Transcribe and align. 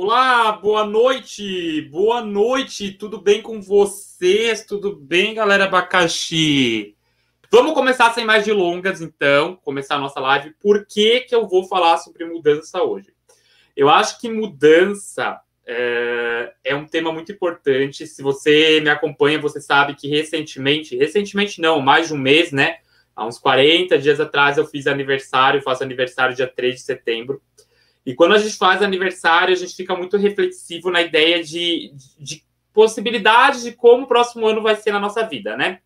Olá, 0.00 0.52
boa 0.52 0.86
noite, 0.86 1.82
boa 1.90 2.24
noite, 2.24 2.92
tudo 2.92 3.20
bem 3.20 3.42
com 3.42 3.60
vocês? 3.60 4.64
Tudo 4.64 4.94
bem, 4.94 5.34
galera 5.34 5.64
abacaxi? 5.64 6.94
Vamos 7.50 7.74
começar 7.74 8.14
sem 8.14 8.24
mais 8.24 8.44
delongas, 8.44 9.00
então, 9.00 9.56
começar 9.56 9.96
a 9.96 9.98
nossa 9.98 10.20
live. 10.20 10.54
Por 10.60 10.86
que, 10.86 11.22
que 11.22 11.34
eu 11.34 11.48
vou 11.48 11.66
falar 11.66 11.96
sobre 11.96 12.24
mudança 12.24 12.80
hoje? 12.80 13.12
Eu 13.76 13.88
acho 13.88 14.20
que 14.20 14.30
mudança 14.30 15.40
é, 15.66 16.52
é 16.62 16.76
um 16.76 16.86
tema 16.86 17.10
muito 17.10 17.32
importante. 17.32 18.06
Se 18.06 18.22
você 18.22 18.80
me 18.80 18.90
acompanha, 18.90 19.40
você 19.40 19.60
sabe 19.60 19.96
que 19.96 20.06
recentemente, 20.06 20.96
recentemente 20.96 21.60
não, 21.60 21.80
mais 21.80 22.06
de 22.06 22.14
um 22.14 22.18
mês, 22.18 22.52
né? 22.52 22.76
Há 23.16 23.26
uns 23.26 23.36
40 23.36 23.98
dias 23.98 24.20
atrás 24.20 24.58
eu 24.58 24.64
fiz 24.64 24.86
aniversário, 24.86 25.60
faço 25.60 25.82
aniversário 25.82 26.36
dia 26.36 26.46
3 26.46 26.76
de 26.76 26.82
setembro. 26.82 27.42
E 28.08 28.14
quando 28.14 28.34
a 28.34 28.38
gente 28.38 28.56
faz 28.56 28.80
aniversário, 28.80 29.52
a 29.52 29.56
gente 29.56 29.76
fica 29.76 29.94
muito 29.94 30.16
reflexivo 30.16 30.90
na 30.90 31.02
ideia 31.02 31.44
de, 31.44 31.92
de 32.18 32.42
possibilidades 32.72 33.64
de 33.64 33.72
como 33.72 34.04
o 34.04 34.06
próximo 34.06 34.46
ano 34.46 34.62
vai 34.62 34.76
ser 34.76 34.92
na 34.92 34.98
nossa 34.98 35.22
vida, 35.24 35.58
né? 35.58 35.80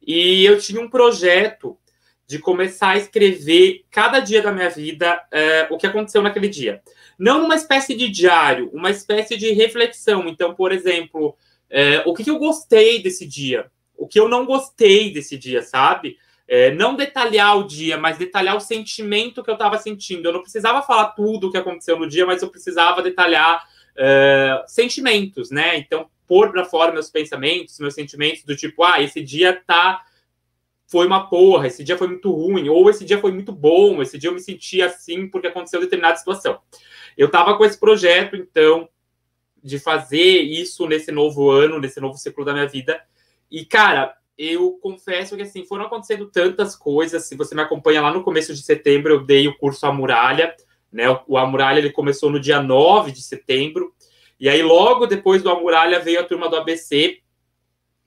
E 0.00 0.42
eu 0.42 0.58
tinha 0.58 0.80
um 0.80 0.88
projeto 0.88 1.76
de 2.26 2.38
começar 2.38 2.92
a 2.92 2.96
escrever 2.96 3.84
cada 3.90 4.20
dia 4.20 4.40
da 4.40 4.50
minha 4.50 4.70
vida 4.70 5.22
é, 5.30 5.66
o 5.70 5.76
que 5.76 5.86
aconteceu 5.86 6.22
naquele 6.22 6.48
dia. 6.48 6.80
Não 7.18 7.44
uma 7.44 7.56
espécie 7.56 7.94
de 7.94 8.08
diário, 8.08 8.70
uma 8.72 8.90
espécie 8.90 9.36
de 9.36 9.52
reflexão. 9.52 10.26
Então, 10.28 10.54
por 10.54 10.72
exemplo, 10.72 11.36
é, 11.68 12.02
o 12.06 12.14
que, 12.14 12.24
que 12.24 12.30
eu 12.30 12.38
gostei 12.38 13.02
desse 13.02 13.26
dia? 13.26 13.70
O 13.94 14.08
que 14.08 14.18
eu 14.18 14.30
não 14.30 14.46
gostei 14.46 15.12
desse 15.12 15.36
dia, 15.36 15.60
sabe? 15.60 16.16
É, 16.54 16.70
não 16.70 16.94
detalhar 16.94 17.56
o 17.56 17.66
dia, 17.66 17.96
mas 17.96 18.18
detalhar 18.18 18.54
o 18.54 18.60
sentimento 18.60 19.42
que 19.42 19.48
eu 19.48 19.54
estava 19.54 19.78
sentindo. 19.78 20.28
Eu 20.28 20.34
não 20.34 20.42
precisava 20.42 20.82
falar 20.82 21.06
tudo 21.12 21.48
o 21.48 21.50
que 21.50 21.56
aconteceu 21.56 21.98
no 21.98 22.06
dia, 22.06 22.26
mas 22.26 22.42
eu 22.42 22.48
precisava 22.50 23.00
detalhar 23.00 23.66
é, 23.96 24.62
sentimentos, 24.66 25.50
né? 25.50 25.78
Então, 25.78 26.10
pôr 26.28 26.52
para 26.52 26.62
fora 26.66 26.92
meus 26.92 27.08
pensamentos, 27.08 27.78
meus 27.78 27.94
sentimentos 27.94 28.44
do 28.44 28.54
tipo, 28.54 28.84
ah, 28.84 29.00
esse 29.00 29.22
dia 29.22 29.62
tá 29.66 30.04
foi 30.86 31.06
uma 31.06 31.26
porra, 31.26 31.68
esse 31.68 31.82
dia 31.82 31.96
foi 31.96 32.06
muito 32.06 32.30
ruim, 32.30 32.68
ou 32.68 32.90
esse 32.90 33.02
dia 33.02 33.18
foi 33.18 33.32
muito 33.32 33.50
bom, 33.50 34.02
esse 34.02 34.18
dia 34.18 34.28
eu 34.28 34.34
me 34.34 34.40
senti 34.40 34.82
assim 34.82 35.26
porque 35.28 35.46
aconteceu 35.46 35.80
determinada 35.80 36.18
situação. 36.18 36.60
Eu 37.16 37.28
estava 37.28 37.56
com 37.56 37.64
esse 37.64 37.80
projeto, 37.80 38.36
então, 38.36 38.86
de 39.64 39.78
fazer 39.78 40.42
isso 40.42 40.86
nesse 40.86 41.10
novo 41.10 41.50
ano, 41.50 41.80
nesse 41.80 41.98
novo 41.98 42.18
ciclo 42.18 42.44
da 42.44 42.52
minha 42.52 42.68
vida. 42.68 43.02
E, 43.50 43.64
cara, 43.64 44.14
eu 44.36 44.78
confesso 44.80 45.36
que 45.36 45.42
assim 45.42 45.64
foram 45.64 45.84
acontecendo 45.84 46.26
tantas 46.26 46.74
coisas. 46.74 47.24
Se 47.24 47.36
você 47.36 47.54
me 47.54 47.62
acompanha 47.62 48.00
lá 48.00 48.12
no 48.12 48.22
começo 48.22 48.54
de 48.54 48.62
setembro, 48.62 49.12
eu 49.12 49.24
dei 49.24 49.46
o 49.46 49.56
curso 49.56 49.86
A 49.86 49.92
Muralha, 49.92 50.54
né? 50.90 51.04
O 51.26 51.36
A 51.36 51.46
Muralha 51.46 51.78
ele 51.78 51.90
começou 51.90 52.30
no 52.30 52.40
dia 52.40 52.62
9 52.62 53.12
de 53.12 53.22
setembro. 53.22 53.94
E 54.40 54.48
aí, 54.48 54.62
logo 54.62 55.06
depois 55.06 55.42
do 55.42 55.50
A 55.50 55.60
Muralha, 55.60 56.00
veio 56.00 56.20
a 56.20 56.24
turma 56.24 56.48
do 56.48 56.56
ABC. 56.56 57.20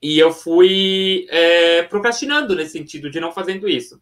E 0.02 0.20
eu 0.20 0.32
fui 0.32 1.26
é, 1.30 1.84
procrastinando 1.84 2.56
nesse 2.56 2.74
sentido, 2.74 3.10
de 3.10 3.20
não 3.20 3.32
fazendo 3.32 3.68
isso. 3.68 4.02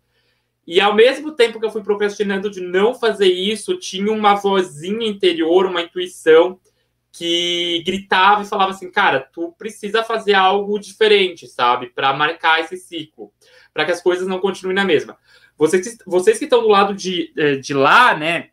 E 0.65 0.79
ao 0.79 0.95
mesmo 0.95 1.31
tempo 1.31 1.59
que 1.59 1.65
eu 1.65 1.71
fui 1.71 1.83
procrastinando 1.83 2.49
de 2.49 2.61
não 2.61 2.95
fazer 2.95 3.27
isso, 3.27 3.77
tinha 3.77 4.11
uma 4.11 4.33
vozinha 4.33 5.07
interior, 5.07 5.65
uma 5.65 5.81
intuição 5.81 6.59
que 7.13 7.83
gritava 7.85 8.41
e 8.41 8.47
falava 8.47 8.71
assim, 8.71 8.89
cara, 8.89 9.19
tu 9.19 9.53
precisa 9.55 10.03
fazer 10.03 10.33
algo 10.33 10.79
diferente, 10.79 11.47
sabe, 11.47 11.91
para 11.91 12.11
marcar 12.11 12.59
esse 12.61 12.75
ciclo, 12.75 13.31
para 13.71 13.85
que 13.85 13.91
as 13.91 14.01
coisas 14.01 14.27
não 14.27 14.39
continuem 14.39 14.75
na 14.75 14.83
mesma. 14.83 15.15
Vocês, 15.55 15.99
vocês 16.07 16.39
que 16.39 16.45
estão 16.45 16.61
do 16.61 16.67
lado 16.67 16.95
de, 16.95 17.31
eh, 17.37 17.57
de 17.57 17.71
lá, 17.71 18.17
né? 18.17 18.49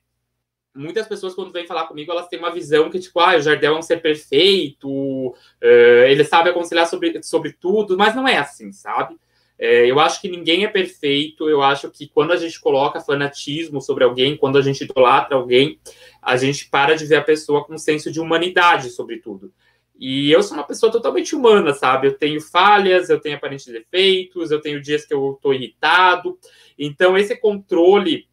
Muitas 0.75 1.09
pessoas, 1.09 1.35
quando 1.35 1.51
vêm 1.51 1.67
falar 1.67 1.87
comigo, 1.87 2.13
elas 2.13 2.29
têm 2.29 2.39
uma 2.39 2.53
visão 2.53 2.91
que, 2.91 3.01
tipo, 3.01 3.19
ah, 3.19 3.35
o 3.35 3.41
Jardel 3.41 3.75
é 3.75 3.79
um 3.79 3.83
ser 3.83 4.03
perfeito, 4.03 4.89
uh, 4.89 6.05
ele 6.07 6.23
sabe 6.23 6.51
aconselhar 6.51 6.87
sobre, 6.87 7.21
sobre 7.25 7.53
tudo, 7.55 7.97
mas 7.97 8.15
não 8.15 8.29
é 8.29 8.37
assim, 8.37 8.71
sabe? 8.71 9.19
É, 9.63 9.85
eu 9.85 10.01
acho 10.01 10.23
que 10.23 10.29
ninguém 10.31 10.65
é 10.65 10.69
perfeito. 10.69 11.47
Eu 11.47 11.63
acho 11.63 11.91
que 11.91 12.09
quando 12.09 12.33
a 12.33 12.37
gente 12.37 12.59
coloca 12.59 12.99
fanatismo 12.99 13.79
sobre 13.79 14.03
alguém, 14.03 14.35
quando 14.35 14.57
a 14.57 14.63
gente 14.63 14.85
idolatra 14.85 15.37
alguém, 15.37 15.79
a 16.23 16.35
gente 16.39 16.71
para 16.71 16.97
de 16.97 17.05
ver 17.05 17.17
a 17.17 17.23
pessoa 17.23 17.63
com 17.63 17.75
um 17.75 17.79
senso 17.79 18.11
de 18.11 18.19
humanidade, 18.19 18.89
sobretudo. 18.89 19.53
E 19.99 20.33
eu 20.33 20.43
sou 20.43 20.57
uma 20.57 20.67
pessoa 20.67 20.91
totalmente 20.91 21.37
humana, 21.37 21.75
sabe? 21.75 22.07
Eu 22.07 22.17
tenho 22.17 22.41
falhas, 22.41 23.11
eu 23.11 23.21
tenho 23.21 23.37
aparentes 23.37 23.67
defeitos, 23.67 24.51
eu 24.51 24.59
tenho 24.59 24.81
dias 24.81 25.05
que 25.05 25.13
eu 25.13 25.35
estou 25.35 25.53
irritado. 25.53 26.39
Então, 26.79 27.19
esse 27.19 27.37
controle 27.37 28.27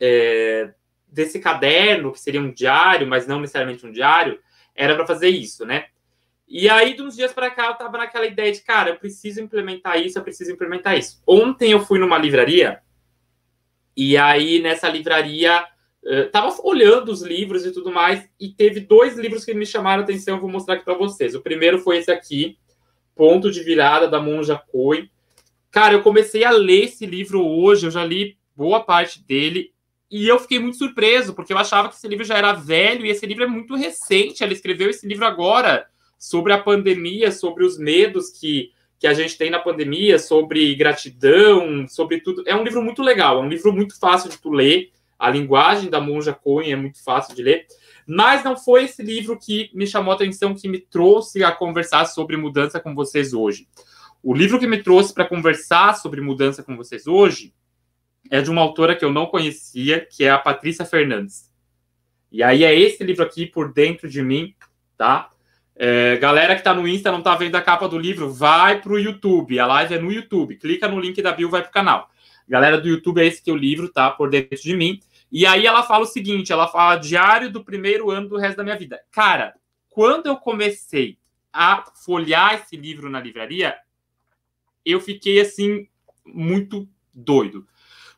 é, 0.00 0.74
desse 1.06 1.38
caderno, 1.38 2.10
que 2.10 2.18
seria 2.18 2.40
um 2.40 2.52
diário, 2.52 3.06
mas 3.06 3.24
não 3.24 3.40
necessariamente 3.40 3.86
um 3.86 3.92
diário, 3.92 4.40
era 4.74 4.96
para 4.96 5.06
fazer 5.06 5.28
isso, 5.28 5.64
né? 5.64 5.86
E 6.52 6.68
aí, 6.68 6.94
de 6.94 7.02
uns 7.02 7.14
dias 7.14 7.32
para 7.32 7.48
cá, 7.48 7.68
eu 7.68 7.74
tava 7.74 7.96
naquela 7.96 8.26
ideia 8.26 8.50
de, 8.50 8.60
cara, 8.60 8.90
eu 8.90 8.96
preciso 8.96 9.40
implementar 9.40 10.04
isso, 10.04 10.18
eu 10.18 10.22
preciso 10.24 10.50
implementar 10.50 10.98
isso. 10.98 11.22
Ontem 11.24 11.70
eu 11.70 11.78
fui 11.78 12.00
numa 12.00 12.18
livraria, 12.18 12.80
e 13.96 14.16
aí 14.16 14.60
nessa 14.60 14.88
livraria, 14.88 15.64
eu 16.02 16.28
tava 16.28 16.52
olhando 16.64 17.12
os 17.12 17.22
livros 17.22 17.64
e 17.64 17.70
tudo 17.70 17.92
mais, 17.92 18.28
e 18.40 18.48
teve 18.48 18.80
dois 18.80 19.16
livros 19.16 19.44
que 19.44 19.54
me 19.54 19.64
chamaram 19.64 20.00
a 20.00 20.04
atenção, 20.04 20.34
eu 20.34 20.40
vou 20.40 20.50
mostrar 20.50 20.74
aqui 20.74 20.84
para 20.84 20.94
vocês. 20.94 21.36
O 21.36 21.40
primeiro 21.40 21.78
foi 21.78 21.98
esse 21.98 22.10
aqui, 22.10 22.58
Ponto 23.14 23.48
de 23.48 23.62
Virada, 23.62 24.08
da 24.08 24.18
Monja 24.18 24.60
Coen. 24.72 25.08
Cara, 25.70 25.94
eu 25.94 26.02
comecei 26.02 26.42
a 26.42 26.50
ler 26.50 26.86
esse 26.86 27.06
livro 27.06 27.46
hoje, 27.46 27.86
eu 27.86 27.92
já 27.92 28.04
li 28.04 28.36
boa 28.56 28.82
parte 28.82 29.22
dele, 29.22 29.72
e 30.10 30.26
eu 30.26 30.40
fiquei 30.40 30.58
muito 30.58 30.78
surpreso, 30.78 31.32
porque 31.32 31.52
eu 31.52 31.58
achava 31.58 31.88
que 31.88 31.94
esse 31.94 32.08
livro 32.08 32.24
já 32.24 32.36
era 32.36 32.52
velho, 32.52 33.06
e 33.06 33.10
esse 33.10 33.24
livro 33.24 33.44
é 33.44 33.46
muito 33.46 33.76
recente, 33.76 34.42
ela 34.42 34.52
escreveu 34.52 34.90
esse 34.90 35.06
livro 35.06 35.24
agora, 35.24 35.86
sobre 36.20 36.52
a 36.52 36.58
pandemia, 36.58 37.32
sobre 37.32 37.64
os 37.64 37.78
medos 37.78 38.28
que, 38.28 38.70
que 38.98 39.06
a 39.06 39.14
gente 39.14 39.38
tem 39.38 39.48
na 39.48 39.58
pandemia, 39.58 40.18
sobre 40.18 40.74
gratidão, 40.74 41.88
sobre 41.88 42.20
tudo. 42.20 42.44
É 42.46 42.54
um 42.54 42.62
livro 42.62 42.82
muito 42.82 43.02
legal, 43.02 43.38
é 43.38 43.40
um 43.40 43.48
livro 43.48 43.72
muito 43.72 43.98
fácil 43.98 44.28
de 44.28 44.36
tu 44.36 44.50
ler. 44.50 44.92
A 45.18 45.30
linguagem 45.30 45.88
da 45.88 45.98
Monja 45.98 46.34
Coen 46.34 46.72
é 46.72 46.76
muito 46.76 47.02
fácil 47.02 47.34
de 47.34 47.42
ler. 47.42 47.66
Mas 48.06 48.44
não 48.44 48.54
foi 48.54 48.84
esse 48.84 49.02
livro 49.02 49.38
que 49.38 49.70
me 49.72 49.86
chamou 49.86 50.12
a 50.12 50.14
atenção, 50.14 50.54
que 50.54 50.68
me 50.68 50.78
trouxe 50.78 51.42
a 51.42 51.50
conversar 51.50 52.04
sobre 52.04 52.36
mudança 52.36 52.78
com 52.78 52.94
vocês 52.94 53.32
hoje. 53.32 53.66
O 54.22 54.34
livro 54.34 54.58
que 54.58 54.66
me 54.66 54.82
trouxe 54.82 55.14
para 55.14 55.24
conversar 55.24 55.94
sobre 55.94 56.20
mudança 56.20 56.62
com 56.62 56.76
vocês 56.76 57.06
hoje 57.06 57.54
é 58.30 58.42
de 58.42 58.50
uma 58.50 58.60
autora 58.60 58.94
que 58.94 59.04
eu 59.04 59.12
não 59.12 59.24
conhecia, 59.24 60.04
que 60.04 60.24
é 60.24 60.30
a 60.30 60.38
Patrícia 60.38 60.84
Fernandes. 60.84 61.50
E 62.30 62.42
aí 62.42 62.62
é 62.62 62.78
esse 62.78 63.02
livro 63.02 63.24
aqui, 63.24 63.46
Por 63.46 63.72
Dentro 63.72 64.08
de 64.08 64.22
Mim, 64.22 64.54
tá? 64.98 65.29
É, 65.82 66.18
galera 66.18 66.52
que 66.52 66.60
está 66.60 66.74
no 66.74 66.86
Insta 66.86 67.10
não 67.10 67.20
está 67.20 67.34
vendo 67.34 67.54
a 67.54 67.62
capa 67.62 67.88
do 67.88 67.98
livro, 67.98 68.30
vai 68.30 68.82
para 68.82 68.92
o 68.92 68.98
YouTube. 68.98 69.58
A 69.58 69.66
live 69.66 69.94
é 69.94 69.98
no 69.98 70.12
YouTube. 70.12 70.56
Clica 70.56 70.86
no 70.86 71.00
link 71.00 71.22
da 71.22 71.32
bio, 71.32 71.48
vai 71.48 71.62
para 71.62 71.70
o 71.70 71.72
canal. 71.72 72.10
Galera 72.46 72.78
do 72.78 72.86
YouTube, 72.86 73.18
é 73.18 73.24
esse 73.24 73.42
que 73.42 73.50
o 73.50 73.56
livro, 73.56 73.88
tá? 73.88 74.10
Por 74.10 74.28
dentro 74.28 74.60
de 74.60 74.76
mim. 74.76 75.00
E 75.32 75.46
aí 75.46 75.66
ela 75.66 75.82
fala 75.82 76.04
o 76.04 76.06
seguinte: 76.06 76.52
ela 76.52 76.68
fala 76.68 76.96
diário 76.96 77.50
do 77.50 77.64
primeiro 77.64 78.10
ano 78.10 78.28
do 78.28 78.36
resto 78.36 78.58
da 78.58 78.62
minha 78.62 78.76
vida. 78.76 79.00
Cara, 79.10 79.54
quando 79.88 80.26
eu 80.26 80.36
comecei 80.36 81.16
a 81.50 81.82
folhear 82.04 82.56
esse 82.56 82.76
livro 82.76 83.08
na 83.08 83.18
livraria, 83.18 83.74
eu 84.84 85.00
fiquei 85.00 85.40
assim, 85.40 85.88
muito 86.26 86.86
doido. 87.14 87.66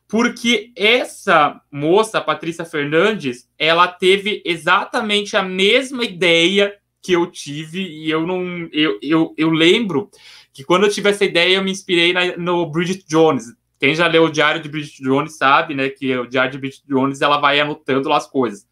Porque 0.05 0.73
essa 0.75 1.61
moça, 1.71 2.19
Patrícia 2.19 2.65
Fernandes, 2.65 3.49
ela 3.57 3.87
teve 3.87 4.43
exatamente 4.45 5.37
a 5.37 5.41
mesma 5.41 6.03
ideia 6.03 6.77
que 7.03 7.11
eu 7.11 7.29
tive 7.29 7.81
e 7.81 8.09
eu 8.09 8.25
não. 8.25 8.69
Eu, 8.71 8.97
eu, 9.01 9.33
eu 9.37 9.49
lembro 9.49 10.09
que 10.53 10.63
quando 10.63 10.85
eu 10.85 10.89
tive 10.89 11.09
essa 11.09 11.25
ideia, 11.25 11.57
eu 11.57 11.63
me 11.63 11.69
inspirei 11.69 12.13
na, 12.13 12.37
no 12.37 12.65
Bridget 12.65 13.05
Jones. 13.05 13.53
Quem 13.77 13.93
já 13.93 14.07
leu 14.07 14.23
o 14.23 14.31
Diário 14.31 14.61
de 14.61 14.69
Bridget 14.69 15.03
Jones 15.03 15.35
sabe, 15.35 15.75
né, 15.75 15.89
que 15.89 16.15
o 16.15 16.25
Diário 16.25 16.53
de 16.53 16.57
Bridget 16.57 16.83
Jones 16.87 17.21
ela 17.21 17.37
vai 17.37 17.59
anotando 17.59 18.13
as 18.13 18.25
coisas. 18.25 18.65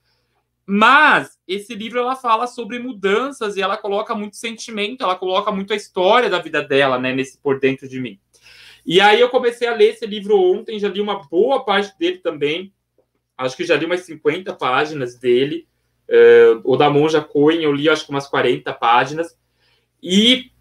Mas 0.65 1.37
esse 1.45 1.75
livro 1.75 1.99
ela 1.99 2.15
fala 2.15 2.47
sobre 2.47 2.79
mudanças 2.79 3.57
e 3.57 3.61
ela 3.61 3.75
coloca 3.75 4.15
muito 4.15 4.37
sentimento, 4.37 5.03
ela 5.03 5.17
coloca 5.17 5.51
muito 5.51 5.73
a 5.73 5.75
história 5.75 6.29
da 6.29 6.39
vida 6.39 6.63
dela, 6.63 6.97
né, 6.97 7.13
nesse 7.13 7.37
por 7.37 7.59
dentro 7.59 7.89
de 7.89 7.99
mim. 7.99 8.17
E 8.85 9.01
aí 9.01 9.19
eu 9.19 9.27
comecei 9.27 9.67
a 9.67 9.75
ler 9.75 9.89
esse 9.89 10.05
livro 10.05 10.39
ontem, 10.39 10.79
já 10.79 10.87
li 10.87 11.01
uma 11.01 11.27
boa 11.27 11.65
parte 11.65 11.97
dele 11.99 12.19
também. 12.19 12.73
Acho 13.37 13.57
que 13.57 13.65
já 13.65 13.75
li 13.75 13.85
umas 13.85 14.01
50 14.01 14.53
páginas 14.53 15.19
dele. 15.19 15.67
Uh, 16.11 16.59
o 16.65 16.75
da 16.75 16.89
Monja 16.89 17.21
Coen, 17.21 17.63
eu 17.63 17.71
li 17.71 17.87
acho 17.87 18.03
que 18.03 18.11
umas 18.11 18.27
40 18.27 18.73
páginas. 18.73 19.33
E 20.03 20.51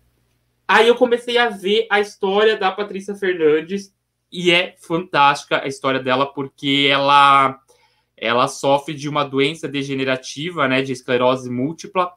aí 0.68 0.86
eu 0.86 0.94
comecei 0.94 1.38
a 1.38 1.48
ver 1.48 1.88
a 1.90 1.98
história 1.98 2.56
da 2.56 2.70
Patrícia 2.70 3.16
Fernandes 3.16 3.92
e 4.30 4.52
é 4.52 4.76
fantástica 4.78 5.60
a 5.60 5.66
história 5.66 5.98
dela 5.98 6.32
porque 6.32 6.88
ela 6.88 7.58
ela 8.16 8.46
sofre 8.46 8.94
de 8.94 9.08
uma 9.08 9.24
doença 9.24 9.66
degenerativa, 9.66 10.68
né, 10.68 10.82
de 10.82 10.92
esclerose 10.92 11.50
múltipla. 11.50 12.12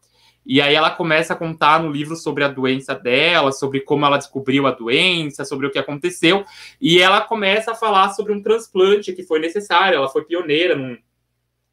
E 0.45 0.61
aí 0.61 0.75
ela 0.75 0.91
começa 0.91 1.33
a 1.33 1.37
contar 1.37 1.81
no 1.81 1.89
livro 1.89 2.17
sobre 2.17 2.43
a 2.43 2.49
doença 2.49 2.93
dela, 2.93 3.53
sobre 3.53 3.79
como 3.79 4.05
ela 4.05 4.17
descobriu 4.17 4.67
a 4.67 4.71
doença, 4.71 5.45
sobre 5.45 5.65
o 5.65 5.71
que 5.71 5.79
aconteceu. 5.79 6.43
E 6.81 6.99
ela 6.99 7.21
começa 7.21 7.71
a 7.71 7.75
falar 7.75 8.09
sobre 8.09 8.33
um 8.33 8.43
transplante 8.43 9.13
que 9.13 9.23
foi 9.23 9.39
necessário. 9.39 9.95
Ela 9.95 10.09
foi 10.09 10.25
pioneira 10.25 10.75
num, 10.75 10.97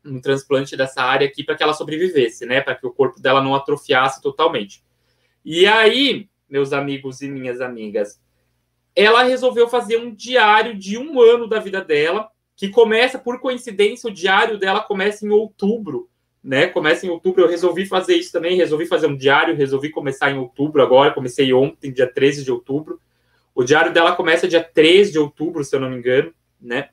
um 0.05 0.21
transplante 0.21 0.77
dessa 0.77 1.03
área 1.03 1.27
aqui 1.27 1.45
para 1.45 1.57
que 1.57 1.63
ela 1.63 1.75
sobrevivesse, 1.75 2.47
né? 2.47 2.61
Para 2.61 2.75
que 2.75 2.87
o 2.87 2.93
corpo 2.93 3.21
dela 3.21 3.43
não 3.43 3.55
atrofiasse 3.55 4.21
totalmente. 4.23 4.83
E 5.45 5.67
aí, 5.67 6.29
meus 6.49 6.73
amigos 6.73 7.21
e 7.23 7.29
minhas 7.29 7.61
amigas, 7.61 8.21
ela 8.95 9.23
resolveu 9.23 9.69
fazer 9.69 9.99
um 9.99 10.15
diário 10.15 10.77
de 10.77 10.99
um 10.99 11.21
ano 11.21 11.47
da 11.47 11.59
vida 11.59 11.83
dela, 11.83 12.29
que 12.57 12.69
começa, 12.69 13.19
por 13.19 13.41
coincidência, 13.41 14.11
o 14.11 14.13
diário 14.13 14.59
dela 14.59 14.81
começa 14.81 15.25
em 15.25 15.31
outubro, 15.31 16.11
né? 16.43 16.67
Começa 16.67 17.07
em 17.07 17.09
outubro. 17.09 17.43
Eu 17.43 17.49
resolvi 17.49 17.87
fazer 17.87 18.17
isso 18.17 18.33
também, 18.33 18.57
resolvi 18.57 18.87
fazer 18.87 19.07
um 19.07 19.17
diário, 19.17 19.57
resolvi 19.57 19.91
começar 19.91 20.31
em 20.31 20.39
outubro 20.39 20.83
agora, 20.83 21.15
comecei 21.15 21.53
ontem, 21.53 21.93
dia 21.93 22.07
13 22.07 22.45
de 22.45 22.53
outubro. 22.53 23.01
O 23.55 23.65
diário 23.65 23.93
dela 23.93 24.15
começa 24.15 24.49
dia 24.49 24.63
3 24.63 25.11
de 25.11 25.19
outubro, 25.19 25.65
se 25.65 25.75
eu 25.75 25.81
não 25.81 25.91
me 25.91 25.97
engano, 25.97 26.33
né? 26.61 26.91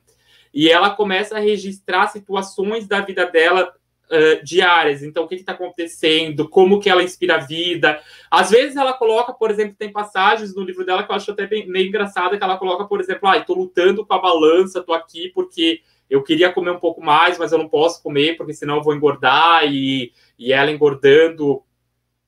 E 0.58 0.68
ela 0.68 0.90
começa 0.90 1.36
a 1.36 1.40
registrar 1.40 2.08
situações 2.08 2.88
da 2.88 3.00
vida 3.00 3.24
dela 3.24 3.72
uh, 4.10 4.44
diárias. 4.44 5.04
Então, 5.04 5.22
o 5.22 5.28
que 5.28 5.36
está 5.36 5.52
acontecendo, 5.52 6.48
como 6.48 6.80
que 6.80 6.90
ela 6.90 7.04
inspira 7.04 7.36
a 7.36 7.38
vida. 7.38 8.02
Às 8.28 8.50
vezes 8.50 8.74
ela 8.74 8.92
coloca, 8.92 9.32
por 9.32 9.52
exemplo, 9.52 9.76
tem 9.78 9.92
passagens 9.92 10.56
no 10.56 10.64
livro 10.64 10.84
dela 10.84 11.04
que 11.04 11.12
eu 11.12 11.14
acho 11.14 11.30
até 11.30 11.46
bem, 11.46 11.68
meio 11.68 11.86
engraçada, 11.86 12.36
que 12.36 12.42
ela 12.42 12.58
coloca, 12.58 12.84
por 12.86 12.98
exemplo, 12.98 13.28
ah, 13.28 13.36
estou 13.36 13.56
lutando 13.56 14.04
com 14.04 14.12
a 14.12 14.18
balança, 14.18 14.80
estou 14.80 14.96
aqui 14.96 15.28
porque 15.28 15.80
eu 16.10 16.24
queria 16.24 16.52
comer 16.52 16.72
um 16.72 16.80
pouco 16.80 17.00
mais, 17.00 17.38
mas 17.38 17.52
eu 17.52 17.58
não 17.58 17.68
posso 17.68 18.02
comer, 18.02 18.36
porque 18.36 18.52
senão 18.52 18.78
eu 18.78 18.82
vou 18.82 18.96
engordar, 18.96 19.64
e, 19.64 20.12
e 20.36 20.52
ela 20.52 20.72
engordando, 20.72 21.62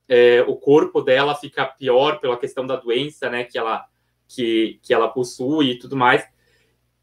é, 0.08 0.44
o 0.46 0.54
corpo 0.54 1.02
dela 1.02 1.34
fica 1.34 1.66
pior 1.66 2.20
pela 2.20 2.38
questão 2.38 2.64
da 2.64 2.76
doença, 2.76 3.28
né, 3.28 3.42
que 3.42 3.58
ela, 3.58 3.86
que, 4.28 4.78
que 4.84 4.94
ela 4.94 5.08
possui 5.08 5.72
e 5.72 5.78
tudo 5.80 5.96
mais. 5.96 6.24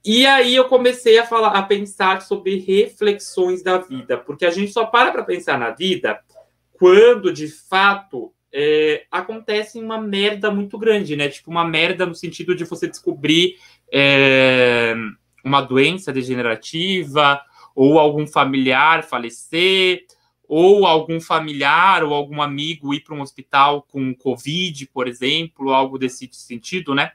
E 0.10 0.26
aí 0.26 0.56
eu 0.56 0.64
comecei 0.70 1.20
a 1.20 1.26
falar, 1.26 1.50
a 1.50 1.62
pensar 1.62 2.22
sobre 2.22 2.60
reflexões 2.60 3.62
da 3.62 3.78
vida, 3.78 4.18
porque 4.18 4.46
a 4.46 4.50
gente 4.50 4.72
só 4.72 4.86
para 4.86 5.12
para 5.12 5.22
pensar 5.22 5.60
na 5.60 5.72
vida 5.72 6.18
quando 6.80 7.34
de 7.34 7.50
fato 7.50 8.34
é, 8.50 9.06
acontece 9.12 9.78
uma 9.78 10.00
merda 10.00 10.50
muito 10.50 10.78
grande, 10.78 11.18
né? 11.18 11.28
Tipo 11.28 11.52
uma 11.52 11.66
merda 11.66 12.06
no 12.06 12.16
sentido 12.16 12.56
de 12.56 12.64
você 12.64 12.88
descobrir 12.88 13.58
é, 13.92 14.96
uma 15.44 15.60
doença 15.60 16.14
degenerativa 16.14 17.42
ou 17.76 18.00
algum 18.00 18.26
familiar 18.26 19.04
falecer 19.04 20.06
ou 20.48 20.86
algum 20.86 21.20
familiar 21.20 22.02
ou 22.06 22.14
algum 22.14 22.42
amigo 22.42 22.94
ir 22.94 23.02
para 23.02 23.14
um 23.14 23.20
hospital 23.20 23.82
com 23.82 24.16
Covid, 24.16 24.88
por 24.88 25.06
exemplo, 25.06 25.74
algo 25.74 26.00
desse 26.00 26.30
sentido, 26.32 26.96
né? 26.96 27.12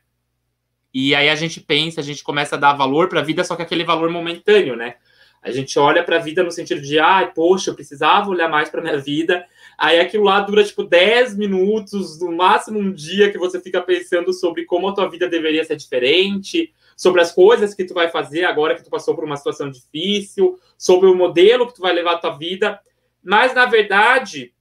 E 0.92 1.14
aí 1.14 1.28
a 1.28 1.34
gente 1.34 1.60
pensa, 1.60 2.00
a 2.00 2.04
gente 2.04 2.22
começa 2.22 2.56
a 2.56 2.58
dar 2.58 2.74
valor 2.74 3.08
para 3.08 3.20
a 3.20 3.24
vida, 3.24 3.44
só 3.44 3.56
que 3.56 3.62
aquele 3.62 3.84
valor 3.84 4.10
momentâneo, 4.10 4.76
né? 4.76 4.96
A 5.42 5.50
gente 5.50 5.76
olha 5.76 6.04
para 6.04 6.16
a 6.16 6.20
vida 6.20 6.44
no 6.44 6.52
sentido 6.52 6.80
de, 6.80 7.00
ah, 7.00 7.30
poxa, 7.34 7.70
eu 7.70 7.74
precisava 7.74 8.30
olhar 8.30 8.48
mais 8.48 8.70
para 8.70 8.80
minha 8.80 8.98
vida. 8.98 9.44
Aí 9.76 9.98
aquilo 9.98 10.24
lá 10.24 10.38
dura 10.38 10.62
tipo 10.62 10.84
10 10.84 11.36
minutos, 11.36 12.20
no 12.20 12.30
máximo 12.30 12.78
um 12.78 12.92
dia 12.92 13.30
que 13.32 13.38
você 13.38 13.60
fica 13.60 13.80
pensando 13.82 14.32
sobre 14.32 14.64
como 14.64 14.88
a 14.88 14.94
tua 14.94 15.10
vida 15.10 15.28
deveria 15.28 15.64
ser 15.64 15.74
diferente, 15.74 16.72
sobre 16.96 17.20
as 17.20 17.32
coisas 17.32 17.74
que 17.74 17.84
tu 17.84 17.92
vai 17.92 18.08
fazer 18.08 18.44
agora 18.44 18.76
que 18.76 18.84
tu 18.84 18.90
passou 18.90 19.16
por 19.16 19.24
uma 19.24 19.36
situação 19.36 19.68
difícil, 19.68 20.56
sobre 20.78 21.08
o 21.08 21.14
modelo 21.16 21.66
que 21.66 21.74
tu 21.74 21.82
vai 21.82 21.92
levar 21.92 22.12
a 22.12 22.18
tua 22.18 22.38
vida. 22.38 22.78
Mas 23.20 23.52
na 23.52 23.66
verdade, 23.66 24.52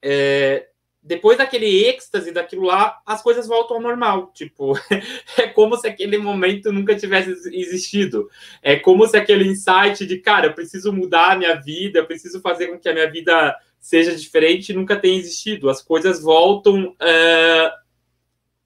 é, 0.00 0.68
depois 1.06 1.38
daquele 1.38 1.86
êxtase 1.86 2.32
daquilo 2.32 2.64
lá, 2.64 3.00
as 3.06 3.22
coisas 3.22 3.46
voltam 3.46 3.76
ao 3.76 3.82
normal. 3.82 4.32
Tipo, 4.34 4.74
é 5.38 5.46
como 5.46 5.76
se 5.76 5.86
aquele 5.86 6.18
momento 6.18 6.72
nunca 6.72 6.96
tivesse 6.96 7.30
existido. 7.56 8.28
É 8.60 8.74
como 8.76 9.06
se 9.06 9.16
aquele 9.16 9.46
insight 9.46 10.04
de, 10.04 10.18
cara, 10.18 10.48
eu 10.48 10.52
preciso 10.52 10.92
mudar 10.92 11.32
a 11.32 11.36
minha 11.36 11.54
vida, 11.54 12.00
eu 12.00 12.06
preciso 12.06 12.40
fazer 12.40 12.66
com 12.66 12.78
que 12.78 12.88
a 12.88 12.92
minha 12.92 13.08
vida 13.08 13.56
seja 13.78 14.16
diferente, 14.16 14.72
nunca 14.72 14.96
tenha 14.96 15.16
existido. 15.16 15.70
As 15.70 15.80
coisas 15.80 16.20
voltam 16.20 16.88
uh, 16.88 17.70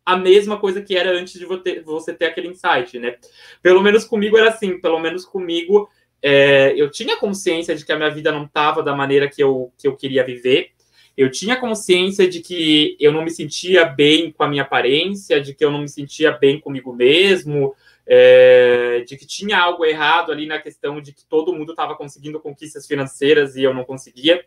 a 0.04 0.16
mesma 0.16 0.58
coisa 0.58 0.81
que 0.81 0.96
era 0.96 1.10
antes 1.10 1.38
de 1.38 1.44
você 1.84 2.14
ter 2.14 2.25
aquele 2.25 2.48
insight, 2.48 2.98
né? 2.98 3.16
Pelo 3.62 3.82
menos 3.82 4.06
comigo 4.06 4.38
era 4.38 4.48
assim, 4.48 4.81
pelo 4.81 4.98
menos 4.98 5.26
comigo. 5.26 5.90
É, 6.22 6.72
eu 6.75 6.90
tinha 6.90 7.19
consciência 7.19 7.75
de 7.75 7.84
que 7.84 7.93
a 7.93 7.96
minha 7.96 8.10
vida 8.10 8.32
não 8.32 8.44
estava 8.44 8.82
da 8.82 8.96
maneira 8.96 9.28
que 9.28 9.43
eu, 9.43 9.72
que 9.76 9.86
eu 9.86 9.94
queria 9.94 10.25
viver 10.25 10.72
eu 11.20 11.31
tinha 11.31 11.61
consciência 11.61 12.26
de 12.26 12.40
que 12.40 12.96
eu 12.99 13.12
não 13.12 13.22
me 13.22 13.31
sentia 13.31 13.84
bem 13.84 14.32
com 14.32 14.43
a 14.43 14.49
minha 14.49 14.62
aparência, 14.62 15.38
de 15.38 15.52
que 15.52 15.62
eu 15.62 15.70
não 15.70 15.82
me 15.82 15.88
sentia 15.88 16.32
bem 16.32 16.58
comigo 16.58 16.94
mesmo, 16.94 17.75
é, 18.06 19.05
de 19.06 19.19
que 19.19 19.26
tinha 19.26 19.58
algo 19.58 19.84
errado 19.84 20.32
ali 20.32 20.46
na 20.46 20.58
questão 20.58 20.99
de 20.99 21.12
que 21.12 21.22
todo 21.26 21.52
mundo 21.52 21.72
estava 21.72 21.94
conseguindo 21.94 22.40
conquistas 22.40 22.87
financeiras 22.87 23.55
e 23.55 23.62
eu 23.62 23.75
não 23.75 23.84
conseguia. 23.84 24.43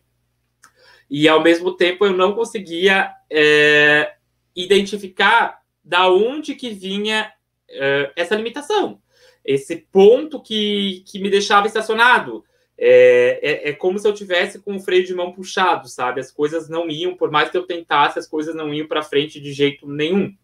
E 1.07 1.29
ao 1.29 1.43
mesmo 1.43 1.77
tempo 1.77 2.07
eu 2.07 2.13
não 2.13 2.33
conseguia 2.33 3.11
é, 3.29 4.15
identificar 4.55 5.59
da 5.83 6.09
onde 6.09 6.55
que 6.55 6.71
vinha 6.71 7.31
é, 7.69 8.11
essa 8.15 8.33
limitação, 8.33 8.99
esse 9.45 9.75
ponto 9.75 10.41
que, 10.41 11.03
que 11.05 11.19
me 11.19 11.29
deixava 11.29 11.67
estacionado. 11.67 12.43
É, 12.77 13.39
é, 13.41 13.69
é, 13.69 13.73
como 13.73 13.99
se 13.99 14.07
eu 14.07 14.13
tivesse 14.13 14.59
com 14.59 14.75
o 14.75 14.79
freio 14.79 15.05
de 15.05 15.13
mão 15.13 15.31
puxado, 15.31 15.87
sabe? 15.87 16.19
As 16.19 16.31
coisas 16.31 16.67
não 16.67 16.89
iam, 16.89 17.15
por 17.15 17.29
mais 17.29 17.49
que 17.49 17.57
eu 17.57 17.67
tentasse, 17.67 18.17
as 18.17 18.27
coisas 18.27 18.55
não 18.55 18.73
iam 18.73 18.87
para 18.87 19.03
frente 19.03 19.39
de 19.39 19.53
jeito 19.53 19.87
nenhum. 19.87 20.35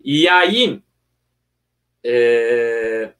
E 0.00 0.28
aí, 0.28 0.80
é... 2.04 3.12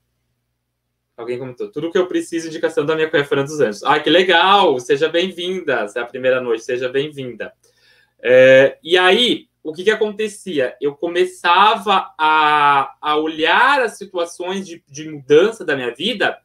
alguém 1.16 1.38
comentou, 1.38 1.70
tudo 1.70 1.90
que 1.90 1.98
eu 1.98 2.06
preciso, 2.06 2.48
indicação 2.48 2.86
da 2.86 2.94
minha 2.94 3.10
cunha 3.10 3.24
Fernanda 3.24 3.48
dos 3.48 3.60
Anjos. 3.60 3.82
Ah, 3.82 3.98
que 3.98 4.08
legal! 4.08 4.78
Seja 4.78 5.08
bem-vinda, 5.08 5.88
se 5.88 5.98
é 5.98 6.02
a 6.02 6.06
primeira 6.06 6.40
noite, 6.40 6.64
seja 6.64 6.88
bem-vinda. 6.88 7.52
É... 8.22 8.78
E 8.84 8.96
aí, 8.96 9.48
o 9.64 9.72
que, 9.72 9.82
que 9.82 9.90
acontecia? 9.90 10.76
Eu 10.80 10.94
começava 10.94 12.14
a, 12.16 12.94
a 13.00 13.16
olhar 13.16 13.80
as 13.80 13.98
situações 13.98 14.64
de, 14.64 14.84
de 14.86 15.08
mudança 15.08 15.64
da 15.64 15.74
minha 15.74 15.92
vida 15.92 16.38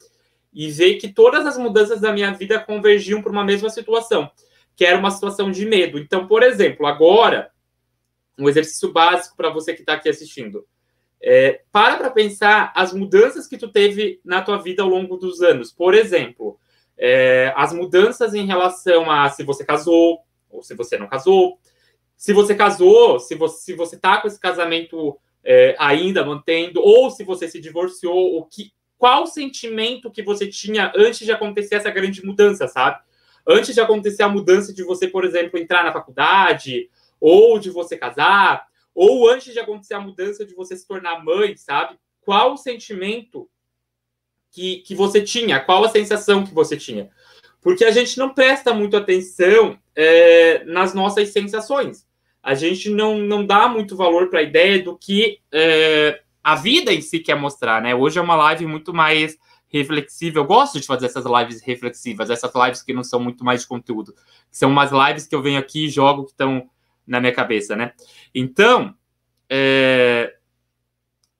e 0.53 0.69
ver 0.69 0.95
que 0.95 1.11
todas 1.11 1.45
as 1.45 1.57
mudanças 1.57 2.01
da 2.01 2.11
minha 2.11 2.31
vida 2.33 2.59
convergiam 2.59 3.21
para 3.21 3.31
uma 3.31 3.43
mesma 3.43 3.69
situação, 3.69 4.29
que 4.75 4.85
era 4.85 4.97
uma 4.97 5.11
situação 5.11 5.51
de 5.51 5.65
medo. 5.65 5.99
Então, 5.99 6.27
por 6.27 6.43
exemplo, 6.43 6.85
agora, 6.85 7.51
um 8.37 8.49
exercício 8.49 8.91
básico 8.91 9.35
para 9.35 9.49
você 9.49 9.73
que 9.73 9.81
está 9.81 9.93
aqui 9.93 10.09
assistindo. 10.09 10.65
É, 11.21 11.61
para 11.71 11.97
para 11.97 12.09
pensar 12.09 12.71
as 12.73 12.93
mudanças 12.93 13.45
que 13.45 13.57
tu 13.57 13.67
teve 13.69 14.21
na 14.23 14.41
tua 14.41 14.57
vida 14.57 14.81
ao 14.81 14.89
longo 14.89 15.17
dos 15.17 15.41
anos. 15.41 15.71
Por 15.71 15.93
exemplo, 15.93 16.57
é, 16.97 17.53
as 17.55 17.73
mudanças 17.73 18.33
em 18.33 18.45
relação 18.45 19.11
a 19.11 19.29
se 19.29 19.43
você 19.43 19.65
casou 19.65 20.21
ou 20.49 20.63
se 20.63 20.73
você 20.73 20.97
não 20.97 21.07
casou. 21.07 21.59
Se 22.15 22.33
você 22.33 22.55
casou, 22.55 23.19
se 23.19 23.35
você 23.35 23.59
se 23.59 23.73
você 23.73 23.95
está 23.95 24.21
com 24.21 24.27
esse 24.27 24.39
casamento 24.39 25.17
é, 25.43 25.75
ainda 25.77 26.25
mantendo, 26.25 26.81
ou 26.81 27.09
se 27.11 27.23
você 27.23 27.47
se 27.47 27.59
divorciou, 27.59 28.37
o 28.37 28.45
que 28.45 28.71
qual 28.99 29.25
sentimento 29.25 30.11
que 30.11 30.21
você 30.21 30.45
tinha 30.45 30.91
antes 30.93 31.25
de 31.25 31.31
acontecer 31.31 31.75
essa 31.75 31.89
grande 31.89 32.23
mudança, 32.23 32.67
sabe? 32.67 32.99
Antes 33.47 33.73
de 33.73 33.79
acontecer 33.79 34.23
a 34.23 34.29
mudança 34.29 34.73
de 34.73 34.83
você, 34.83 35.07
por 35.07 35.23
exemplo, 35.23 35.57
entrar 35.57 35.85
na 35.85 35.93
faculdade, 35.93 36.89
ou 37.17 37.57
de 37.57 37.69
você 37.69 37.97
casar, 37.97 38.67
ou 38.93 39.29
antes 39.29 39.53
de 39.53 39.59
acontecer 39.59 39.93
a 39.93 40.01
mudança 40.01 40.45
de 40.45 40.53
você 40.53 40.75
se 40.75 40.85
tornar 40.85 41.23
mãe, 41.23 41.55
sabe? 41.55 41.97
Qual 42.19 42.53
o 42.53 42.57
sentimento 42.57 43.49
que, 44.51 44.79
que 44.79 44.93
você 44.93 45.21
tinha? 45.21 45.61
Qual 45.61 45.85
a 45.85 45.89
sensação 45.89 46.43
que 46.43 46.53
você 46.53 46.75
tinha? 46.75 47.09
Porque 47.61 47.85
a 47.85 47.91
gente 47.91 48.17
não 48.17 48.33
presta 48.33 48.73
muito 48.73 48.97
atenção 48.97 49.79
é, 49.95 50.65
nas 50.65 50.93
nossas 50.93 51.29
sensações. 51.29 52.05
A 52.43 52.53
gente 52.53 52.89
não, 52.89 53.17
não 53.17 53.45
dá 53.45 53.69
muito 53.69 53.95
valor 53.95 54.29
para 54.29 54.39
a 54.39 54.43
ideia 54.43 54.83
do 54.83 54.97
que 54.97 55.39
é, 55.53 56.21
a 56.49 56.55
vida 56.55 56.91
em 56.91 56.99
si 56.99 57.19
quer 57.19 57.35
mostrar, 57.35 57.79
né? 57.79 57.93
Hoje 57.93 58.17
é 58.17 58.21
uma 58.21 58.35
live 58.35 58.65
muito 58.65 58.91
mais 58.91 59.37
reflexiva. 59.67 60.39
Eu 60.39 60.45
gosto 60.45 60.79
de 60.79 60.87
fazer 60.87 61.05
essas 61.05 61.23
lives 61.23 61.61
reflexivas, 61.61 62.31
essas 62.31 62.51
lives 62.55 62.81
que 62.81 62.91
não 62.91 63.03
são 63.03 63.19
muito 63.19 63.45
mais 63.45 63.61
de 63.61 63.67
conteúdo. 63.67 64.15
São 64.49 64.71
umas 64.71 64.91
lives 64.91 65.27
que 65.27 65.35
eu 65.35 65.43
venho 65.43 65.59
aqui 65.59 65.85
e 65.85 65.89
jogo 65.89 66.25
que 66.25 66.31
estão 66.31 66.67
na 67.05 67.19
minha 67.19 67.31
cabeça, 67.31 67.75
né? 67.75 67.93
Então, 68.33 68.95
é, 69.47 70.38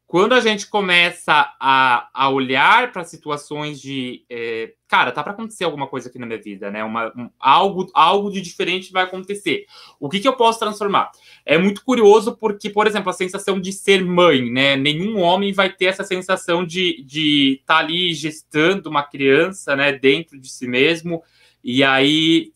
quando 0.10 0.34
a 0.34 0.40
gente 0.40 0.66
começa 0.66 1.54
a, 1.60 2.10
a 2.12 2.30
olhar 2.32 2.92
para 2.92 3.04
situações 3.04 3.80
de. 3.80 4.26
É, 4.28 4.74
cara, 4.88 5.12
tá 5.12 5.22
para 5.22 5.34
acontecer 5.34 5.66
alguma 5.66 5.86
coisa 5.86 6.10
aqui 6.10 6.18
na 6.18 6.26
minha 6.26 6.42
vida, 6.42 6.72
né? 6.72 6.84
Uma, 6.84 7.14
um, 7.16 7.30
algo, 7.40 7.88
algo 7.94 8.32
de 8.32 8.42
diferente 8.42 8.92
vai 8.92 9.04
acontecer. 9.04 9.68
O 10.00 10.10
que, 10.10 10.20
que 10.20 10.28
eu 10.28 10.36
posso 10.36 10.58
transformar? 10.58 11.12
É 11.46 11.60
muito 11.60 11.86
curioso 11.86 12.36
porque, 12.36 12.72
por 12.72 12.88
exemplo, 12.88 13.12
a 13.12 13.14
sensação 13.14 13.62
de 13.62 13.72
ser 13.72 14.04
mãe, 14.04 14.52
né? 14.52 14.76
Nenhum 14.76 15.20
homem 15.20 15.54
vai 15.54 15.72
ter 15.72 15.86
essa 15.86 16.04
sensação 16.04 16.66
de 16.66 17.02
estar 17.02 17.06
de 17.06 17.62
tá 17.68 17.78
ali 17.78 18.12
gestando 18.12 18.90
uma 18.90 19.04
criança, 19.04 19.76
né? 19.76 19.92
Dentro 19.92 20.40
de 20.40 20.50
si 20.50 20.68
mesmo, 20.68 21.22
e 21.64 21.84
aí 21.84 22.52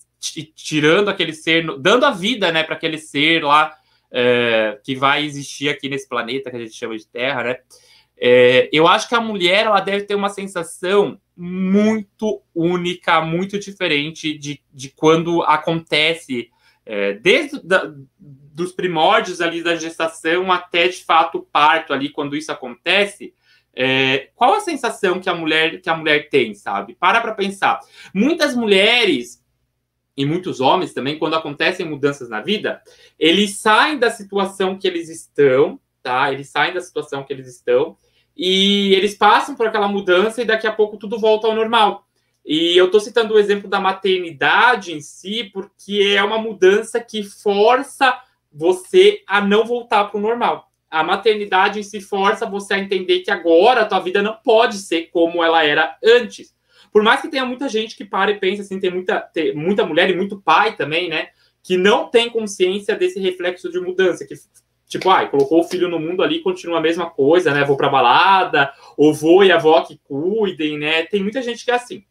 tirando 0.55 1.09
aquele 1.09 1.33
ser, 1.33 1.67
dando 1.77 2.03
a 2.05 2.09
vida, 2.09 2.51
né, 2.51 2.63
para 2.63 2.75
aquele 2.75 2.97
ser 2.97 3.43
lá 3.43 3.75
é, 4.13 4.79
que 4.83 4.95
vai 4.95 5.25
existir 5.25 5.69
aqui 5.69 5.89
nesse 5.89 6.07
planeta 6.07 6.51
que 6.51 6.55
a 6.55 6.59
gente 6.59 6.75
chama 6.75 6.95
de 6.95 7.07
Terra, 7.07 7.43
né? 7.43 7.57
É, 8.15 8.69
eu 8.71 8.87
acho 8.87 9.09
que 9.09 9.15
a 9.15 9.19
mulher 9.19 9.65
ela 9.65 9.81
deve 9.81 10.05
ter 10.05 10.13
uma 10.13 10.29
sensação 10.29 11.19
muito 11.35 12.43
única, 12.53 13.19
muito 13.21 13.57
diferente 13.57 14.37
de, 14.37 14.61
de 14.71 14.89
quando 14.89 15.41
acontece, 15.41 16.49
é, 16.85 17.13
desde 17.13 17.59
da, 17.63 17.91
dos 18.19 18.71
primórdios 18.71 19.41
ali 19.41 19.63
da 19.63 19.75
gestação 19.75 20.51
até 20.51 20.87
de 20.87 21.03
fato 21.03 21.39
o 21.39 21.43
parto 21.43 21.91
ali, 21.91 22.09
quando 22.09 22.35
isso 22.35 22.51
acontece. 22.51 23.33
É, 23.75 24.29
qual 24.35 24.53
a 24.53 24.59
sensação 24.59 25.19
que 25.19 25.27
a 25.27 25.33
mulher 25.33 25.81
que 25.81 25.89
a 25.89 25.97
mulher 25.97 26.29
tem, 26.29 26.53
sabe? 26.53 26.93
Para 26.93 27.19
para 27.19 27.33
pensar. 27.33 27.79
Muitas 28.13 28.55
mulheres 28.55 29.42
e 30.15 30.25
muitos 30.25 30.61
homens 30.61 30.93
também, 30.93 31.17
quando 31.17 31.35
acontecem 31.35 31.87
mudanças 31.87 32.29
na 32.29 32.41
vida, 32.41 32.81
eles 33.17 33.57
saem 33.57 33.97
da 33.97 34.11
situação 34.11 34.77
que 34.77 34.87
eles 34.87 35.09
estão, 35.09 35.79
tá? 36.03 36.31
Eles 36.31 36.49
saem 36.49 36.73
da 36.73 36.81
situação 36.81 37.23
que 37.23 37.33
eles 37.33 37.47
estão 37.47 37.97
e 38.35 38.93
eles 38.93 39.15
passam 39.15 39.55
por 39.55 39.67
aquela 39.67 39.87
mudança 39.87 40.41
e 40.41 40.45
daqui 40.45 40.67
a 40.67 40.71
pouco 40.71 40.97
tudo 40.97 41.19
volta 41.19 41.47
ao 41.47 41.55
normal. 41.55 42.05
E 42.45 42.75
eu 42.77 42.87
estou 42.87 42.99
citando 42.99 43.33
o 43.33 43.39
exemplo 43.39 43.69
da 43.69 43.79
maternidade 43.79 44.93
em 44.93 45.01
si, 45.01 45.45
porque 45.45 46.13
é 46.15 46.23
uma 46.23 46.37
mudança 46.37 46.99
que 46.99 47.23
força 47.23 48.19
você 48.51 49.23
a 49.25 49.39
não 49.39 49.65
voltar 49.65 50.05
para 50.05 50.17
o 50.17 50.21
normal. 50.21 50.69
A 50.91 51.03
maternidade 51.03 51.79
em 51.79 51.83
si 51.83 52.01
força 52.01 52.45
você 52.45 52.75
a 52.75 52.79
entender 52.79 53.21
que 53.21 53.31
agora 53.31 53.81
a 53.81 53.85
tua 53.85 53.99
vida 53.99 54.21
não 54.21 54.35
pode 54.43 54.77
ser 54.77 55.09
como 55.11 55.43
ela 55.43 55.63
era 55.63 55.97
antes. 56.03 56.53
Por 56.93 57.03
mais 57.03 57.21
que 57.21 57.27
tenha 57.27 57.45
muita 57.45 57.67
gente 57.67 57.97
que 57.97 58.05
para 58.05 58.31
e 58.31 58.39
pensa 58.39 58.61
assim, 58.61 58.79
tem 58.79 58.91
muita, 58.91 59.19
tem 59.19 59.53
muita 59.55 59.85
mulher 59.85 60.09
e 60.09 60.15
muito 60.15 60.39
pai 60.39 60.77
também, 60.77 61.09
né? 61.09 61.29
Que 61.63 61.75
não 61.75 62.07
tem 62.07 62.29
consciência 62.29 62.95
desse 62.95 63.19
reflexo 63.19 63.69
de 63.71 63.79
mudança, 63.79 64.25
que 64.25 64.35
Tipo, 64.93 65.09
ai, 65.09 65.27
colocou 65.27 65.61
o 65.61 65.63
filho 65.63 65.89
no 65.89 65.99
mundo 65.99 66.21
ali, 66.21 66.39
continua 66.41 66.77
a 66.77 66.81
mesma 66.81 67.09
coisa, 67.09 67.51
né? 67.51 67.63
Vou 67.63 67.75
pra 67.75 67.89
balada, 67.89 68.71
ou 68.95 69.11
vou 69.11 69.43
e 69.43 69.51
a 69.51 69.55
avó 69.55 69.81
que 69.81 69.99
cuidem, 70.03 70.77
né? 70.77 71.01
Tem 71.03 71.19
muita 71.19 71.41
gente 71.41 71.65
que 71.65 71.71
é 71.71 71.73
assim. 71.73 72.03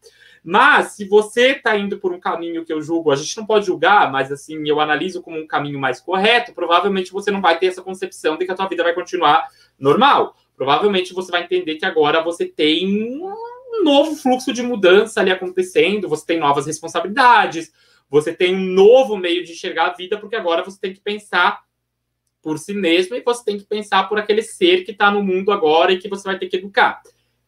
Mas, 0.43 0.89
se 0.95 1.05
você 1.05 1.55
tá 1.55 1.77
indo 1.77 1.99
por 1.99 2.13
um 2.13 2.19
caminho 2.19 2.65
que 2.65 2.73
eu 2.73 2.83
julgo, 2.83 3.13
a 3.13 3.15
gente 3.15 3.37
não 3.37 3.47
pode 3.47 3.67
julgar, 3.67 4.11
mas 4.11 4.33
assim, 4.33 4.69
eu 4.69 4.81
analiso 4.81 5.23
como 5.23 5.39
um 5.39 5.47
caminho 5.47 5.79
mais 5.79 6.01
correto, 6.01 6.53
provavelmente 6.53 7.13
você 7.13 7.31
não 7.31 7.41
vai 7.41 7.57
ter 7.57 7.67
essa 7.67 7.83
concepção 7.83 8.37
de 8.37 8.45
que 8.45 8.51
a 8.51 8.55
tua 8.57 8.67
vida 8.67 8.83
vai 8.83 8.93
continuar 8.93 9.47
normal. 9.79 10.35
Provavelmente 10.57 11.15
você 11.15 11.31
vai 11.31 11.45
entender 11.45 11.77
que 11.77 11.87
agora 11.87 12.21
você 12.21 12.47
tem 12.47 13.21
um 13.73 13.85
novo 13.85 14.15
fluxo 14.15 14.53
de 14.53 14.63
mudança 14.63 15.21
ali 15.21 15.31
acontecendo, 15.31 16.09
você 16.09 16.27
tem 16.27 16.39
novas 16.39 16.67
responsabilidades, 16.67 17.73
você 18.09 18.33
tem 18.33 18.55
um 18.55 18.61
novo 18.61 19.17
meio 19.17 19.43
de 19.43 19.53
enxergar 19.53 19.87
a 19.87 19.95
vida, 19.95 20.19
porque 20.19 20.37
agora 20.37 20.63
você 20.63 20.79
tem 20.79 20.93
que 20.93 21.01
pensar 21.01 21.63
por 22.43 22.59
si 22.59 22.75
mesmo 22.75 23.17
e 23.17 23.23
você 23.23 23.45
tem 23.45 23.59
que 23.59 23.65
pensar 23.65 24.09
por 24.09 24.19
aquele 24.19 24.43
ser 24.43 24.85
que 24.85 24.91
está 24.91 25.11
no 25.11 25.23
mundo 25.23 25.53
agora 25.53 25.93
e 25.93 25.99
que 25.99 26.09
você 26.09 26.25
vai 26.25 26.39
ter 26.39 26.49
que 26.49 26.57
educar. 26.57 27.01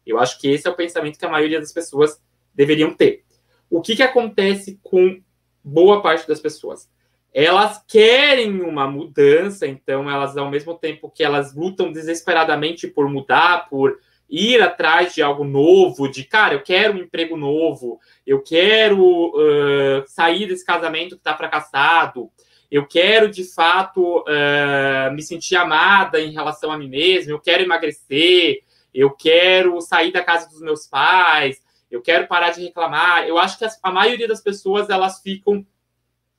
Eu 0.05 0.17
acho 0.17 0.39
que 0.39 0.47
esse 0.47 0.67
é 0.67 0.71
o 0.71 0.75
pensamento 0.75 1.19
que 1.19 1.25
a 1.25 1.29
maioria 1.29 1.59
das 1.59 1.71
pessoas 1.71 2.19
deveriam 2.53 2.93
ter. 2.93 3.23
O 3.69 3.81
que, 3.81 3.95
que 3.95 4.03
acontece 4.03 4.79
com 4.81 5.21
boa 5.63 6.01
parte 6.01 6.27
das 6.27 6.39
pessoas? 6.39 6.89
Elas 7.33 7.83
querem 7.85 8.61
uma 8.61 8.87
mudança, 8.87 9.67
então 9.67 10.09
elas, 10.09 10.37
ao 10.37 10.49
mesmo 10.49 10.75
tempo 10.75 11.11
que 11.11 11.23
elas 11.23 11.53
lutam 11.53 11.91
desesperadamente 11.91 12.87
por 12.87 13.09
mudar, 13.09 13.67
por 13.69 13.99
ir 14.29 14.61
atrás 14.61 15.13
de 15.13 15.21
algo 15.21 15.43
novo, 15.43 16.07
de 16.07 16.23
cara, 16.23 16.55
eu 16.55 16.61
quero 16.61 16.93
um 16.93 17.01
emprego 17.01 17.37
novo, 17.37 17.99
eu 18.25 18.41
quero 18.41 19.29
uh, 19.29 20.03
sair 20.07 20.47
desse 20.47 20.65
casamento 20.65 21.15
que 21.15 21.21
está 21.21 21.35
fracassado, 21.35 22.31
eu 22.71 22.85
quero 22.87 23.29
de 23.29 23.43
fato 23.43 24.19
uh, 24.21 25.13
me 25.13 25.21
sentir 25.21 25.55
amada 25.55 26.19
em 26.19 26.31
relação 26.31 26.71
a 26.71 26.77
mim 26.77 26.89
mesma, 26.89 27.31
eu 27.31 27.39
quero 27.39 27.63
emagrecer, 27.63 28.63
eu 28.93 29.11
quero 29.11 29.79
sair 29.81 30.11
da 30.11 30.23
casa 30.23 30.49
dos 30.49 30.61
meus 30.61 30.87
pais, 30.87 31.61
eu 31.91 32.01
quero 32.01 32.27
parar 32.27 32.51
de 32.51 32.61
reclamar. 32.61 33.27
Eu 33.27 33.37
acho 33.37 33.57
que 33.57 33.65
a 33.83 33.91
maioria 33.91 34.27
das 34.27 34.41
pessoas 34.41 34.89
elas 34.89 35.21
ficam 35.21 35.65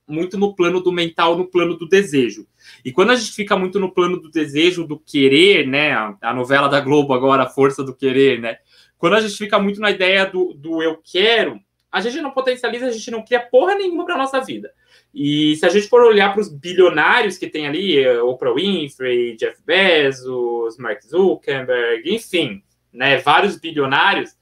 muito 0.07 0.37
no 0.37 0.55
plano 0.55 0.81
do 0.81 0.91
mental, 0.91 1.37
no 1.37 1.47
plano 1.47 1.77
do 1.77 1.87
desejo. 1.87 2.47
E 2.83 2.91
quando 2.91 3.11
a 3.11 3.15
gente 3.15 3.31
fica 3.33 3.57
muito 3.57 3.79
no 3.79 3.93
plano 3.93 4.19
do 4.19 4.29
desejo, 4.29 4.87
do 4.87 4.99
querer, 4.99 5.67
né? 5.67 5.93
A, 6.21 6.33
novela 6.33 6.67
da 6.67 6.79
Globo 6.79 7.13
agora, 7.13 7.43
a 7.43 7.49
força 7.49 7.83
do 7.83 7.95
querer, 7.95 8.39
né? 8.39 8.57
Quando 8.97 9.13
a 9.13 9.21
gente 9.21 9.37
fica 9.37 9.59
muito 9.59 9.79
na 9.79 9.91
ideia 9.91 10.25
do, 10.25 10.53
do 10.53 10.81
eu 10.81 10.99
quero, 11.03 11.59
a 11.91 12.01
gente 12.01 12.21
não 12.21 12.31
potencializa, 12.31 12.87
a 12.87 12.91
gente 12.91 13.11
não 13.11 13.23
cria 13.23 13.39
porra 13.39 13.75
nenhuma 13.75 14.05
para 14.05 14.17
nossa 14.17 14.39
vida. 14.41 14.71
E 15.13 15.55
se 15.55 15.65
a 15.65 15.69
gente 15.69 15.87
for 15.87 16.01
olhar 16.01 16.31
para 16.31 16.41
os 16.41 16.49
bilionários 16.49 17.37
que 17.37 17.47
tem 17.47 17.67
ali, 17.67 18.07
Oprah 18.19 18.53
Winfrey, 18.53 19.35
Jeff 19.35 19.61
Bezos, 19.65 20.77
Mark 20.77 21.01
Zuckerberg, 21.03 22.13
enfim, 22.13 22.61
né, 22.91 23.17
vários 23.17 23.57
bilionários, 23.57 24.35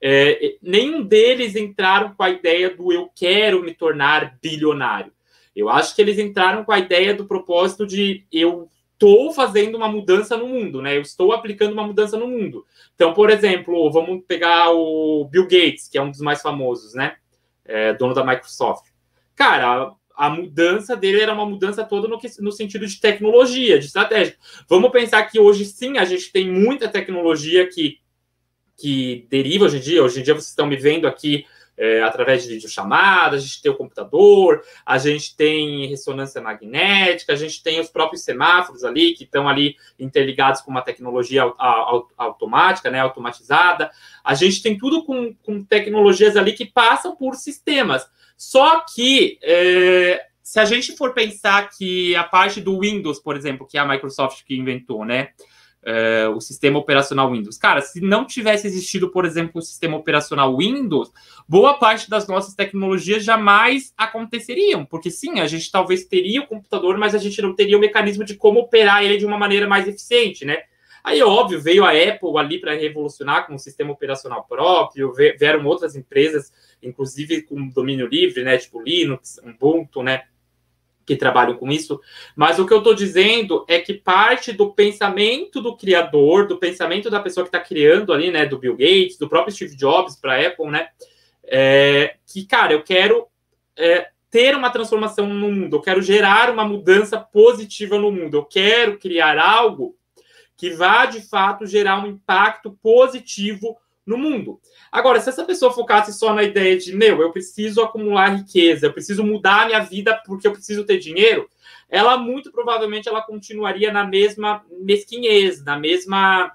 é, 0.00 0.56
nenhum 0.62 1.02
deles 1.02 1.56
entraram 1.56 2.14
com 2.14 2.22
a 2.22 2.30
ideia 2.30 2.70
do 2.74 2.92
eu 2.92 3.10
quero 3.14 3.62
me 3.62 3.74
tornar 3.74 4.36
bilionário. 4.42 5.12
Eu 5.56 5.70
acho 5.70 5.96
que 5.96 6.02
eles 6.02 6.18
entraram 6.18 6.64
com 6.64 6.70
a 6.70 6.78
ideia 6.78 7.14
do 7.14 7.24
propósito 7.24 7.86
de 7.86 8.26
eu 8.30 8.68
estou 8.92 9.32
fazendo 9.32 9.76
uma 9.76 9.88
mudança 9.88 10.36
no 10.36 10.46
mundo, 10.46 10.82
né? 10.82 10.98
Eu 10.98 11.00
estou 11.00 11.32
aplicando 11.32 11.72
uma 11.72 11.86
mudança 11.86 12.18
no 12.18 12.28
mundo. 12.28 12.66
Então, 12.94 13.14
por 13.14 13.30
exemplo, 13.30 13.90
vamos 13.90 14.22
pegar 14.28 14.70
o 14.70 15.24
Bill 15.24 15.44
Gates, 15.44 15.88
que 15.88 15.96
é 15.96 16.02
um 16.02 16.10
dos 16.10 16.20
mais 16.20 16.42
famosos, 16.42 16.92
né? 16.92 17.16
É, 17.64 17.94
dono 17.94 18.12
da 18.12 18.24
Microsoft. 18.24 18.90
Cara, 19.34 19.92
a 20.14 20.30
mudança 20.30 20.94
dele 20.94 21.20
era 21.20 21.32
uma 21.32 21.46
mudança 21.46 21.84
toda 21.84 22.06
no, 22.06 22.18
que, 22.18 22.28
no 22.40 22.52
sentido 22.52 22.86
de 22.86 23.00
tecnologia, 23.00 23.78
de 23.78 23.86
estratégia. 23.86 24.36
Vamos 24.68 24.90
pensar 24.90 25.22
que 25.24 25.40
hoje 25.40 25.64
sim 25.64 25.96
a 25.96 26.04
gente 26.04 26.30
tem 26.32 26.50
muita 26.50 26.86
tecnologia 26.86 27.66
que, 27.66 27.98
que 28.76 29.26
deriva 29.30 29.64
hoje 29.64 29.78
em 29.78 29.80
dia. 29.80 30.04
Hoje 30.04 30.20
em 30.20 30.22
dia 30.22 30.34
vocês 30.34 30.50
estão 30.50 30.66
me 30.66 30.76
vendo 30.76 31.06
aqui 31.06 31.46
é, 31.76 32.02
através 32.02 32.42
de 32.42 32.54
videochamada, 32.54 33.36
a 33.36 33.38
gente 33.38 33.60
tem 33.60 33.70
o 33.70 33.76
computador, 33.76 34.62
a 34.84 34.98
gente 34.98 35.36
tem 35.36 35.86
ressonância 35.86 36.40
magnética, 36.40 37.32
a 37.32 37.36
gente 37.36 37.62
tem 37.62 37.80
os 37.80 37.88
próprios 37.88 38.22
semáforos 38.22 38.84
ali, 38.84 39.14
que 39.14 39.24
estão 39.24 39.48
ali 39.48 39.76
interligados 39.98 40.60
com 40.60 40.70
uma 40.70 40.82
tecnologia 40.82 41.42
automática, 42.16 42.90
né, 42.90 43.00
automatizada. 43.00 43.90
A 44.24 44.34
gente 44.34 44.62
tem 44.62 44.78
tudo 44.78 45.04
com, 45.04 45.34
com 45.42 45.62
tecnologias 45.62 46.36
ali 46.36 46.52
que 46.52 46.64
passam 46.64 47.14
por 47.14 47.34
sistemas. 47.34 48.08
Só 48.36 48.80
que 48.80 49.38
é, 49.42 50.26
se 50.42 50.60
a 50.60 50.64
gente 50.64 50.96
for 50.96 51.12
pensar 51.12 51.70
que 51.70 52.14
a 52.14 52.22
parte 52.24 52.60
do 52.60 52.80
Windows, 52.80 53.18
por 53.18 53.36
exemplo, 53.36 53.66
que 53.66 53.76
é 53.76 53.80
a 53.80 53.86
Microsoft 53.86 54.44
que 54.44 54.56
inventou, 54.56 55.04
né? 55.04 55.30
É, 55.88 56.26
o 56.28 56.40
sistema 56.40 56.80
operacional 56.80 57.30
Windows. 57.30 57.56
Cara, 57.56 57.80
se 57.80 58.00
não 58.00 58.24
tivesse 58.26 58.66
existido, 58.66 59.08
por 59.08 59.24
exemplo, 59.24 59.60
o 59.60 59.62
sistema 59.62 59.96
operacional 59.96 60.56
Windows, 60.56 61.12
boa 61.48 61.74
parte 61.74 62.10
das 62.10 62.26
nossas 62.26 62.56
tecnologias 62.56 63.22
jamais 63.22 63.94
aconteceriam. 63.96 64.84
Porque 64.84 65.12
sim, 65.12 65.38
a 65.38 65.46
gente 65.46 65.70
talvez 65.70 66.04
teria 66.04 66.42
o 66.42 66.46
computador, 66.48 66.98
mas 66.98 67.14
a 67.14 67.18
gente 67.18 67.40
não 67.40 67.54
teria 67.54 67.76
o 67.76 67.80
mecanismo 67.80 68.24
de 68.24 68.34
como 68.34 68.58
operar 68.58 69.04
ele 69.04 69.16
de 69.16 69.24
uma 69.24 69.38
maneira 69.38 69.68
mais 69.68 69.86
eficiente, 69.86 70.44
né? 70.44 70.58
Aí, 71.06 71.22
óbvio, 71.22 71.60
veio 71.60 71.84
a 71.84 71.90
Apple 71.90 72.36
ali 72.36 72.58
para 72.60 72.74
revolucionar 72.74 73.46
com 73.46 73.54
um 73.54 73.58
sistema 73.58 73.92
operacional 73.92 74.42
próprio, 74.42 75.12
vieram 75.12 75.64
outras 75.64 75.94
empresas, 75.94 76.52
inclusive 76.82 77.42
com 77.42 77.68
domínio 77.68 78.08
livre, 78.08 78.42
né, 78.42 78.58
tipo 78.58 78.82
Linux, 78.82 79.38
Ubuntu, 79.44 80.02
né, 80.02 80.24
que 81.06 81.16
trabalham 81.16 81.56
com 81.56 81.70
isso. 81.70 82.00
Mas 82.34 82.58
o 82.58 82.66
que 82.66 82.72
eu 82.72 82.78
estou 82.78 82.94
dizendo 82.94 83.64
é 83.68 83.78
que 83.78 83.94
parte 83.94 84.52
do 84.52 84.72
pensamento 84.72 85.62
do 85.62 85.76
criador, 85.76 86.48
do 86.48 86.58
pensamento 86.58 87.08
da 87.08 87.20
pessoa 87.20 87.44
que 87.44 87.48
está 87.48 87.60
criando 87.60 88.12
ali, 88.12 88.30
né, 88.30 88.44
do 88.44 88.58
Bill 88.58 88.76
Gates, 88.76 89.16
do 89.16 89.28
próprio 89.28 89.54
Steve 89.54 89.76
Jobs 89.76 90.16
para 90.16 90.34
a 90.34 90.46
Apple, 90.48 90.66
né, 90.66 90.88
é, 91.44 92.16
que, 92.26 92.44
cara, 92.44 92.72
eu 92.72 92.82
quero 92.82 93.28
é, 93.76 94.08
ter 94.28 94.56
uma 94.56 94.70
transformação 94.70 95.26
no 95.28 95.48
mundo, 95.50 95.76
eu 95.76 95.80
quero 95.80 96.02
gerar 96.02 96.50
uma 96.50 96.64
mudança 96.64 97.18
positiva 97.18 97.96
no 97.98 98.10
mundo, 98.10 98.36
eu 98.36 98.44
quero 98.44 98.98
criar 98.98 99.38
algo 99.38 99.96
que 100.56 100.70
vá 100.70 101.06
de 101.06 101.20
fato 101.20 101.66
gerar 101.66 102.02
um 102.02 102.08
impacto 102.08 102.72
positivo 102.82 103.76
no 104.06 104.16
mundo. 104.16 104.60
Agora, 104.90 105.20
se 105.20 105.28
essa 105.28 105.44
pessoa 105.44 105.72
focasse 105.72 106.12
só 106.12 106.32
na 106.32 106.44
ideia 106.44 106.78
de, 106.78 106.94
meu, 106.94 107.20
eu 107.20 107.32
preciso 107.32 107.82
acumular 107.82 108.36
riqueza, 108.36 108.86
eu 108.86 108.92
preciso 108.92 109.24
mudar 109.24 109.62
a 109.62 109.66
minha 109.66 109.80
vida 109.80 110.14
porque 110.24 110.46
eu 110.46 110.52
preciso 110.52 110.84
ter 110.84 110.98
dinheiro, 110.98 111.50
ela 111.88 112.16
muito 112.16 112.52
provavelmente 112.52 113.08
ela 113.08 113.20
continuaria 113.20 113.92
na 113.92 114.04
mesma 114.04 114.64
mesquinhez, 114.80 115.64
na 115.64 115.76
mesma 115.78 116.52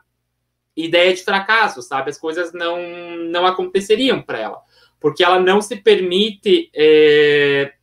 ideia 0.75 1.13
de 1.13 1.23
fracasso, 1.23 1.81
sabe? 1.81 2.09
As 2.09 2.17
coisas 2.17 2.53
não, 2.53 2.81
não 3.29 3.45
aconteceriam 3.45 4.21
para 4.21 4.39
ela, 4.39 4.61
porque 4.99 5.23
ela 5.23 5.39
não 5.39 5.61
se 5.61 5.75
permite 5.75 6.71
é, 6.73 7.73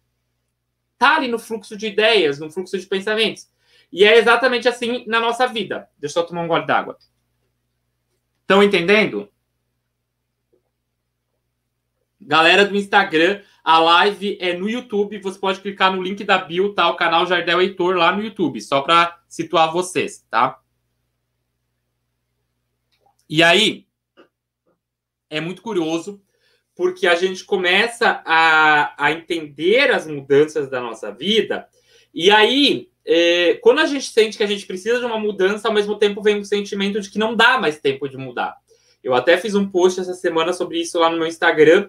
tá 0.98 1.16
ali 1.16 1.28
no 1.28 1.38
fluxo 1.38 1.76
de 1.76 1.86
ideias, 1.86 2.38
no 2.38 2.50
fluxo 2.50 2.78
de 2.78 2.86
pensamentos. 2.86 3.48
E 3.90 4.04
é 4.04 4.18
exatamente 4.18 4.68
assim 4.68 5.04
na 5.06 5.20
nossa 5.20 5.46
vida. 5.46 5.88
Deixa 5.98 6.18
eu 6.18 6.26
tomar 6.26 6.42
um 6.42 6.48
gole 6.48 6.66
d'água. 6.66 6.98
Estão 8.42 8.62
entendendo? 8.62 9.30
Galera 12.28 12.66
do 12.66 12.76
Instagram, 12.76 13.40
a 13.64 13.78
live 13.78 14.36
é 14.38 14.52
no 14.52 14.68
YouTube. 14.68 15.18
Você 15.22 15.38
pode 15.38 15.60
clicar 15.60 15.90
no 15.90 16.02
link 16.02 16.22
da 16.24 16.36
bio, 16.36 16.74
tá? 16.74 16.86
O 16.90 16.94
canal 16.94 17.26
Jardel 17.26 17.62
Heitor 17.62 17.96
lá 17.96 18.14
no 18.14 18.22
YouTube, 18.22 18.60
só 18.60 18.82
para 18.82 19.18
situar 19.26 19.72
vocês, 19.72 20.26
tá? 20.30 20.60
E 23.26 23.42
aí, 23.42 23.86
é 25.30 25.40
muito 25.40 25.62
curioso, 25.62 26.20
porque 26.76 27.06
a 27.06 27.14
gente 27.14 27.44
começa 27.46 28.22
a, 28.26 29.06
a 29.06 29.10
entender 29.10 29.90
as 29.90 30.06
mudanças 30.06 30.68
da 30.68 30.82
nossa 30.82 31.10
vida, 31.10 31.66
e 32.12 32.30
aí, 32.30 32.90
é, 33.06 33.54
quando 33.62 33.78
a 33.78 33.86
gente 33.86 34.04
sente 34.04 34.36
que 34.36 34.44
a 34.44 34.46
gente 34.46 34.66
precisa 34.66 34.98
de 34.98 35.06
uma 35.06 35.18
mudança, 35.18 35.66
ao 35.66 35.72
mesmo 35.72 35.98
tempo 35.98 36.22
vem 36.22 36.38
o 36.38 36.44
sentimento 36.44 37.00
de 37.00 37.10
que 37.10 37.18
não 37.18 37.34
dá 37.34 37.58
mais 37.58 37.80
tempo 37.80 38.06
de 38.06 38.18
mudar. 38.18 38.54
Eu 39.02 39.14
até 39.14 39.38
fiz 39.38 39.54
um 39.54 39.66
post 39.66 39.98
essa 39.98 40.12
semana 40.12 40.52
sobre 40.52 40.78
isso 40.78 40.98
lá 40.98 41.08
no 41.08 41.16
meu 41.16 41.26
Instagram, 41.26 41.88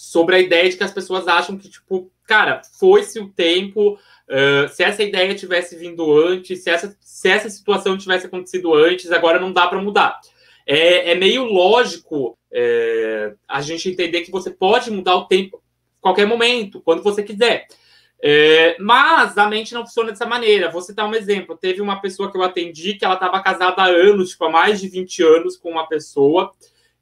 sobre 0.00 0.34
a 0.34 0.38
ideia 0.38 0.66
de 0.70 0.78
que 0.78 0.82
as 0.82 0.94
pessoas 0.94 1.28
acham 1.28 1.58
que, 1.58 1.68
tipo, 1.68 2.10
cara, 2.26 2.62
foi-se 2.78 3.20
o 3.20 3.28
tempo, 3.28 3.92
uh, 3.92 4.66
se 4.70 4.82
essa 4.82 5.02
ideia 5.02 5.34
tivesse 5.34 5.76
vindo 5.76 6.18
antes, 6.18 6.64
se 6.64 6.70
essa, 6.70 6.96
se 7.02 7.28
essa 7.28 7.50
situação 7.50 7.98
tivesse 7.98 8.24
acontecido 8.24 8.72
antes, 8.72 9.12
agora 9.12 9.38
não 9.38 9.52
dá 9.52 9.68
para 9.68 9.78
mudar. 9.82 10.18
É, 10.66 11.10
é, 11.10 11.14
meio 11.14 11.44
lógico 11.44 12.38
é, 12.50 13.34
a 13.46 13.60
gente 13.60 13.90
entender 13.90 14.22
que 14.22 14.30
você 14.30 14.50
pode 14.50 14.90
mudar 14.90 15.16
o 15.16 15.26
tempo 15.26 15.62
qualquer 16.00 16.26
momento, 16.26 16.80
quando 16.80 17.02
você 17.02 17.22
quiser. 17.22 17.66
É, 18.22 18.78
mas 18.80 19.36
a 19.36 19.46
mente 19.48 19.74
não 19.74 19.84
funciona 19.84 20.12
dessa 20.12 20.24
maneira. 20.24 20.70
Vou 20.70 20.80
citar 20.80 21.06
um 21.06 21.14
exemplo. 21.14 21.58
Teve 21.58 21.82
uma 21.82 22.00
pessoa 22.00 22.32
que 22.32 22.38
eu 22.38 22.42
atendi 22.42 22.94
que 22.94 23.04
ela 23.04 23.14
estava 23.14 23.42
casada 23.42 23.82
há 23.82 23.86
anos, 23.86 24.30
tipo, 24.30 24.46
há 24.46 24.50
mais 24.50 24.80
de 24.80 24.88
20 24.88 25.22
anos 25.22 25.58
com 25.58 25.70
uma 25.70 25.86
pessoa, 25.86 26.54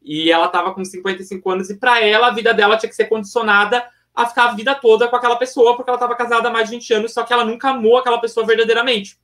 e 0.02 0.30
ela 0.30 0.46
estava 0.46 0.72
com 0.72 0.84
55 0.84 1.50
anos, 1.50 1.70
e 1.70 1.76
para 1.76 2.00
ela 2.00 2.28
a 2.28 2.34
vida 2.34 2.54
dela 2.54 2.76
tinha 2.76 2.88
que 2.88 2.96
ser 2.96 3.06
condicionada 3.06 3.84
a 4.14 4.26
ficar 4.26 4.46
a 4.46 4.54
vida 4.54 4.74
toda 4.74 5.06
com 5.08 5.16
aquela 5.16 5.36
pessoa, 5.36 5.76
porque 5.76 5.90
ela 5.90 5.96
estava 5.96 6.16
casada 6.16 6.48
há 6.48 6.52
mais 6.52 6.68
de 6.68 6.76
20 6.76 6.94
anos, 6.94 7.12
só 7.12 7.22
que 7.22 7.32
ela 7.32 7.44
nunca 7.44 7.70
amou 7.70 7.98
aquela 7.98 8.18
pessoa 8.18 8.44
verdadeiramente. 8.44 9.18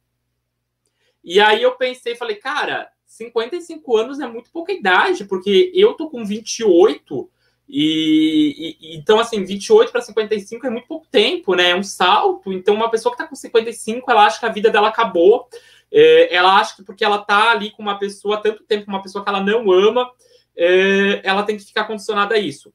E 1.22 1.40
aí 1.40 1.62
eu 1.62 1.72
pensei, 1.72 2.14
falei, 2.14 2.36
cara, 2.36 2.90
55 3.06 3.96
anos 3.96 4.20
é 4.20 4.26
muito 4.26 4.50
pouca 4.50 4.72
idade, 4.72 5.24
porque 5.24 5.72
eu 5.74 5.94
tô 5.94 6.10
com 6.10 6.24
28 6.24 7.30
e, 7.68 8.76
e 8.80 8.96
então 8.96 9.18
assim, 9.18 9.42
28 9.42 9.90
para 9.90 10.00
55 10.00 10.66
é 10.66 10.70
muito 10.70 10.86
pouco 10.86 11.06
tempo, 11.10 11.54
né? 11.54 11.70
É 11.70 11.76
um 11.76 11.82
salto. 11.82 12.52
Então 12.52 12.74
uma 12.74 12.90
pessoa 12.90 13.12
que 13.12 13.18
tá 13.18 13.26
com 13.26 13.34
55, 13.34 14.10
ela 14.10 14.26
acha 14.26 14.38
que 14.38 14.46
a 14.46 14.50
vida 14.50 14.70
dela 14.70 14.88
acabou. 14.88 15.48
É, 15.90 16.34
ela 16.34 16.58
acha 16.58 16.76
que 16.76 16.82
porque 16.82 17.04
ela 17.04 17.18
tá 17.18 17.52
ali 17.52 17.70
com 17.70 17.82
uma 17.82 17.98
pessoa 17.98 18.42
tanto 18.42 18.64
tempo, 18.64 18.86
com 18.86 18.92
uma 18.92 19.02
pessoa 19.02 19.22
que 19.22 19.30
ela 19.30 19.40
não 19.40 19.70
ama, 19.70 20.10
ela 20.56 21.42
tem 21.42 21.56
que 21.56 21.64
ficar 21.64 21.84
condicionada 21.84 22.34
a 22.34 22.38
isso. 22.38 22.72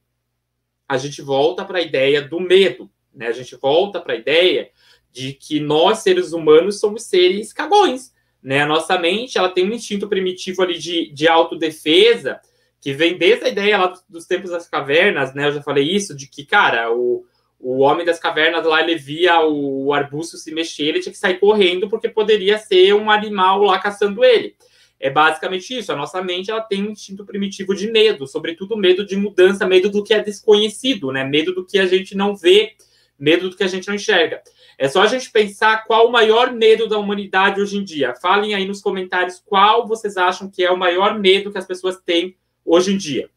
A 0.88 0.98
gente 0.98 1.22
volta 1.22 1.64
para 1.64 1.80
a 1.80 1.82
ideia 1.82 2.22
do 2.22 2.40
medo, 2.40 2.90
né? 3.14 3.28
A 3.28 3.32
gente 3.32 3.56
volta 3.56 4.02
para 4.02 4.14
a 4.14 4.18
ideia 4.18 4.70
de 5.12 5.34
que 5.34 5.60
nós 5.60 6.00
seres 6.00 6.34
humanos 6.34 6.80
somos 6.80 7.04
seres 7.04 7.54
cagões 7.54 8.14
né? 8.42 8.62
A 8.62 8.66
nossa 8.66 8.98
mente 8.98 9.38
ela 9.38 9.50
tem 9.50 9.70
um 9.70 9.74
instinto 9.74 10.08
primitivo 10.08 10.62
ali 10.62 10.78
de, 10.78 11.12
de 11.12 11.28
autodefesa, 11.28 12.40
que 12.82 12.94
vem 12.94 13.18
desde 13.18 13.46
a 13.46 13.50
ideia 13.50 13.78
lá 13.78 13.94
dos 14.08 14.26
tempos 14.26 14.52
das 14.52 14.68
cavernas, 14.68 15.34
né? 15.34 15.48
Eu 15.48 15.54
já 15.54 15.62
falei 15.62 15.84
isso, 15.84 16.16
de 16.16 16.28
que, 16.28 16.46
cara, 16.46 16.92
o, 16.94 17.26
o 17.60 17.80
homem 17.80 18.06
das 18.06 18.20
cavernas 18.20 18.66
lá, 18.66 18.82
ele 18.82 18.96
via 18.96 19.42
o 19.42 19.94
arbusto 19.94 20.38
se 20.38 20.54
mexer, 20.54 20.84
ele 20.84 21.02
tinha 21.02 21.12
que 21.12 21.20
sair 21.20 21.40
correndo 21.40 21.90
porque 21.90 22.08
poderia 22.08 22.58
ser 22.58 22.94
um 22.94 23.12
animal 23.12 23.62
lá 23.64 23.78
caçando 23.80 24.24
ele. 24.24 24.56
É 25.00 25.10
basicamente 25.10 25.78
isso. 25.78 25.92
A 25.92 25.96
nossa 25.96 26.22
mente 26.22 26.52
ela 26.52 26.62
tem 26.62 26.84
um 26.84 26.92
instinto 26.92 27.26
primitivo 27.26 27.74
de 27.74 27.90
medo, 27.90 28.28
sobretudo 28.28 28.76
medo 28.76 29.06
de 29.06 29.16
mudança, 29.16 29.66
medo 29.66 29.90
do 29.90 30.04
que 30.04 30.14
é 30.14 30.22
desconhecido, 30.22 31.12
né? 31.12 31.24
Medo 31.24 31.54
do 31.54 31.66
que 31.66 31.80
a 31.80 31.86
gente 31.86 32.16
não 32.16 32.36
vê, 32.36 32.76
medo 33.18 33.50
do 33.50 33.56
que 33.56 33.64
a 33.64 33.68
gente 33.68 33.88
não 33.88 33.96
enxerga. 33.96 34.42
É 34.78 34.88
só 34.88 35.02
a 35.02 35.08
gente 35.08 35.32
pensar 35.32 35.86
qual 35.86 36.08
o 36.08 36.12
maior 36.12 36.52
medo 36.54 36.88
da 36.88 36.98
humanidade 36.98 37.62
hoje 37.62 37.78
em 37.78 37.84
dia. 37.84 38.16
Falem 38.16 38.56
aí 38.56 38.66
nos 38.66 38.82
comentários 38.82 39.42
qual 39.46 39.88
vocês 39.88 40.18
acham 40.18 40.50
que 40.50 40.64
é 40.64 40.72
o 40.72 40.78
maior 40.78 41.20
medo 41.20 41.52
que 41.52 41.58
as 41.58 41.66
pessoas 41.66 41.98
têm 41.98 42.38
hoje 42.64 42.94
em 42.94 42.98
dia, 42.98 43.30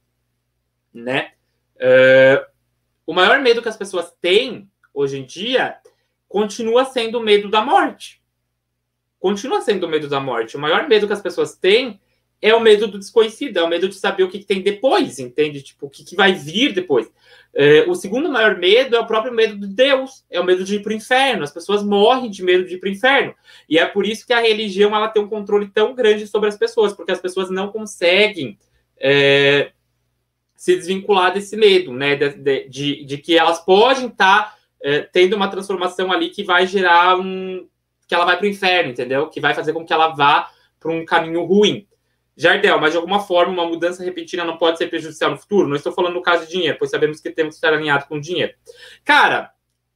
né? 0.95 1.33
Uh, 1.77 2.47
o 3.05 3.13
maior 3.13 3.41
medo 3.41 3.61
que 3.61 3.69
as 3.69 3.77
pessoas 3.77 4.13
têm 4.21 4.71
hoje 4.95 5.19
em 5.19 5.25
dia 5.25 5.77
continua 6.29 6.85
sendo 6.85 7.19
o 7.19 7.23
medo 7.23 7.51
da 7.51 7.61
morte. 7.61 8.22
Continua 9.23 9.61
sendo 9.61 9.87
o 9.87 9.89
medo 9.89 10.09
da 10.09 10.19
morte. 10.19 10.57
O 10.57 10.61
maior 10.61 10.89
medo 10.89 11.07
que 11.07 11.13
as 11.13 11.23
pessoas 11.23 11.57
têm 11.57 12.01
é 12.41 12.53
o 12.53 12.59
medo 12.59 12.89
do 12.89 12.99
desconhecido, 12.99 13.57
é 13.57 13.63
o 13.63 13.69
medo 13.69 13.89
de 13.89 13.95
saber 13.95 14.25
o 14.25 14.29
que, 14.29 14.41
tem 14.41 14.61
depois, 14.61 15.21
entende? 15.21 15.63
Tipo, 15.63 15.87
o 15.87 15.89
que, 15.89 16.05
que 16.05 16.17
vai 16.17 16.33
vir 16.33 16.73
depois. 16.73 17.09
É, 17.55 17.85
o 17.87 17.95
segundo 17.95 18.29
maior 18.29 18.59
medo 18.59 18.97
é 18.97 18.99
o 18.99 19.07
próprio 19.07 19.33
medo 19.33 19.57
de 19.57 19.69
Deus, 19.69 20.25
é 20.29 20.41
o 20.41 20.45
medo 20.45 20.65
de 20.65 20.75
ir 20.75 20.83
para 20.83 20.91
o 20.91 20.97
inferno. 20.97 21.45
As 21.45 21.53
pessoas 21.53 21.85
morrem 21.85 22.29
de 22.29 22.43
medo 22.43 22.65
de 22.65 22.75
ir 22.75 22.79
para 22.79 22.89
o 22.89 22.93
inferno. 22.93 23.33
E 23.69 23.79
é 23.79 23.87
por 23.87 24.05
isso 24.05 24.27
que 24.27 24.33
a 24.33 24.41
religião 24.41 24.93
ela 24.93 25.07
tem 25.07 25.23
um 25.23 25.29
controle 25.29 25.69
tão 25.69 25.95
grande 25.95 26.27
sobre 26.27 26.49
as 26.49 26.57
pessoas, 26.57 26.93
porque 26.93 27.13
as 27.13 27.21
pessoas 27.21 27.49
não 27.49 27.69
conseguem 27.69 28.59
é, 28.99 29.71
se 30.57 30.75
desvincular 30.75 31.33
desse 31.33 31.57
medo, 31.57 31.93
né? 31.93 32.17
De, 32.17 32.69
de, 32.69 33.05
de 33.05 33.19
que 33.19 33.39
elas 33.39 33.61
podem 33.65 34.09
estar 34.09 34.45
tá, 34.45 34.57
é, 34.83 35.01
tendo 35.01 35.37
uma 35.37 35.49
transformação 35.49 36.11
ali 36.11 36.29
que 36.31 36.43
vai 36.43 36.67
gerar 36.67 37.21
um. 37.21 37.69
Que 38.07 38.15
ela 38.15 38.25
vai 38.25 38.37
para 38.37 38.47
o 38.47 38.49
inferno, 38.49 38.91
entendeu? 38.91 39.29
Que 39.29 39.41
vai 39.41 39.55
fazer 39.55 39.73
com 39.73 39.85
que 39.85 39.93
ela 39.93 40.09
vá 40.09 40.51
para 40.79 40.93
um 40.93 41.05
caminho 41.05 41.45
ruim. 41.45 41.87
Jardel, 42.37 42.81
mas 42.81 42.93
de 42.93 42.97
alguma 42.97 43.21
forma 43.21 43.53
uma 43.53 43.67
mudança 43.67 44.03
repentina 44.03 44.45
não 44.45 44.57
pode 44.57 44.79
ser 44.79 44.89
prejudicial 44.89 45.31
no 45.31 45.37
futuro? 45.37 45.69
Não 45.69 45.77
estou 45.77 45.93
falando 45.93 46.15
no 46.15 46.23
caso 46.23 46.47
de 46.47 46.53
dinheiro, 46.53 46.77
pois 46.79 46.91
sabemos 46.91 47.21
que 47.21 47.31
temos 47.31 47.55
que 47.55 47.59
estar 47.59 47.73
alinhado 47.73 48.07
com 48.07 48.17
o 48.17 48.21
dinheiro. 48.21 48.55
Cara, 49.05 49.53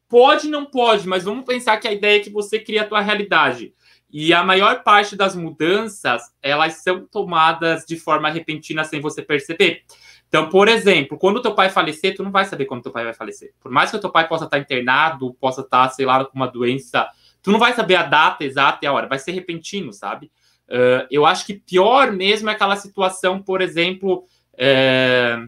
pode 0.09 0.49
não 0.49 0.67
pode, 0.67 1.09
mas 1.09 1.25
vamos 1.25 1.45
pensar 1.45 1.79
que 1.79 1.89
a 1.89 1.93
ideia 1.93 2.19
é 2.19 2.23
que 2.23 2.31
você 2.31 2.59
cria 2.59 2.83
a 2.83 2.87
tua 2.87 3.01
realidade. 3.01 3.75
E 4.11 4.33
a 4.33 4.45
maior 4.45 4.83
parte 4.83 5.17
das 5.17 5.35
mudanças, 5.35 6.23
elas 6.43 6.75
são 6.83 7.07
tomadas 7.07 7.85
de 7.85 7.97
forma 7.97 8.31
repentina 8.31 8.85
sem 8.85 9.01
você 9.01 9.23
perceber. 9.23 9.83
Então, 10.29 10.49
por 10.49 10.69
exemplo, 10.69 11.19
quando 11.19 11.43
teu 11.43 11.55
pai 11.55 11.71
falecer, 11.71 12.15
tu 12.15 12.23
não 12.23 12.31
vai 12.31 12.45
saber 12.45 12.67
quando 12.67 12.83
teu 12.83 12.93
pai 12.93 13.05
vai 13.05 13.15
falecer. 13.15 13.53
Por 13.61 13.71
mais 13.71 13.91
que 13.91 13.99
teu 13.99 14.11
pai 14.11 14.29
possa 14.29 14.45
estar 14.45 14.59
internado, 14.59 15.35
possa 15.35 15.63
estar, 15.63 15.89
sei 15.91 16.07
lá, 16.07 16.25
com 16.25 16.37
uma 16.37 16.49
doença, 16.49 17.09
tu 17.47 17.53
não 17.53 17.61
vai 17.61 17.73
saber 17.75 17.95
a 17.95 18.03
data 18.03 18.45
exata 18.45 18.81
e 18.83 18.89
a 18.89 18.93
hora, 18.93 19.07
vai 19.07 19.21
ser 19.21 19.31
repentino, 19.31 19.93
sabe? 19.93 20.33
Uh, 20.69 21.07
eu 21.09 21.25
acho 21.25 21.47
que 21.47 21.55
pior 21.55 22.11
mesmo 22.11 22.51
é 22.51 22.53
aquela 22.53 22.75
situação, 22.75 23.41
por 23.41 23.63
exemplo. 23.63 24.25
É... 24.59 25.39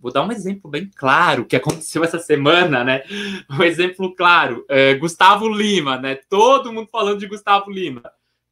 Vou 0.00 0.12
dar 0.12 0.22
um 0.22 0.30
exemplo 0.30 0.70
bem 0.70 0.88
claro 0.94 1.44
que 1.44 1.56
aconteceu 1.56 2.04
essa 2.04 2.20
semana, 2.20 2.84
né? 2.84 3.02
Um 3.50 3.64
exemplo 3.64 4.14
claro. 4.14 4.64
É, 4.68 4.94
Gustavo 4.94 5.48
Lima, 5.48 5.98
né? 5.98 6.14
Todo 6.28 6.72
mundo 6.72 6.88
falando 6.92 7.18
de 7.18 7.26
Gustavo 7.26 7.72
Lima. 7.72 8.02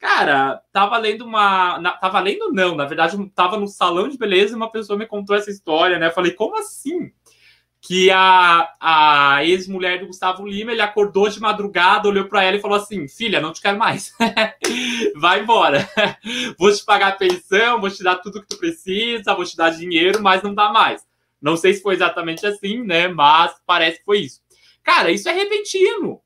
Cara, 0.01 0.61
tava 0.73 0.99
lendo 0.99 1.25
uma. 1.25 1.79
Na, 1.79 1.93
tava 1.93 2.19
lendo, 2.19 2.53
não, 2.53 2.75
na 2.75 2.87
verdade, 2.87 3.17
tava 3.37 3.57
no 3.57 3.69
salão 3.69 4.09
de 4.09 4.19
beleza 4.19 4.53
e 4.53 4.57
uma 4.57 4.71
pessoa 4.71 4.99
me 4.99 5.07
contou 5.07 5.37
essa 5.37 5.49
história, 5.49 5.97
né? 5.97 6.09
Eu 6.09 6.13
falei, 6.13 6.33
como 6.33 6.59
assim? 6.59 7.13
Que 7.81 8.11
a, 8.11 8.69
a 8.81 9.45
ex-mulher 9.45 10.01
do 10.01 10.09
Gustavo 10.09 10.47
Lima, 10.47 10.73
ele 10.73 10.81
acordou 10.81 11.29
de 11.29 11.41
madrugada, 11.41 12.09
olhou 12.09 12.27
para 12.27 12.43
ela 12.43 12.57
e 12.57 12.61
falou 12.61 12.77
assim: 12.77 13.07
Filha, 13.07 13.41
não 13.41 13.53
te 13.53 13.61
quero 13.61 13.79
mais. 13.79 14.13
Vai 15.17 15.41
embora. 15.41 15.89
vou 16.59 16.73
te 16.73 16.85
pagar 16.85 17.09
a 17.09 17.17
pensão, 17.17 17.81
vou 17.81 17.91
te 17.91 18.03
dar 18.03 18.17
tudo 18.17 18.43
que 18.43 18.49
tu 18.49 18.59
precisa, 18.59 19.35
vou 19.35 19.45
te 19.45 19.57
dar 19.57 19.71
dinheiro, 19.71 20.23
mas 20.23 20.43
não 20.43 20.55
dá 20.55 20.73
mais. 20.73 21.07
Não 21.41 21.57
sei 21.57 21.75
se 21.75 21.83
foi 21.83 21.95
exatamente 21.95 22.45
assim, 22.45 22.83
né? 22.83 23.07
Mas 23.09 23.55
parece 23.65 23.99
que 23.99 24.05
foi 24.05 24.21
isso. 24.21 24.41
Cara, 24.83 25.11
isso 25.11 25.29
é 25.29 25.33
repentino. 25.33 26.21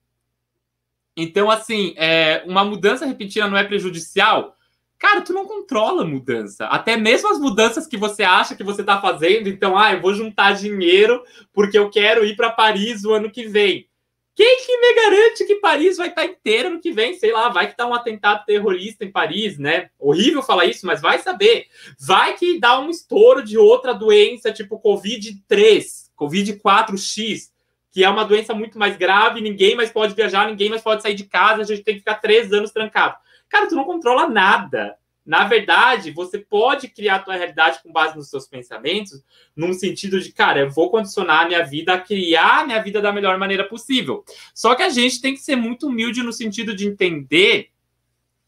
Então, 1.14 1.50
assim, 1.50 1.94
é, 1.96 2.42
uma 2.46 2.64
mudança 2.64 3.04
repentina 3.04 3.46
não 3.46 3.58
é 3.58 3.64
prejudicial? 3.64 4.56
Cara, 5.02 5.20
tu 5.20 5.32
não 5.32 5.44
controla 5.44 6.02
a 6.02 6.06
mudança. 6.06 6.64
Até 6.66 6.96
mesmo 6.96 7.28
as 7.28 7.40
mudanças 7.40 7.88
que 7.88 7.96
você 7.96 8.22
acha 8.22 8.54
que 8.54 8.62
você 8.62 8.82
está 8.82 9.00
fazendo. 9.00 9.48
Então, 9.48 9.76
ah, 9.76 9.92
eu 9.92 10.00
vou 10.00 10.14
juntar 10.14 10.52
dinheiro 10.52 11.24
porque 11.52 11.76
eu 11.76 11.90
quero 11.90 12.24
ir 12.24 12.36
para 12.36 12.52
Paris 12.52 13.04
o 13.04 13.12
ano 13.12 13.28
que 13.28 13.48
vem. 13.48 13.88
Quem 14.32 14.64
que 14.64 14.78
me 14.78 14.94
garante 14.94 15.44
que 15.44 15.56
Paris 15.56 15.96
vai 15.96 16.06
estar 16.06 16.22
tá 16.22 16.28
inteiro 16.28 16.70
no 16.70 16.80
que 16.80 16.92
vem? 16.92 17.14
Sei 17.14 17.32
lá, 17.32 17.48
vai 17.48 17.68
que 17.68 17.76
tá 17.76 17.84
um 17.84 17.92
atentado 17.92 18.44
terrorista 18.46 19.04
em 19.04 19.10
Paris, 19.10 19.58
né? 19.58 19.90
Horrível 19.98 20.40
falar 20.40 20.66
isso, 20.66 20.86
mas 20.86 21.02
vai 21.02 21.18
saber. 21.18 21.66
Vai 21.98 22.36
que 22.36 22.60
dá 22.60 22.78
um 22.78 22.88
estouro 22.88 23.42
de 23.42 23.58
outra 23.58 23.92
doença, 23.92 24.52
tipo 24.52 24.80
Covid-3, 24.80 25.84
Covid-4X, 26.16 27.50
que 27.90 28.04
é 28.04 28.08
uma 28.08 28.24
doença 28.24 28.54
muito 28.54 28.78
mais 28.78 28.96
grave, 28.96 29.40
ninguém 29.40 29.74
mais 29.74 29.90
pode 29.90 30.14
viajar, 30.14 30.46
ninguém 30.46 30.70
mais 30.70 30.80
pode 30.80 31.02
sair 31.02 31.14
de 31.14 31.24
casa, 31.24 31.62
a 31.62 31.64
gente 31.64 31.82
tem 31.82 31.94
que 31.94 32.00
ficar 32.00 32.14
três 32.20 32.52
anos 32.52 32.70
trancado. 32.70 33.16
Cara, 33.52 33.68
tu 33.68 33.74
não 33.74 33.84
controla 33.84 34.26
nada. 34.26 34.96
Na 35.24 35.44
verdade, 35.44 36.10
você 36.10 36.38
pode 36.38 36.88
criar 36.88 37.16
a 37.16 37.18
tua 37.18 37.36
realidade 37.36 37.80
com 37.82 37.92
base 37.92 38.16
nos 38.16 38.30
seus 38.30 38.46
pensamentos, 38.46 39.22
num 39.54 39.74
sentido 39.74 40.18
de, 40.18 40.32
cara, 40.32 40.60
eu 40.60 40.70
vou 40.70 40.90
condicionar 40.90 41.42
a 41.42 41.46
minha 41.46 41.62
vida 41.62 41.92
a 41.92 42.00
criar 42.00 42.62
a 42.62 42.66
minha 42.66 42.82
vida 42.82 43.00
da 43.00 43.12
melhor 43.12 43.38
maneira 43.38 43.62
possível. 43.64 44.24
Só 44.54 44.74
que 44.74 44.82
a 44.82 44.88
gente 44.88 45.20
tem 45.20 45.34
que 45.34 45.40
ser 45.40 45.54
muito 45.54 45.86
humilde 45.86 46.22
no 46.22 46.32
sentido 46.32 46.74
de 46.74 46.88
entender 46.88 47.68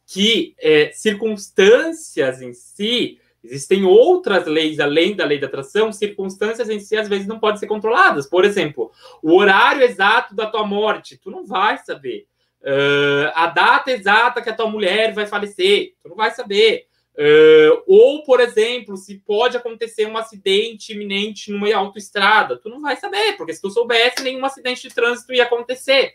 que 0.07 0.55
é, 0.59 0.91
circunstâncias 0.93 2.41
em 2.41 2.55
si, 2.55 3.21
existem 3.43 3.85
outras 3.85 4.47
leis 4.47 4.81
além 4.81 5.15
da 5.15 5.27
lei 5.27 5.39
da 5.39 5.47
atração, 5.47 5.93
circunstâncias 5.93 6.71
em 6.71 6.81
si 6.81 6.97
às 6.97 7.09
vezes 7.09 7.27
não 7.27 7.39
podem 7.39 7.61
ser 7.61 7.67
controladas. 7.67 8.27
Por 8.27 8.43
exemplo, 8.43 8.91
o 9.23 9.37
horário 9.37 9.83
exato 9.83 10.35
da 10.35 10.47
tua 10.47 10.67
morte, 10.67 11.19
tu 11.19 11.31
não 11.31 11.45
vai 11.45 11.77
saber. 11.77 12.27
Uh, 12.65 13.29
a 13.35 13.49
data 13.49 13.93
exata 13.93 14.41
que 14.41 14.49
a 14.49 14.55
tua 14.55 14.71
mulher 14.71 15.13
vai 15.13 15.27
falecer, 15.27 15.93
tu 16.03 16.09
não 16.09 16.17
vai 16.17 16.31
saber. 16.31 16.87
Uh, 17.15 17.83
ou, 17.87 18.25
por 18.25 18.41
exemplo, 18.41 18.97
se 18.97 19.19
pode 19.19 19.57
acontecer 19.57 20.07
um 20.07 20.17
acidente 20.17 20.95
iminente 20.95 21.53
numa 21.53 21.73
autoestrada, 21.75 22.57
tu 22.57 22.71
não 22.71 22.81
vai 22.81 22.97
saber, 22.97 23.37
porque 23.37 23.53
se 23.53 23.61
tu 23.61 23.71
soubesse, 23.71 24.23
nenhum 24.23 24.45
acidente 24.45 24.89
de 24.89 24.95
trânsito 24.95 25.35
ia 25.35 25.45
acontecer. 25.45 26.15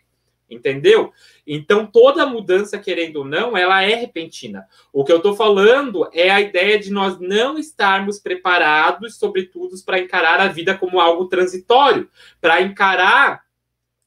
Entendeu? 0.49 1.13
Então, 1.45 1.85
toda 1.85 2.25
mudança, 2.25 2.79
querendo 2.79 3.17
ou 3.17 3.25
não, 3.25 3.55
ela 3.55 3.83
é 3.83 3.93
repentina. 3.93 4.65
O 4.91 5.05
que 5.05 5.12
eu 5.12 5.17
estou 5.17 5.35
falando 5.35 6.09
é 6.12 6.31
a 6.31 6.41
ideia 6.41 6.79
de 6.79 6.91
nós 6.91 7.19
não 7.19 7.59
estarmos 7.59 8.17
preparados, 8.17 9.19
sobretudo, 9.19 9.75
para 9.85 9.99
encarar 9.99 10.39
a 10.41 10.47
vida 10.47 10.75
como 10.75 10.99
algo 10.99 11.27
transitório, 11.27 12.09
para 12.41 12.63
encarar 12.63 13.43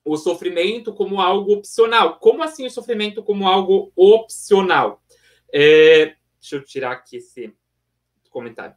o 0.05 0.17
sofrimento 0.17 0.93
como 0.93 1.21
algo 1.21 1.53
opcional. 1.53 2.19
Como 2.19 2.43
assim 2.43 2.67
o 2.67 2.71
sofrimento 2.71 3.23
como 3.23 3.49
algo 3.49 3.93
opcional? 3.97 5.03
É, 5.53 6.17
Deixa 6.43 6.57
eu 6.57 6.65
tirar 6.65 6.91
aqui 6.91 7.19
esse 7.19 7.55
comentário. 8.29 8.75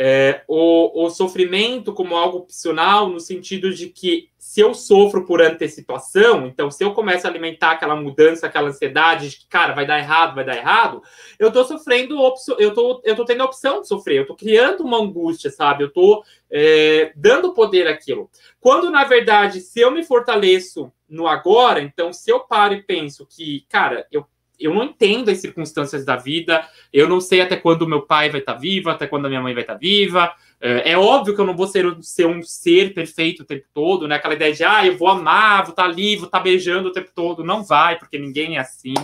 É, 0.00 0.42
o, 0.46 1.06
o, 1.06 1.10
sofrimento 1.10 1.92
como 1.92 2.14
algo 2.14 2.38
opcional, 2.38 3.08
no 3.08 3.18
sentido 3.18 3.74
de 3.74 3.88
que 3.88 4.28
se 4.38 4.60
eu 4.60 4.72
sofro 4.72 5.26
por 5.26 5.42
antecipação, 5.42 6.46
então 6.46 6.70
se 6.70 6.84
eu 6.84 6.94
começo 6.94 7.26
a 7.26 7.30
alimentar 7.30 7.72
aquela 7.72 7.96
mudança, 7.96 8.46
aquela 8.46 8.68
ansiedade 8.68 9.30
de 9.30 9.38
que, 9.40 9.48
cara, 9.48 9.74
vai 9.74 9.84
dar 9.84 9.98
errado, 9.98 10.36
vai 10.36 10.44
dar 10.44 10.56
errado, 10.56 11.02
eu 11.36 11.50
tô 11.50 11.64
sofrendo, 11.64 12.16
eu 12.60 12.72
tô, 12.72 13.02
eu 13.04 13.16
tô 13.16 13.24
tendo 13.24 13.42
a 13.42 13.46
opção 13.46 13.80
de 13.80 13.88
sofrer, 13.88 14.18
eu 14.18 14.26
tô 14.28 14.36
criando 14.36 14.84
uma 14.84 15.02
angústia, 15.02 15.50
sabe? 15.50 15.82
Eu 15.82 15.92
tô 15.92 16.22
é, 16.48 17.12
dando 17.16 17.52
poder 17.52 17.88
àquilo. 17.88 18.30
Quando, 18.60 18.92
na 18.92 19.02
verdade, 19.02 19.60
se 19.60 19.80
eu 19.80 19.90
me 19.90 20.04
fortaleço 20.04 20.92
no 21.08 21.26
agora, 21.26 21.82
então 21.82 22.12
se 22.12 22.30
eu 22.30 22.38
paro 22.38 22.74
e 22.74 22.84
penso 22.84 23.26
que, 23.26 23.66
cara, 23.68 24.06
eu 24.12 24.24
eu 24.58 24.74
não 24.74 24.84
entendo 24.84 25.30
as 25.30 25.38
circunstâncias 25.38 26.04
da 26.04 26.16
vida, 26.16 26.66
eu 26.92 27.08
não 27.08 27.20
sei 27.20 27.40
até 27.40 27.56
quando 27.56 27.86
meu 27.86 28.02
pai 28.02 28.28
vai 28.30 28.40
estar 28.40 28.54
tá 28.54 28.58
vivo, 28.58 28.90
até 28.90 29.06
quando 29.06 29.26
a 29.26 29.28
minha 29.28 29.40
mãe 29.40 29.54
vai 29.54 29.62
estar 29.62 29.74
tá 29.74 29.78
viva. 29.78 30.32
É, 30.60 30.92
é 30.92 30.98
óbvio 30.98 31.34
que 31.34 31.40
eu 31.40 31.46
não 31.46 31.56
vou 31.56 31.66
ser, 31.66 31.84
ser, 32.02 32.26
um 32.26 32.42
ser 32.42 32.92
perfeito 32.92 33.42
o 33.42 33.46
tempo 33.46 33.66
todo, 33.72 34.08
né? 34.08 34.16
Aquela 34.16 34.34
ideia 34.34 34.52
de, 34.52 34.64
ah, 34.64 34.84
eu 34.84 34.96
vou 34.96 35.08
amar, 35.08 35.62
vou 35.62 35.70
estar 35.70 35.84
tá 35.84 35.88
ali, 35.88 36.16
vou 36.16 36.26
estar 36.26 36.40
beijando 36.40 36.88
o 36.88 36.92
tempo 36.92 37.10
todo. 37.14 37.44
Não 37.44 37.62
vai, 37.62 37.96
porque 37.98 38.18
ninguém 38.18 38.56
é 38.56 38.60
assim. 38.60 38.94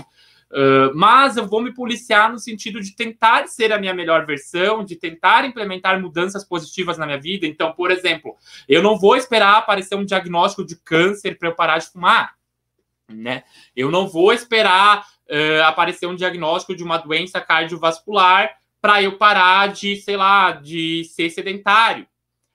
Uh, 0.51 0.95
mas 0.95 1.37
eu 1.37 1.49
vou 1.49 1.61
me 1.61 1.75
policiar 1.75 2.31
no 2.31 2.38
sentido 2.38 2.81
de 2.81 2.95
tentar 2.95 3.49
ser 3.49 3.73
a 3.73 3.79
minha 3.79 3.93
melhor 3.93 4.25
versão, 4.25 4.85
de 4.85 4.95
tentar 4.95 5.45
implementar 5.45 6.01
mudanças 6.01 6.45
positivas 6.45 6.97
na 6.97 7.07
minha 7.07 7.21
vida. 7.21 7.47
Então, 7.47 7.73
por 7.73 7.90
exemplo, 7.90 8.37
eu 8.69 8.81
não 8.83 8.97
vou 8.97 9.17
esperar 9.17 9.57
aparecer 9.57 9.97
um 9.97 10.05
diagnóstico 10.05 10.64
de 10.64 10.77
câncer 10.77 11.38
para 11.38 11.49
eu 11.49 11.55
parar 11.55 11.79
de 11.79 11.90
fumar. 11.90 12.35
Né? 13.09 13.43
Eu 13.77 13.90
não 13.90 14.07
vou 14.07 14.33
esperar 14.33 15.05
uh, 15.30 15.64
aparecer 15.64 16.06
um 16.06 16.14
diagnóstico 16.14 16.74
de 16.74 16.82
uma 16.82 16.98
doença 16.98 17.40
cardiovascular 17.40 18.50
para 18.80 19.02
eu 19.02 19.16
parar 19.16 19.68
de, 19.68 19.96
sei 19.96 20.16
lá, 20.16 20.52
de 20.52 21.04
ser 21.04 21.30
sedentário. 21.30 22.06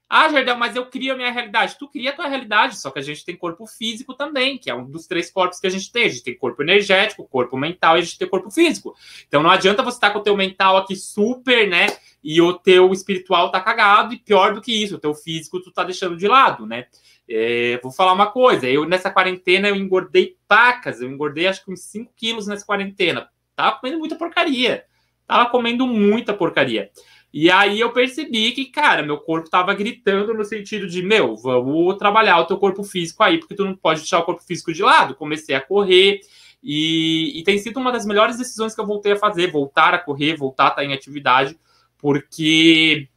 Ah, 0.10 0.28
Jardel, 0.28 0.58
mas 0.58 0.76
eu 0.76 0.88
crio 0.88 1.14
a 1.14 1.16
minha 1.16 1.32
realidade. 1.32 1.78
Tu 1.78 1.88
cria 1.88 2.10
a 2.10 2.14
tua 2.14 2.28
realidade, 2.28 2.80
só 2.80 2.90
que 2.90 2.98
a 2.98 3.02
gente 3.02 3.24
tem 3.24 3.36
corpo 3.36 3.68
físico 3.68 4.16
também, 4.16 4.58
que 4.58 4.68
é 4.68 4.74
um 4.74 4.90
dos 4.90 5.06
três 5.06 5.30
corpos 5.30 5.60
que 5.60 5.68
a 5.68 5.70
gente 5.70 5.92
tem. 5.92 6.06
A 6.06 6.10
gente 6.10 6.24
tem 6.24 6.36
corpo 6.36 6.64
energético, 6.64 7.28
corpo 7.28 7.56
mental 7.56 7.96
e 7.96 8.00
a 8.00 8.02
gente 8.02 8.18
tem 8.18 8.28
corpo 8.28 8.50
físico. 8.50 8.96
Então 9.28 9.44
não 9.44 9.52
adianta 9.52 9.84
você 9.84 9.98
estar 9.98 10.08
tá 10.08 10.14
com 10.14 10.20
o 10.20 10.24
teu 10.24 10.36
mental 10.36 10.78
aqui 10.78 10.96
super, 10.96 11.70
né? 11.70 11.86
E 12.24 12.42
o 12.42 12.54
teu 12.54 12.92
espiritual 12.92 13.52
tá 13.52 13.62
cagado, 13.62 14.14
e 14.14 14.18
pior 14.18 14.56
do 14.56 14.62
que 14.62 14.74
isso, 14.84 14.96
o 14.96 15.00
teu 15.00 15.14
físico 15.14 15.62
tu 15.62 15.72
tá 15.72 15.84
deixando 15.84 16.18
de 16.18 16.28
lado, 16.28 16.66
né? 16.66 16.88
É, 17.30 17.80
vou 17.84 17.92
falar 17.92 18.14
uma 18.14 18.32
coisa, 18.32 18.68
eu 18.68 18.86
nessa 18.86 19.12
quarentena 19.12 19.68
eu 19.68 19.76
engordei 19.76 20.36
pacas, 20.48 21.00
eu 21.00 21.10
engordei 21.10 21.46
acho 21.46 21.64
que 21.64 21.72
uns 21.72 21.82
5 21.82 22.12
quilos 22.16 22.48
nessa 22.48 22.66
quarentena. 22.66 23.30
Tava 23.56 23.78
comendo 23.78 24.00
muita 24.00 24.16
porcaria. 24.16 24.86
Tava 25.28 25.48
comendo 25.52 25.86
muita 25.86 26.34
porcaria. 26.34 26.90
E 27.32 27.52
aí 27.52 27.80
eu 27.80 27.92
percebi 27.92 28.52
que, 28.52 28.66
cara, 28.66 29.04
meu 29.04 29.18
corpo 29.18 29.50
tava 29.50 29.74
gritando 29.76 30.34
no 30.34 30.44
sentido 30.44 30.88
de, 30.88 31.04
meu, 31.04 31.36
vamos 31.36 31.96
trabalhar 31.98 32.40
o 32.40 32.46
teu 32.46 32.58
corpo 32.58 32.84
físico 32.84 33.22
aí, 33.24 33.38
porque 33.38 33.56
tu 33.56 33.64
não 33.64 33.76
pode 33.76 34.00
deixar 34.00 34.20
o 34.20 34.24
corpo 34.24 34.44
físico 34.44 34.74
de 34.74 34.82
lado. 34.82 35.16
Comecei 35.16 35.56
a 35.56 35.62
correr 35.62 36.22
e, 36.64 37.40
e 37.40 37.44
tem 37.44 37.58
sido 37.60 37.80
uma 37.80 37.92
das 37.92 38.06
melhores 38.06 38.38
decisões 38.38 38.74
que 38.74 38.82
eu 38.82 38.88
voltei 38.88 39.12
a 39.12 39.18
fazer, 39.18 39.52
voltar 39.52 39.94
a 39.94 40.00
correr, 40.00 40.36
voltar 40.36 40.66
a 40.66 40.70
estar 40.70 40.84
em 40.84 40.94
atividade, 40.94 41.58
porque 41.98 43.08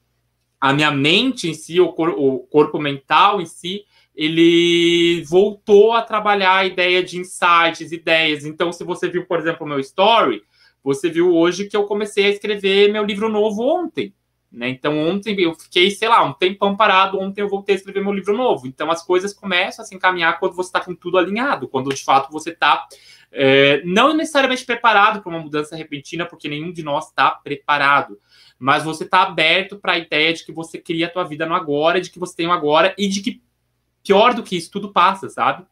a 0.61 0.73
minha 0.73 0.91
mente 0.91 1.49
em 1.49 1.55
si, 1.55 1.81
o, 1.81 1.93
cor, 1.93 2.11
o 2.11 2.41
corpo 2.41 2.79
mental 2.79 3.41
em 3.41 3.47
si, 3.47 3.85
ele 4.15 5.25
voltou 5.25 5.93
a 5.93 6.03
trabalhar 6.03 6.57
a 6.57 6.67
ideia 6.67 7.03
de 7.03 7.19
insights, 7.19 7.93
ideias. 7.93 8.45
Então, 8.45 8.73
se 8.73 8.85
você 8.85 9.09
viu, 9.09 9.27
por 9.27 9.41
exemplo, 9.41 9.67
o 9.67 9.69
meu 9.69 9.81
story, 9.81 10.43
você 10.83 11.09
viu 11.09 11.35
hoje 11.35 11.69
que 11.69 11.77
eu 11.77 11.85
comecei 11.85 12.27
a 12.27 12.31
escrever 12.31 12.93
meu 12.93 13.05
livro 13.05 13.29
novo 13.29 13.63
ontem. 13.63 14.15
Né? 14.51 14.69
Então, 14.69 14.99
ontem 14.99 15.41
eu 15.41 15.55
fiquei, 15.55 15.91
sei 15.91 16.09
lá, 16.09 16.23
um 16.23 16.33
tempão 16.33 16.77
parado. 16.77 17.19
Ontem 17.19 17.41
eu 17.41 17.49
voltei 17.49 17.75
a 17.75 17.79
escrever 17.79 18.03
meu 18.03 18.13
livro 18.13 18.37
novo. 18.37 18.67
Então, 18.67 18.91
as 18.91 19.03
coisas 19.03 19.33
começam 19.33 19.83
a 19.83 19.87
se 19.87 19.95
encaminhar 19.95 20.39
quando 20.39 20.55
você 20.55 20.69
está 20.69 20.81
com 20.81 20.95
tudo 20.95 21.17
alinhado, 21.17 21.69
quando 21.69 21.89
de 21.95 22.05
fato 22.05 22.31
você 22.31 22.51
está 22.51 22.87
é, 23.33 23.83
não 23.85 24.15
necessariamente 24.15 24.65
preparado 24.65 25.23
para 25.23 25.31
uma 25.31 25.41
mudança 25.41 25.75
repentina, 25.75 26.27
porque 26.27 26.49
nenhum 26.49 26.71
de 26.71 26.83
nós 26.83 27.07
está 27.07 27.31
preparado. 27.31 28.19
Mas 28.59 28.85
você 28.85 29.05
está 29.05 29.23
aberto 29.23 29.79
para 29.79 29.95
a 29.95 29.99
ideia 29.99 30.35
de 30.35 30.45
que 30.45 30.53
você 30.53 30.79
cria 30.79 31.07
a 31.07 31.11
tua 31.11 31.25
vida 31.25 31.47
no 31.47 31.55
agora, 31.55 32.01
de 32.01 32.11
que 32.11 32.19
você 32.19 32.37
tem 32.37 32.47
o 32.47 32.53
agora 32.53 32.95
e 32.99 33.09
de 33.09 33.23
que 33.23 33.43
pior 34.05 34.35
do 34.35 34.43
que 34.43 34.57
isso, 34.57 34.71
tudo 34.71 34.93
passa, 34.93 35.29
sabe? 35.29 35.65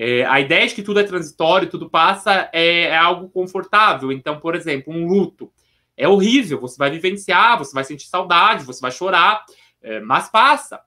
É, 0.00 0.24
a 0.26 0.38
ideia 0.38 0.64
de 0.68 0.76
que 0.76 0.82
tudo 0.82 1.00
é 1.00 1.02
transitório, 1.02 1.68
tudo 1.68 1.90
passa, 1.90 2.48
é, 2.52 2.82
é, 2.82 2.96
algo 2.96 3.28
confortável. 3.28 4.12
Então, 4.12 4.38
por 4.38 4.54
exemplo, 4.54 4.94
um 4.94 5.04
luto 5.04 5.50
é 5.96 6.06
horrível, 6.06 6.60
você 6.60 6.78
vai 6.78 6.88
vivenciar, 6.88 7.58
você 7.58 7.74
vai 7.74 7.82
sentir 7.82 8.06
saudade, 8.06 8.64
você 8.64 8.80
vai 8.80 8.92
chorar, 8.92 9.44
é, 9.82 9.98
mas 9.98 10.28
passa. 10.28 10.80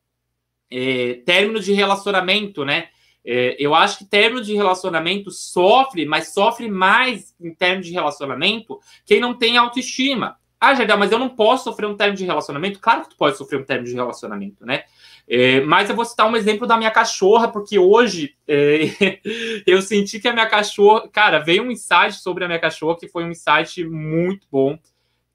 É, 0.71 1.15
término 1.25 1.59
de 1.59 1.73
relacionamento, 1.73 2.63
né? 2.63 2.87
É, 3.25 3.57
eu 3.59 3.75
acho 3.75 3.97
que 3.97 4.05
término 4.05 4.41
de 4.41 4.55
relacionamento 4.55 5.29
sofre, 5.29 6.05
mas 6.05 6.33
sofre 6.33 6.69
mais 6.69 7.35
em 7.37 7.53
termos 7.53 7.85
de 7.85 7.91
relacionamento 7.91 8.79
quem 9.05 9.19
não 9.19 9.37
tem 9.37 9.57
autoestima. 9.57 10.37
Ah, 10.63 10.75
Jardel, 10.75 10.95
mas 10.99 11.11
eu 11.11 11.17
não 11.17 11.29
posso 11.29 11.63
sofrer 11.63 11.87
um 11.87 11.97
término 11.97 12.19
de 12.19 12.23
relacionamento? 12.23 12.79
Claro 12.79 13.01
que 13.01 13.09
tu 13.09 13.17
pode 13.17 13.35
sofrer 13.35 13.59
um 13.59 13.63
término 13.63 13.89
de 13.89 13.95
relacionamento, 13.95 14.63
né? 14.63 14.83
É, 15.27 15.59
mas 15.61 15.89
eu 15.89 15.95
vou 15.95 16.05
citar 16.05 16.29
um 16.29 16.35
exemplo 16.35 16.67
da 16.67 16.77
minha 16.77 16.91
cachorra, 16.91 17.47
porque 17.47 17.79
hoje 17.79 18.35
é, 18.47 18.83
eu 19.65 19.81
senti 19.81 20.19
que 20.19 20.27
a 20.27 20.33
minha 20.33 20.45
cachorra. 20.45 21.07
Cara, 21.07 21.39
veio 21.39 21.63
um 21.63 21.71
insight 21.71 22.13
sobre 22.13 22.43
a 22.43 22.47
minha 22.47 22.59
cachorra 22.59 22.95
que 22.95 23.07
foi 23.07 23.23
um 23.23 23.31
insight 23.31 23.83
muito 23.83 24.45
bom. 24.51 24.77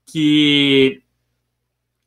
Que. 0.06 1.02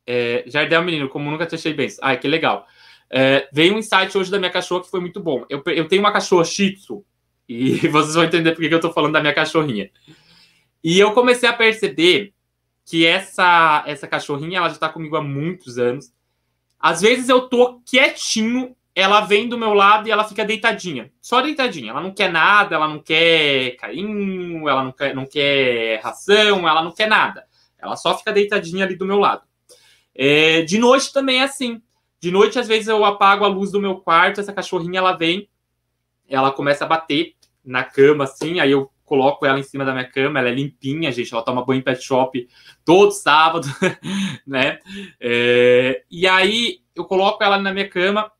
É, 0.06 0.44
Jardel, 0.46 0.82
menino, 0.82 1.08
como 1.10 1.30
nunca 1.30 1.44
te 1.44 1.56
achei 1.56 1.74
bem. 1.74 1.88
Ai, 2.00 2.18
que 2.18 2.26
legal. 2.26 2.66
É, 3.10 3.50
veio 3.52 3.74
um 3.74 3.78
insight 3.78 4.16
hoje 4.16 4.30
da 4.30 4.38
minha 4.38 4.50
cachorra 4.50 4.82
que 4.82 4.90
foi 4.90 5.00
muito 5.00 5.20
bom. 5.20 5.44
Eu, 5.50 5.62
eu 5.66 5.86
tenho 5.86 6.00
uma 6.00 6.12
cachorra 6.12 6.44
Shih 6.44 6.72
Tzu, 6.72 7.04
e 7.46 7.74
vocês 7.88 8.14
vão 8.14 8.24
entender 8.24 8.52
por 8.52 8.66
que 8.66 8.74
eu 8.74 8.80
tô 8.80 8.90
falando 8.92 9.12
da 9.12 9.20
minha 9.20 9.34
cachorrinha. 9.34 9.90
E 10.82 10.98
eu 10.98 11.12
comecei 11.12 11.46
a 11.46 11.52
perceber 11.52 12.32
que 12.90 13.06
essa, 13.06 13.84
essa 13.86 14.08
cachorrinha 14.08 14.58
ela 14.58 14.66
já 14.66 14.74
está 14.74 14.88
comigo 14.88 15.14
há 15.14 15.22
muitos 15.22 15.78
anos. 15.78 16.12
Às 16.76 17.00
vezes 17.00 17.28
eu 17.28 17.42
tô 17.42 17.80
quietinho, 17.86 18.74
ela 18.92 19.20
vem 19.20 19.48
do 19.48 19.56
meu 19.56 19.72
lado 19.72 20.08
e 20.08 20.10
ela 20.10 20.24
fica 20.24 20.44
deitadinha. 20.44 21.12
Só 21.20 21.40
deitadinha. 21.40 21.92
Ela 21.92 22.00
não 22.00 22.10
quer 22.12 22.32
nada, 22.32 22.74
ela 22.74 22.88
não 22.88 22.98
quer 22.98 23.76
carinho, 23.76 24.68
ela 24.68 24.82
não 24.82 24.90
quer, 24.90 25.14
não 25.14 25.24
quer 25.24 26.00
ração, 26.02 26.68
ela 26.68 26.82
não 26.82 26.90
quer 26.90 27.06
nada. 27.06 27.44
Ela 27.78 27.94
só 27.94 28.18
fica 28.18 28.32
deitadinha 28.32 28.84
ali 28.84 28.96
do 28.96 29.06
meu 29.06 29.20
lado. 29.20 29.42
É, 30.12 30.62
de 30.62 30.76
noite 30.76 31.12
também 31.12 31.42
é 31.42 31.44
assim. 31.44 31.80
De 32.18 32.32
noite, 32.32 32.58
às 32.58 32.66
vezes, 32.66 32.88
eu 32.88 33.04
apago 33.04 33.44
a 33.44 33.48
luz 33.48 33.70
do 33.70 33.80
meu 33.80 33.98
quarto, 33.98 34.40
essa 34.40 34.52
cachorrinha 34.52 34.98
ela 34.98 35.12
vem, 35.12 35.48
ela 36.28 36.50
começa 36.50 36.84
a 36.84 36.88
bater 36.88 37.34
na 37.64 37.84
cama, 37.84 38.24
assim, 38.24 38.58
aí 38.58 38.72
eu 38.72 38.90
coloco 39.10 39.44
ela 39.44 39.58
em 39.58 39.64
cima 39.64 39.84
da 39.84 39.90
minha 39.90 40.08
cama, 40.08 40.38
ela 40.38 40.50
é 40.50 40.54
limpinha, 40.54 41.10
gente, 41.10 41.34
ela 41.34 41.42
toma 41.42 41.64
banho 41.64 41.80
em 41.80 41.82
pet 41.82 42.00
shop 42.00 42.48
todo 42.84 43.10
sábado, 43.10 43.66
né? 44.46 44.78
É, 45.18 46.04
e 46.08 46.28
aí 46.28 46.78
eu 46.94 47.04
coloco 47.04 47.42
ela 47.42 47.58
na 47.58 47.74
minha 47.74 47.88
cama, 47.88 48.30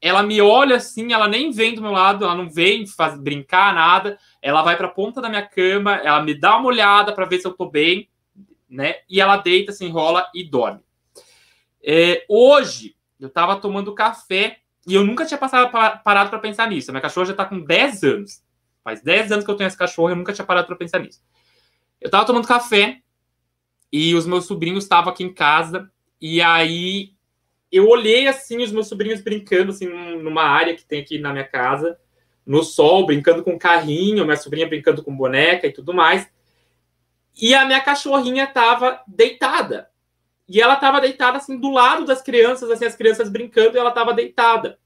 ela 0.00 0.24
me 0.24 0.40
olha 0.40 0.76
assim, 0.76 1.12
ela 1.12 1.28
nem 1.28 1.52
vem 1.52 1.76
do 1.76 1.80
meu 1.80 1.92
lado, 1.92 2.24
ela 2.24 2.34
não 2.34 2.50
vem 2.50 2.88
faz, 2.88 3.16
brincar, 3.16 3.72
nada, 3.72 4.18
ela 4.42 4.62
vai 4.62 4.76
para 4.76 4.88
a 4.88 4.90
ponta 4.90 5.20
da 5.20 5.28
minha 5.28 5.46
cama, 5.46 5.94
ela 5.94 6.20
me 6.20 6.34
dá 6.34 6.56
uma 6.56 6.66
olhada 6.66 7.12
para 7.12 7.24
ver 7.24 7.38
se 7.38 7.46
eu 7.46 7.52
tô 7.52 7.70
bem, 7.70 8.08
né? 8.68 8.96
E 9.08 9.20
ela 9.20 9.36
deita, 9.36 9.70
se 9.70 9.84
enrola 9.84 10.28
e 10.34 10.42
dorme. 10.42 10.80
É, 11.80 12.26
hoje, 12.28 12.96
eu 13.20 13.30
tava 13.30 13.60
tomando 13.60 13.94
café 13.94 14.58
e 14.84 14.92
eu 14.92 15.04
nunca 15.06 15.24
tinha 15.24 15.38
passado, 15.38 15.70
parado 16.02 16.30
para 16.30 16.40
pensar 16.40 16.68
nisso. 16.68 16.90
A 16.90 16.92
minha 16.92 17.02
cachorra 17.02 17.26
já 17.26 17.34
tá 17.34 17.44
com 17.44 17.60
10 17.60 18.02
anos. 18.02 18.45
Faz 18.86 19.02
10 19.02 19.32
anos 19.32 19.44
que 19.44 19.50
eu 19.50 19.56
tenho 19.56 19.66
esse 19.66 19.76
cachorro 19.76 20.10
e 20.10 20.12
eu 20.12 20.16
nunca 20.16 20.32
tinha 20.32 20.46
parado 20.46 20.68
para 20.68 20.76
pensar 20.76 21.00
nisso. 21.00 21.20
Eu 22.00 22.08
tava 22.08 22.24
tomando 22.24 22.46
café 22.46 23.00
e 23.90 24.14
os 24.14 24.24
meus 24.28 24.44
sobrinhos 24.44 24.84
estavam 24.84 25.12
aqui 25.12 25.24
em 25.24 25.34
casa 25.34 25.90
e 26.20 26.40
aí 26.40 27.10
eu 27.72 27.88
olhei 27.88 28.28
assim 28.28 28.62
os 28.62 28.70
meus 28.70 28.86
sobrinhos 28.86 29.20
brincando 29.20 29.72
assim 29.72 29.86
numa 29.86 30.44
área 30.44 30.76
que 30.76 30.84
tem 30.84 31.00
aqui 31.00 31.18
na 31.18 31.32
minha 31.32 31.42
casa, 31.42 31.98
no 32.46 32.62
sol, 32.62 33.04
brincando 33.04 33.42
com 33.42 33.58
carrinho, 33.58 34.24
minha 34.24 34.36
sobrinha 34.36 34.68
brincando 34.68 35.02
com 35.02 35.16
boneca 35.16 35.66
e 35.66 35.72
tudo 35.72 35.92
mais. 35.92 36.30
E 37.42 37.56
a 37.56 37.64
minha 37.64 37.80
cachorrinha 37.80 38.46
tava 38.46 39.02
deitada. 39.08 39.90
E 40.48 40.60
ela 40.60 40.76
tava 40.76 41.00
deitada 41.00 41.38
assim 41.38 41.58
do 41.58 41.72
lado 41.72 42.04
das 42.04 42.22
crianças, 42.22 42.70
assim, 42.70 42.84
as 42.84 42.94
crianças 42.94 43.28
brincando, 43.28 43.76
e 43.76 43.80
ela 43.80 43.90
tava 43.90 44.14
deitada. 44.14 44.78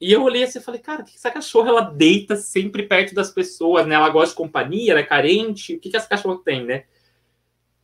E 0.00 0.12
eu 0.12 0.22
olhei 0.22 0.42
assim 0.42 0.58
e 0.58 0.62
falei, 0.62 0.80
cara, 0.80 1.02
o 1.02 1.04
que 1.04 1.14
essa 1.14 1.30
cachorra 1.30 1.68
ela 1.68 1.80
deita 1.80 2.36
sempre 2.36 2.82
perto 2.82 3.14
das 3.14 3.30
pessoas, 3.30 3.86
né? 3.86 3.94
Ela 3.94 4.10
gosta 4.10 4.30
de 4.30 4.36
companhia, 4.36 4.92
ela 4.92 5.00
é 5.00 5.04
carente, 5.04 5.74
o 5.74 5.80
que, 5.80 5.90
que 5.90 5.96
essa 5.96 6.08
cachorra 6.08 6.40
tem, 6.44 6.64
né? 6.64 6.84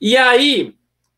E 0.01 0.17
aí 0.17 0.75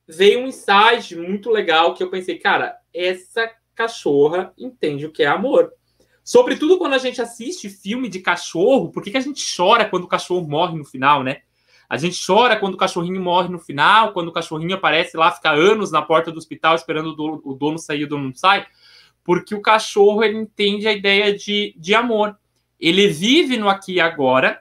veio 0.07 0.40
um 0.40 0.46
insight 0.46 1.16
muito 1.16 1.50
legal 1.50 1.94
que 1.94 2.02
eu 2.02 2.11
pensei, 2.11 2.38
cara, 2.38 2.76
essa 2.92 3.50
cachorra 3.74 4.52
entende 4.59 5.07
o 5.07 5.12
que 5.12 5.22
é 5.22 5.26
amor. 5.26 5.72
Sobretudo 6.24 6.78
quando 6.78 6.94
a 6.94 6.98
gente 6.98 7.20
assiste 7.20 7.68
filme 7.68 8.09
de 8.09 8.20
cachorro, 8.20 8.90
por 8.90 9.02
que, 9.02 9.11
que 9.11 9.16
a 9.16 9.20
gente 9.20 9.44
chora 9.57 9.88
quando 9.88 10.05
o 10.05 10.09
cachorro 10.09 10.46
morre 10.46 10.76
no 10.76 10.85
final, 10.85 11.22
né? 11.22 11.42
A 11.88 11.96
gente 11.96 12.24
chora 12.24 12.57
quando 12.57 12.74
o 12.74 12.78
cachorrinho 12.78 13.20
morre 13.20 13.48
no 13.48 13.59
final, 13.59 14.12
quando 14.12 14.28
o 14.28 14.33
cachorrinho 14.33 14.74
aparece 14.74 15.16
lá, 15.16 15.31
fica 15.31 15.50
anos 15.50 15.90
na 15.90 16.00
porta 16.00 16.31
do 16.31 16.38
hospital 16.38 16.74
esperando 16.74 17.11
o 17.11 17.14
dono, 17.14 17.42
o 17.44 17.55
dono 17.55 17.78
sair 17.78 18.05
o 18.05 18.09
dono 18.09 18.24
não 18.24 18.35
sai, 18.35 18.66
porque 19.24 19.54
o 19.54 19.62
cachorro 19.62 20.22
ele 20.22 20.38
entende 20.38 20.87
a 20.87 20.92
ideia 20.92 21.37
de, 21.37 21.74
de 21.76 21.94
amor. 21.94 22.37
Ele 22.78 23.08
vive 23.08 23.56
no 23.56 23.68
aqui 23.68 23.94
e 23.94 24.00
agora, 24.00 24.61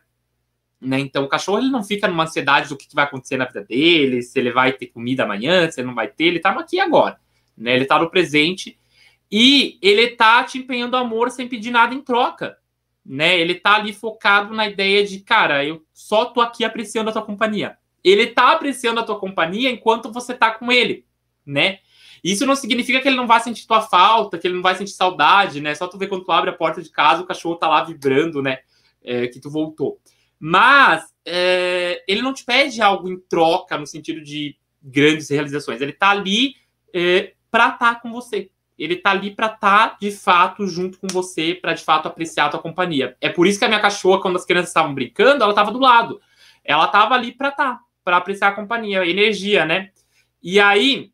né? 0.80 1.00
Então 1.00 1.24
o 1.24 1.28
cachorro 1.28 1.60
ele 1.60 1.70
não 1.70 1.84
fica 1.84 2.08
numa 2.08 2.24
ansiedade 2.24 2.70
do 2.70 2.78
que 2.78 2.88
vai 2.94 3.06
acontecer 3.06 3.38
na 3.38 3.46
vida 3.46 3.64
dele, 3.64 4.22
se 4.22 4.40
ele 4.40 4.52
vai 4.52 4.74
ter 4.74 4.88
comida 4.88 5.24
amanhã, 5.24 5.70
se 5.70 5.80
ele 5.80 5.88
não 5.88 5.96
vai 5.96 6.08
ter, 6.08 6.26
ele 6.26 6.40
tá 6.40 6.54
no 6.54 6.60
aqui 6.60 6.78
e 6.78 6.80
agora, 6.80 7.20
né? 7.58 7.76
Ele 7.76 7.86
tá 7.86 8.00
no 8.00 8.10
presente 8.10 8.78
e 9.32 9.80
ele 9.82 10.10
tá 10.10 10.44
te 10.44 10.58
empenhando 10.58 10.98
amor 10.98 11.32
sem 11.32 11.48
pedir 11.48 11.72
nada 11.72 11.94
em 11.94 12.02
troca, 12.02 12.58
né? 13.06 13.40
Ele 13.40 13.56
tá 13.56 13.76
ali 13.76 13.94
focado 13.94 14.54
na 14.54 14.68
ideia 14.68 15.06
de, 15.06 15.20
cara, 15.22 15.66
eu 15.66 15.84
só 15.94 16.26
tô 16.26 16.42
aqui 16.42 16.64
apreciando 16.64 17.10
a 17.10 17.14
tua 17.14 17.22
companhia. 17.22 17.78
Ele 18.04 18.28
tá 18.28 18.52
apreciando 18.52 19.00
a 19.00 19.04
tua 19.04 19.20
companhia 19.20 19.70
enquanto 19.70 20.12
você 20.12 20.34
tá 20.34 20.52
com 20.52 20.72
ele, 20.72 21.06
né? 21.46 21.80
Isso 22.24 22.46
não 22.46 22.56
significa 22.56 23.00
que 23.00 23.08
ele 23.08 23.18
não 23.18 23.28
vai 23.28 23.40
sentir 23.40 23.66
tua 23.66 23.82
falta, 23.82 24.38
que 24.38 24.48
ele 24.48 24.56
não 24.56 24.62
vai 24.62 24.76
sentir 24.76 24.92
saudade, 24.92 25.60
né? 25.60 25.74
Só 25.74 25.88
tu 25.88 25.98
ver 25.98 26.08
quando 26.08 26.24
tu 26.24 26.32
abre 26.32 26.50
a 26.50 26.54
porta 26.54 26.82
de 26.82 26.90
casa, 26.90 27.24
o 27.24 27.26
cachorro 27.26 27.56
tá 27.56 27.68
lá 27.68 27.84
vibrando, 27.84 28.42
né? 28.42 28.60
É, 29.04 29.28
que 29.28 29.40
tu 29.40 29.50
voltou. 29.50 30.00
Mas 30.40 31.04
é, 31.26 32.04
ele 32.08 32.22
não 32.22 32.34
te 32.34 32.44
pede 32.44 32.82
algo 32.82 33.10
em 33.10 33.20
troca 33.20 33.78
no 33.78 33.88
sentido 33.88 34.22
de 34.22 34.56
grandes 34.82 35.30
realizações. 35.30 35.82
Ele 35.82 35.94
tá 35.94 36.10
ali 36.10 36.56
é, 36.94 37.34
para 37.50 37.70
estar 37.70 37.96
tá 37.96 38.00
com 38.00 38.12
você 38.12 38.50
ele 38.84 38.96
tá 38.96 39.12
ali 39.12 39.30
para 39.30 39.46
estar 39.46 39.90
tá, 39.90 39.98
de 40.02 40.12
fato 40.12 40.66
junto 40.66 41.00
com 41.00 41.06
você, 41.08 41.54
para 41.54 41.74
de 41.74 41.84
fato 41.84 42.08
apreciar 42.08 42.48
a 42.48 42.50
tua 42.50 42.60
companhia. 42.60 43.16
É 43.22 43.30
por 43.30 43.46
isso 43.46 43.60
que 43.60 43.66
a 43.66 43.68
minha 43.68 43.80
cachorra, 43.80 44.20
quando 44.20 44.38
as 44.38 44.46
crianças 44.46 44.70
estavam 44.70 44.92
brincando, 44.92 45.44
ela 45.44 45.54
tava 45.54 45.72
do 45.72 45.78
lado. 45.78 46.20
Ela 46.64 46.88
tava 46.88 47.14
ali 47.14 47.32
para 47.32 47.50
estar, 47.50 47.76
tá, 47.76 47.80
para 48.04 48.18
apreciar 48.18 48.48
a 48.48 48.54
companhia, 48.54 49.02
a 49.02 49.08
energia, 49.08 49.68
né? 49.68 49.92
E 50.42 50.60
aí 50.60 51.12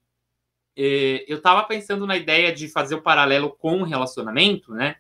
eu 0.78 1.42
tava 1.42 1.64
pensando 1.64 2.06
na 2.06 2.16
ideia 2.16 2.54
de 2.54 2.68
fazer 2.68 2.96
o 2.96 3.02
paralelo 3.02 3.50
com 3.50 3.82
o 3.82 3.84
relacionamento, 3.84 4.74
né? 4.74 4.98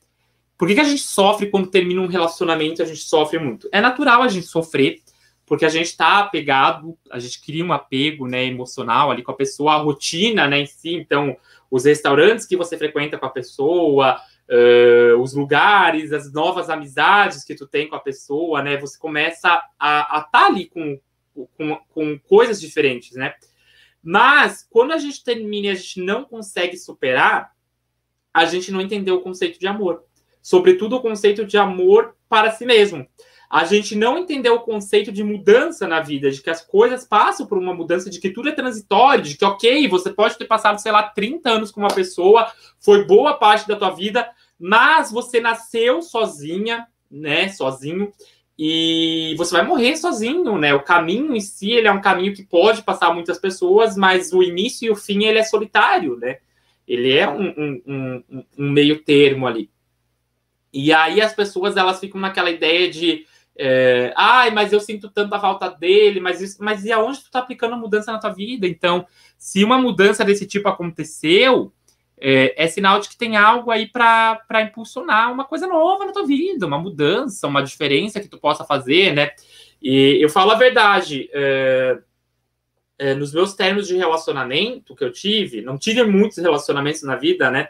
Por 0.57 0.67
que, 0.67 0.73
que 0.73 0.81
a 0.81 0.85
gente 0.85 1.03
sofre 1.03 1.51
quando 1.51 1.69
termina 1.69 2.01
um 2.01 2.07
relacionamento? 2.07 2.81
A 2.81 2.85
gente 2.85 3.01
sofre 3.01 3.37
muito. 3.37 3.69
É 3.71 3.79
natural 3.79 4.23
a 4.23 4.27
gente 4.27 4.47
sofrer, 4.47 5.01
porque 5.45 5.65
a 5.65 5.69
gente 5.69 5.85
está 5.85 6.19
apegado, 6.19 6.97
a 7.11 7.19
gente 7.19 7.39
cria 7.41 7.63
um 7.63 7.71
apego 7.71 8.27
né, 8.27 8.45
emocional 8.45 9.11
ali 9.11 9.21
com 9.21 9.31
a 9.31 9.35
pessoa, 9.35 9.73
a 9.73 9.77
rotina 9.77 10.47
né, 10.47 10.59
em 10.59 10.65
si. 10.65 10.95
Então, 10.95 11.37
os 11.69 11.85
restaurantes 11.85 12.47
que 12.47 12.57
você 12.57 12.75
frequenta 12.75 13.19
com 13.19 13.27
a 13.27 13.29
pessoa, 13.29 14.19
uh, 14.49 15.21
os 15.21 15.33
lugares, 15.35 16.11
as 16.11 16.33
novas 16.33 16.71
amizades 16.71 17.43
que 17.43 17.53
tu 17.53 17.67
tem 17.67 17.87
com 17.87 17.95
a 17.95 17.99
pessoa, 17.99 18.63
né? 18.63 18.77
Você 18.77 18.97
começa 18.97 19.61
a 19.79 20.01
estar 20.01 20.29
tá 20.31 20.47
ali 20.47 20.65
com, 20.65 20.99
com, 21.55 21.75
com 21.93 22.19
coisas 22.27 22.59
diferentes, 22.59 23.15
né? 23.15 23.35
Mas 24.09 24.65
quando 24.69 24.93
a 24.93 24.97
gente 24.97 25.21
termina 25.21 25.67
e 25.67 25.69
a 25.71 25.75
gente 25.75 26.01
não 26.01 26.23
consegue 26.23 26.77
superar, 26.77 27.51
a 28.33 28.45
gente 28.45 28.71
não 28.71 28.79
entendeu 28.79 29.15
o 29.15 29.21
conceito 29.21 29.59
de 29.59 29.67
amor. 29.67 30.03
Sobretudo 30.41 30.95
o 30.95 31.01
conceito 31.01 31.45
de 31.45 31.57
amor 31.57 32.15
para 32.29 32.51
si 32.51 32.65
mesmo 32.65 33.05
a 33.49 33.63
gente 33.63 33.95
não 33.95 34.17
entendeu 34.17 34.55
o 34.55 34.61
conceito 34.61 35.11
de 35.11 35.23
mudança 35.23 35.87
na 35.87 36.01
vida, 36.01 36.29
de 36.29 36.41
que 36.41 36.49
as 36.49 36.61
coisas 36.61 37.05
passam 37.05 37.45
por 37.45 37.57
uma 37.57 37.73
mudança, 37.73 38.09
de 38.09 38.19
que 38.19 38.29
tudo 38.29 38.49
é 38.49 38.51
transitório, 38.51 39.23
de 39.23 39.37
que, 39.37 39.45
ok, 39.45 39.87
você 39.87 40.11
pode 40.11 40.37
ter 40.37 40.45
passado, 40.45 40.79
sei 40.79 40.91
lá, 40.91 41.03
30 41.03 41.49
anos 41.49 41.71
com 41.71 41.79
uma 41.79 41.93
pessoa, 41.93 42.51
foi 42.79 43.05
boa 43.05 43.35
parte 43.35 43.67
da 43.67 43.77
tua 43.77 43.91
vida, 43.91 44.29
mas 44.59 45.11
você 45.11 45.39
nasceu 45.39 46.01
sozinha, 46.01 46.87
né, 47.09 47.47
sozinho, 47.47 48.11
e 48.57 49.35
você 49.37 49.55
vai 49.55 49.65
morrer 49.65 49.95
sozinho, 49.97 50.57
né? 50.57 50.73
O 50.73 50.83
caminho 50.83 51.35
em 51.35 51.39
si, 51.39 51.71
ele 51.71 51.87
é 51.87 51.91
um 51.91 52.01
caminho 52.01 52.33
que 52.33 52.43
pode 52.43 52.81
passar 52.81 53.13
muitas 53.13 53.37
pessoas, 53.37 53.95
mas 53.95 54.33
o 54.33 54.41
início 54.41 54.87
e 54.87 54.89
o 54.89 54.95
fim, 54.95 55.25
ele 55.25 55.37
é 55.37 55.43
solitário, 55.43 56.17
né? 56.17 56.39
Ele 56.87 57.15
é 57.15 57.29
um, 57.29 57.47
um, 57.49 57.81
um, 57.87 58.43
um 58.57 58.71
meio 58.71 59.03
termo 59.03 59.45
ali. 59.45 59.69
E 60.73 60.91
aí 60.91 61.21
as 61.21 61.33
pessoas, 61.33 61.77
elas 61.77 61.99
ficam 61.99 62.19
naquela 62.19 62.49
ideia 62.49 62.89
de 62.89 63.25
é, 63.59 64.13
Ai, 64.15 64.51
mas 64.51 64.71
eu 64.71 64.79
sinto 64.79 65.09
tanta 65.09 65.39
falta 65.39 65.69
dele, 65.69 66.19
mas, 66.19 66.41
isso, 66.41 66.57
mas 66.63 66.85
e 66.85 66.91
aonde 66.91 67.23
tu 67.23 67.31
tá 67.31 67.39
aplicando 67.39 67.73
a 67.73 67.77
mudança 67.77 68.11
na 68.11 68.19
tua 68.19 68.29
vida? 68.29 68.67
Então, 68.67 69.05
se 69.37 69.63
uma 69.63 69.79
mudança 69.79 70.23
desse 70.23 70.45
tipo 70.45 70.69
aconteceu, 70.69 71.73
é, 72.19 72.63
é 72.63 72.67
sinal 72.67 72.99
de 72.99 73.09
que 73.09 73.17
tem 73.17 73.37
algo 73.37 73.69
aí 73.69 73.87
para 73.87 74.61
impulsionar 74.61 75.31
uma 75.31 75.45
coisa 75.45 75.67
nova 75.67 76.05
na 76.05 76.11
tua 76.11 76.25
vida, 76.25 76.65
uma 76.65 76.79
mudança, 76.79 77.47
uma 77.47 77.61
diferença 77.61 78.19
que 78.19 78.27
tu 78.27 78.39
possa 78.39 78.63
fazer, 78.63 79.13
né? 79.13 79.31
E 79.81 80.17
eu 80.19 80.29
falo 80.29 80.51
a 80.51 80.55
verdade, 80.55 81.29
é, 81.31 81.99
é, 82.97 83.13
nos 83.13 83.33
meus 83.33 83.53
termos 83.53 83.87
de 83.87 83.95
relacionamento 83.95 84.95
que 84.95 85.03
eu 85.03 85.11
tive, 85.11 85.61
não 85.61 85.77
tive 85.77 86.03
muitos 86.03 86.37
relacionamentos 86.39 87.03
na 87.03 87.15
vida, 87.15 87.51
né? 87.51 87.69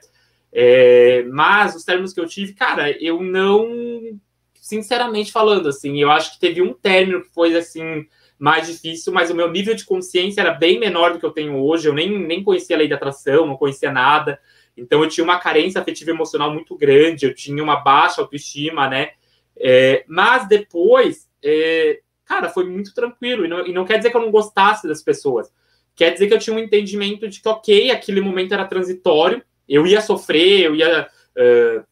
É, 0.52 1.24
mas 1.24 1.76
os 1.76 1.84
termos 1.84 2.14
que 2.14 2.20
eu 2.20 2.28
tive, 2.28 2.54
cara, 2.54 2.92
eu 3.04 3.22
não 3.22 4.20
sinceramente 4.54 5.32
falando, 5.32 5.70
assim, 5.70 6.02
eu 6.02 6.12
acho 6.12 6.34
que 6.34 6.40
teve 6.40 6.62
um 6.62 6.74
término 6.74 7.22
que 7.22 7.30
foi, 7.30 7.56
assim, 7.56 8.06
mais 8.40 8.68
difícil, 8.68 9.12
mas 9.12 9.30
o 9.30 9.36
meu 9.36 9.52
nível 9.52 9.74
de 9.74 9.86
consciência 9.86 10.42
era 10.42 10.52
bem 10.52 10.80
menor 10.80 11.14
do 11.14 11.20
que 11.20 11.26
eu 11.26 11.32
tenho 11.32 11.58
hoje, 11.58 11.88
eu 11.88 11.94
nem, 11.94 12.20
nem 12.20 12.44
conhecia 12.44 12.76
a 12.76 12.80
lei 12.80 12.88
da 12.88 12.96
atração, 12.96 13.46
não 13.46 13.58
conhecia 13.58 13.92
nada, 13.92 14.40
então 14.76 15.04
eu 15.04 15.10
tinha 15.10 15.24
uma 15.24 15.40
carência 15.40 15.82
afetiva 15.82 16.12
emocional 16.12 16.54
muito 16.54 16.76
grande, 16.78 17.26
eu 17.26 17.34
tinha 17.34 17.64
uma 17.64 17.78
baixa 17.78 18.22
autoestima, 18.22 18.88
né, 18.88 19.12
é, 19.58 20.04
mas 20.08 20.48
depois, 20.48 21.28
é, 21.44 22.00
cara, 22.26 22.50
foi 22.50 22.66
muito 22.70 22.94
tranquilo, 22.94 23.46
e 23.46 23.48
não, 23.48 23.66
e 23.66 23.74
não 23.74 23.86
quer 23.86 23.98
dizer 23.98 24.12
que 24.12 24.18
eu 24.18 24.22
não 24.22 24.32
gostasse 24.32 24.88
das 24.88 25.02
pessoas, 25.02 25.52
quer 25.96 26.12
dizer 26.12 26.28
que 26.28 26.34
eu 26.34 26.40
tinha 26.40 26.56
um 26.56 26.60
entendimento 26.60 27.28
de 27.28 27.42
que, 27.42 27.50
ok, 27.50 27.90
aquele 27.90 28.22
momento 28.22 28.54
era 28.54 28.66
transitório, 28.66 29.42
eu 29.68 29.86
ia 29.88 30.02
sofrer, 30.02 30.66
eu 30.66 30.76
ia... 30.76 31.08
Uh, 31.36 31.86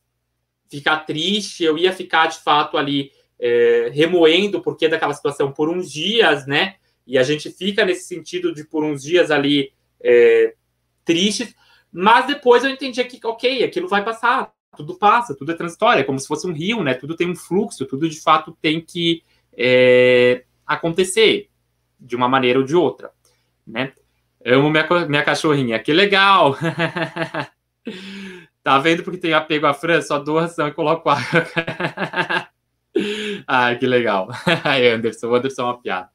ficar 0.70 1.06
triste, 1.06 1.64
eu 1.64 1.78
ia 1.78 1.94
ficar 1.94 2.28
de 2.28 2.40
fato 2.40 2.78
ali 2.78 3.12
é, 3.40 3.90
remoendo 3.94 4.58
o 4.58 4.62
porquê 4.62 4.88
daquela 4.88 5.14
situação 5.14 5.52
por 5.52 5.70
uns 5.70 5.92
dias, 5.92 6.46
né? 6.46 6.76
E 7.06 7.18
a 7.18 7.24
gente 7.24 7.52
fica 7.52 7.86
nesse 7.86 8.08
sentido 8.08 8.54
de 8.54 8.64
por 8.64 8.84
uns 8.84 9.04
dias 9.04 9.30
ali 9.32 9.72
é, 10.02 10.56
tristes, 11.04 11.54
mas 11.92 12.28
depois 12.28 12.64
eu 12.64 12.70
entendi 12.70 13.04
que, 13.04 13.26
ok, 13.26 13.64
aquilo 13.64 13.88
vai 13.88 14.04
passar, 14.04 14.52
tudo 14.76 14.96
passa, 14.96 15.36
tudo 15.36 15.52
é 15.52 15.56
transitório, 15.56 16.02
é 16.02 16.04
como 16.04 16.20
se 16.20 16.28
fosse 16.28 16.48
um 16.48 16.54
rio, 16.54 16.84
né? 16.84 16.94
Tudo 16.94 17.16
tem 17.16 17.30
um 17.30 17.36
fluxo, 17.36 17.86
tudo 17.86 18.10
de 18.10 18.20
fato 18.20 18.58
tem 18.62 18.82
que 18.82 19.24
é, 19.56 20.44
acontecer 20.66 21.50
de 22.00 22.16
uma 22.16 22.28
maneira 22.28 22.60
ou 22.60 22.66
de 22.66 22.76
outra, 22.76 23.12
né? 23.66 23.94
Amo 24.44 24.70
minha, 24.70 24.88
minha 25.08 25.24
cachorrinha, 25.24 25.80
que 25.80 25.94
legal! 25.94 26.56
Tá 28.66 28.80
vendo 28.80 29.04
porque 29.04 29.20
tem 29.20 29.32
apego 29.32 29.68
à 29.68 29.76
França? 29.76 30.08
Só 30.08 30.18
dou 30.18 30.40
ração 30.40 30.68
e 30.68 30.72
coloco 30.72 31.08
água. 31.08 31.22
Ai, 33.48 33.78
que 33.78 33.86
legal. 33.86 34.30
Anderson, 34.94 35.28
o 35.28 35.36
Anderson 35.36 35.62
é 35.62 35.66
uma 35.66 35.82
piada. 35.82 36.10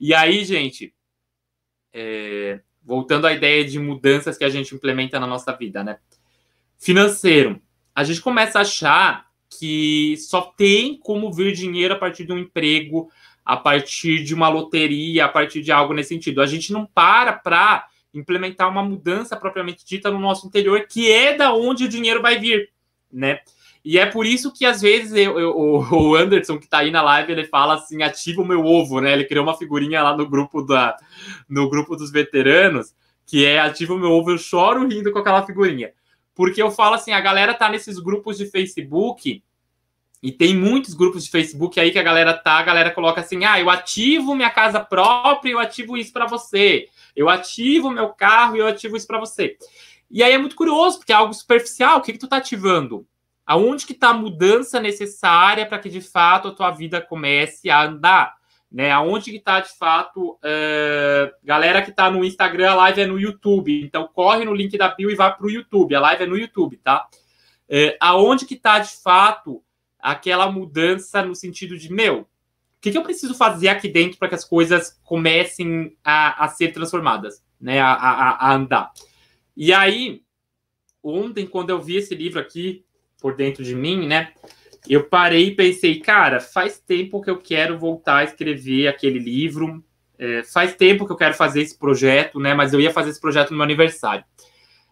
E 0.00 0.14
aí, 0.14 0.44
gente, 0.44 0.94
é, 1.92 2.60
voltando 2.82 3.26
à 3.26 3.32
ideia 3.32 3.64
de 3.64 3.78
mudanças 3.78 4.36
que 4.38 4.44
a 4.44 4.48
gente 4.48 4.74
implementa 4.74 5.18
na 5.18 5.26
nossa 5.26 5.52
vida, 5.52 5.82
né? 5.82 5.98
Financeiro. 6.78 7.60
A 7.94 8.04
gente 8.04 8.20
começa 8.20 8.58
a 8.58 8.62
achar 8.62 9.26
que 9.50 10.16
só 10.18 10.42
tem 10.42 10.98
como 10.98 11.32
vir 11.32 11.52
dinheiro 11.52 11.94
a 11.94 11.98
partir 11.98 12.24
de 12.24 12.32
um 12.32 12.38
emprego, 12.38 13.10
a 13.44 13.56
partir 13.56 14.22
de 14.22 14.34
uma 14.34 14.48
loteria, 14.48 15.24
a 15.24 15.28
partir 15.28 15.62
de 15.62 15.72
algo 15.72 15.94
nesse 15.94 16.10
sentido. 16.10 16.40
A 16.40 16.46
gente 16.46 16.72
não 16.72 16.86
para 16.86 17.32
para 17.32 17.86
implementar 18.12 18.68
uma 18.68 18.82
mudança 18.82 19.36
propriamente 19.36 19.84
dita 19.84 20.10
no 20.10 20.18
nosso 20.18 20.46
interior, 20.46 20.86
que 20.86 21.10
é 21.10 21.34
da 21.34 21.52
onde 21.52 21.84
o 21.84 21.88
dinheiro 21.88 22.22
vai 22.22 22.38
vir, 22.38 22.70
né? 23.12 23.40
E 23.90 23.98
é 23.98 24.04
por 24.04 24.26
isso 24.26 24.52
que 24.52 24.66
às 24.66 24.82
vezes 24.82 25.14
eu, 25.14 25.40
eu, 25.40 25.56
o 25.56 26.12
Anderson, 26.14 26.58
que 26.58 26.66
está 26.66 26.80
aí 26.80 26.90
na 26.90 27.00
live, 27.00 27.32
ele 27.32 27.46
fala 27.46 27.76
assim: 27.76 28.02
ativa 28.02 28.42
o 28.42 28.44
meu 28.44 28.62
ovo, 28.62 29.00
né? 29.00 29.14
Ele 29.14 29.24
criou 29.24 29.42
uma 29.42 29.56
figurinha 29.56 30.02
lá 30.02 30.14
no 30.14 30.28
grupo 30.28 30.60
da 30.60 30.94
no 31.48 31.70
grupo 31.70 31.96
dos 31.96 32.12
veteranos, 32.12 32.94
que 33.24 33.46
é 33.46 33.58
ativa 33.58 33.94
o 33.94 33.98
meu 33.98 34.12
ovo, 34.12 34.30
eu 34.30 34.36
choro 34.36 34.86
rindo 34.86 35.10
com 35.10 35.18
aquela 35.18 35.42
figurinha. 35.46 35.90
Porque 36.34 36.60
eu 36.60 36.70
falo 36.70 36.96
assim, 36.96 37.12
a 37.12 37.20
galera 37.22 37.54
tá 37.54 37.70
nesses 37.70 37.98
grupos 37.98 38.36
de 38.36 38.44
Facebook 38.44 39.42
E 40.22 40.32
tem 40.32 40.54
muitos 40.54 40.92
grupos 40.92 41.24
de 41.24 41.30
Facebook 41.30 41.80
aí 41.80 41.90
que 41.90 41.98
a 41.98 42.02
galera 42.02 42.34
tá, 42.34 42.58
a 42.58 42.62
galera 42.62 42.90
coloca 42.90 43.22
assim: 43.22 43.46
ah, 43.46 43.58
eu 43.58 43.70
ativo 43.70 44.34
minha 44.34 44.50
casa 44.50 44.80
própria, 44.80 45.52
eu 45.52 45.58
ativo 45.58 45.96
isso 45.96 46.12
para 46.12 46.26
você. 46.26 46.88
Eu 47.16 47.30
ativo 47.30 47.90
meu 47.90 48.10
carro 48.10 48.54
e 48.54 48.58
eu 48.58 48.66
ativo 48.66 48.98
isso 48.98 49.06
para 49.06 49.18
você. 49.18 49.56
E 50.10 50.22
aí 50.22 50.34
é 50.34 50.38
muito 50.38 50.56
curioso, 50.56 50.98
porque 50.98 51.12
é 51.12 51.16
algo 51.16 51.32
superficial. 51.32 51.96
O 51.96 52.02
que, 52.02 52.12
que 52.12 52.18
tu 52.18 52.28
tá 52.28 52.36
ativando? 52.36 53.06
Aonde 53.48 53.86
que 53.86 53.94
tá 53.94 54.10
a 54.10 54.14
mudança 54.14 54.78
necessária 54.78 55.64
para 55.64 55.78
que 55.78 55.88
de 55.88 56.02
fato 56.02 56.48
a 56.48 56.54
tua 56.54 56.70
vida 56.70 57.00
comece 57.00 57.70
a 57.70 57.82
andar? 57.82 58.36
Né? 58.70 58.90
Aonde 58.90 59.30
que 59.30 59.40
tá 59.40 59.58
de 59.58 59.70
fato. 59.70 60.32
Uh, 60.32 61.32
galera 61.42 61.80
que 61.80 61.90
tá 61.90 62.10
no 62.10 62.22
Instagram, 62.22 62.72
a 62.72 62.74
live 62.74 63.00
é 63.00 63.06
no 63.06 63.18
YouTube. 63.18 63.82
Então 63.82 64.06
corre 64.06 64.44
no 64.44 64.52
link 64.52 64.76
da 64.76 64.88
bio 64.88 65.10
e 65.10 65.14
vá 65.14 65.30
pro 65.30 65.48
YouTube. 65.48 65.94
A 65.94 66.00
live 66.00 66.24
é 66.24 66.26
no 66.26 66.36
YouTube, 66.36 66.76
tá? 66.76 67.08
Uh, 67.70 67.96
aonde 67.98 68.44
que 68.44 68.54
tá 68.54 68.80
de 68.80 68.94
fato 69.02 69.64
aquela 69.98 70.52
mudança 70.52 71.22
no 71.22 71.34
sentido 71.34 71.78
de, 71.78 71.90
meu, 71.90 72.20
o 72.20 72.26
que, 72.82 72.90
que 72.90 72.98
eu 72.98 73.02
preciso 73.02 73.34
fazer 73.34 73.68
aqui 73.68 73.88
dentro 73.88 74.18
para 74.18 74.28
que 74.28 74.34
as 74.34 74.44
coisas 74.44 75.00
comecem 75.02 75.96
a, 76.04 76.44
a 76.44 76.48
ser 76.48 76.72
transformadas, 76.72 77.42
né? 77.58 77.80
A, 77.80 77.94
a, 77.94 78.30
a, 78.46 78.54
andar. 78.54 78.92
E 79.56 79.72
aí, 79.72 80.20
ontem, 81.02 81.46
quando 81.46 81.70
eu 81.70 81.80
vi 81.80 81.96
esse 81.96 82.14
livro 82.14 82.38
aqui 82.38 82.84
por 83.20 83.34
dentro 83.34 83.62
de 83.64 83.74
mim, 83.74 84.06
né? 84.06 84.32
Eu 84.88 85.04
parei 85.04 85.48
e 85.48 85.54
pensei, 85.54 86.00
cara, 86.00 86.40
faz 86.40 86.78
tempo 86.78 87.20
que 87.20 87.30
eu 87.30 87.38
quero 87.38 87.78
voltar 87.78 88.18
a 88.18 88.24
escrever 88.24 88.88
aquele 88.88 89.18
livro. 89.18 89.84
É, 90.18 90.42
faz 90.42 90.74
tempo 90.74 91.06
que 91.06 91.12
eu 91.12 91.16
quero 91.16 91.34
fazer 91.34 91.62
esse 91.62 91.78
projeto, 91.78 92.40
né? 92.40 92.54
Mas 92.54 92.72
eu 92.72 92.80
ia 92.80 92.92
fazer 92.92 93.10
esse 93.10 93.20
projeto 93.20 93.50
no 93.50 93.56
meu 93.56 93.64
aniversário. 93.64 94.24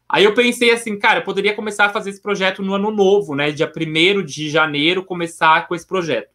Aí 0.08 0.22
eu 0.22 0.34
pensei 0.34 0.70
assim, 0.70 0.98
cara, 0.98 1.20
eu 1.20 1.24
poderia 1.24 1.54
começar 1.54 1.86
a 1.86 1.92
fazer 1.92 2.10
esse 2.10 2.22
projeto 2.22 2.62
no 2.62 2.74
ano 2.74 2.90
novo, 2.90 3.34
né? 3.34 3.50
Dia 3.50 3.70
1 3.74 4.22
de 4.24 4.48
janeiro, 4.48 5.04
começar 5.04 5.66
com 5.66 5.74
esse 5.74 5.86
projeto. 5.86 6.30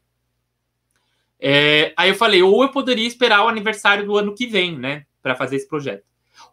É, 1.39 1.93
aí 1.95 2.09
eu 2.09 2.15
falei, 2.15 2.43
ou 2.43 2.63
eu 2.63 2.69
poderia 2.69 3.07
esperar 3.07 3.43
o 3.43 3.47
aniversário 3.47 4.05
do 4.05 4.17
ano 4.17 4.35
que 4.35 4.45
vem, 4.45 4.77
né? 4.77 5.05
Para 5.21 5.35
fazer 5.35 5.55
esse 5.55 5.67
projeto. 5.67 6.03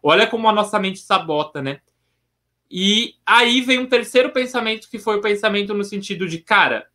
Olha 0.01 0.25
como 0.27 0.47
a 0.47 0.53
nossa 0.53 0.79
mente 0.79 0.99
sabota, 0.99 1.61
né? 1.61 1.81
E 2.69 3.15
aí 3.25 3.61
vem 3.61 3.79
um 3.79 3.87
terceiro 3.87 4.31
pensamento, 4.31 4.89
que 4.89 4.99
foi 4.99 5.17
o 5.17 5.21
pensamento 5.21 5.73
no 5.73 5.83
sentido 5.83 6.27
de, 6.27 6.37
cara, 6.37 6.87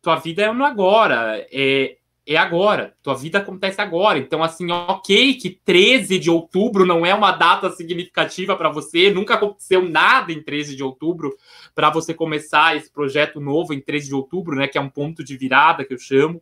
tua 0.00 0.16
vida 0.16 0.42
é 0.42 0.52
no 0.52 0.64
agora. 0.64 1.44
É, 1.50 1.96
é 2.26 2.36
agora, 2.36 2.94
tua 3.02 3.14
vida 3.14 3.38
acontece 3.38 3.80
agora. 3.80 4.16
Então, 4.18 4.42
assim, 4.42 4.70
ok, 4.70 5.34
que 5.34 5.50
13 5.50 6.18
de 6.18 6.30
outubro 6.30 6.86
não 6.86 7.04
é 7.04 7.12
uma 7.12 7.32
data 7.32 7.70
significativa 7.70 8.56
para 8.56 8.68
você, 8.68 9.10
nunca 9.10 9.34
aconteceu 9.34 9.82
nada 9.88 10.32
em 10.32 10.40
13 10.40 10.76
de 10.76 10.84
outubro 10.84 11.36
para 11.74 11.90
você 11.90 12.14
começar 12.14 12.76
esse 12.76 12.90
projeto 12.92 13.40
novo 13.40 13.74
em 13.74 13.80
13 13.80 14.08
de 14.08 14.14
outubro, 14.14 14.54
né? 14.54 14.68
Que 14.68 14.78
é 14.78 14.80
um 14.80 14.88
ponto 14.88 15.24
de 15.24 15.36
virada 15.36 15.84
que 15.84 15.92
eu 15.92 15.98
chamo, 15.98 16.40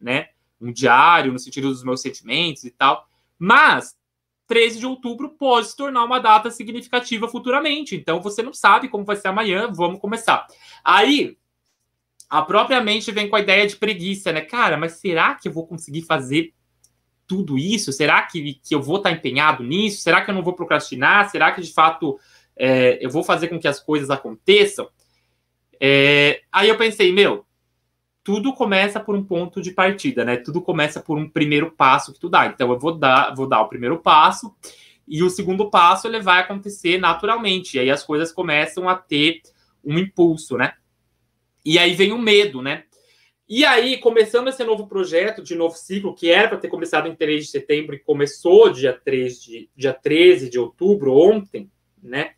né? 0.00 0.30
Um 0.60 0.72
diário 0.72 1.32
no 1.32 1.38
sentido 1.38 1.68
dos 1.68 1.84
meus 1.84 2.02
sentimentos 2.02 2.64
e 2.64 2.70
tal. 2.70 3.06
Mas 3.38 3.96
13 4.50 4.80
de 4.80 4.86
outubro 4.86 5.28
pode 5.28 5.68
se 5.68 5.76
tornar 5.76 6.02
uma 6.02 6.18
data 6.18 6.50
significativa 6.50 7.28
futuramente. 7.28 7.94
Então 7.94 8.20
você 8.20 8.42
não 8.42 8.52
sabe 8.52 8.88
como 8.88 9.04
vai 9.04 9.14
ser 9.14 9.28
amanhã, 9.28 9.70
vamos 9.72 10.00
começar. 10.00 10.44
Aí 10.84 11.38
a 12.28 12.42
própria 12.42 12.80
mente 12.80 13.12
vem 13.12 13.28
com 13.28 13.36
a 13.36 13.40
ideia 13.40 13.64
de 13.64 13.76
preguiça, 13.76 14.32
né? 14.32 14.40
Cara, 14.40 14.76
mas 14.76 14.94
será 14.94 15.36
que 15.36 15.46
eu 15.46 15.52
vou 15.52 15.68
conseguir 15.68 16.02
fazer 16.02 16.52
tudo 17.28 17.56
isso? 17.56 17.92
Será 17.92 18.22
que, 18.22 18.54
que 18.54 18.74
eu 18.74 18.82
vou 18.82 18.96
estar 18.96 19.12
empenhado 19.12 19.62
nisso? 19.62 20.02
Será 20.02 20.20
que 20.20 20.32
eu 20.32 20.34
não 20.34 20.42
vou 20.42 20.54
procrastinar? 20.54 21.30
Será 21.30 21.52
que 21.52 21.62
de 21.62 21.72
fato 21.72 22.18
é, 22.56 22.98
eu 23.00 23.08
vou 23.08 23.22
fazer 23.22 23.46
com 23.46 23.58
que 23.58 23.68
as 23.68 23.78
coisas 23.78 24.10
aconteçam? 24.10 24.88
É, 25.80 26.42
aí 26.50 26.68
eu 26.68 26.76
pensei, 26.76 27.12
meu, 27.12 27.46
tudo 28.22 28.52
começa 28.52 29.00
por 29.00 29.14
um 29.14 29.24
ponto 29.24 29.60
de 29.60 29.72
partida, 29.72 30.24
né? 30.24 30.36
Tudo 30.36 30.60
começa 30.60 31.00
por 31.00 31.18
um 31.18 31.28
primeiro 31.28 31.70
passo 31.70 32.12
que 32.12 32.20
tu 32.20 32.28
dá. 32.28 32.46
Então 32.46 32.70
eu 32.70 32.78
vou 32.78 32.96
dar, 32.96 33.34
vou 33.34 33.46
dar 33.46 33.60
o 33.62 33.68
primeiro 33.68 33.98
passo 33.98 34.54
e 35.06 35.22
o 35.22 35.30
segundo 35.30 35.70
passo 35.70 36.06
ele 36.06 36.20
vai 36.20 36.40
acontecer 36.40 36.98
naturalmente. 36.98 37.76
E 37.76 37.80
aí 37.80 37.90
as 37.90 38.02
coisas 38.02 38.32
começam 38.32 38.88
a 38.88 38.94
ter 38.94 39.40
um 39.84 39.98
impulso, 39.98 40.56
né? 40.56 40.74
E 41.64 41.78
aí 41.78 41.94
vem 41.94 42.12
o 42.12 42.18
medo, 42.18 42.62
né? 42.62 42.84
E 43.52 43.64
aí, 43.64 43.98
começando 43.98 44.46
esse 44.46 44.62
novo 44.62 44.86
projeto 44.86 45.42
de 45.42 45.56
novo 45.56 45.74
ciclo, 45.74 46.14
que 46.14 46.30
era 46.30 46.46
para 46.46 46.58
ter 46.58 46.68
começado 46.68 47.08
em 47.08 47.16
3 47.16 47.46
de 47.46 47.50
setembro 47.50 47.96
e 47.96 47.98
começou 47.98 48.70
dia, 48.70 48.92
3 48.92 49.42
de, 49.42 49.68
dia 49.74 49.92
13 49.92 50.48
de 50.48 50.56
outubro, 50.56 51.16
ontem, 51.16 51.68
né? 52.00 52.32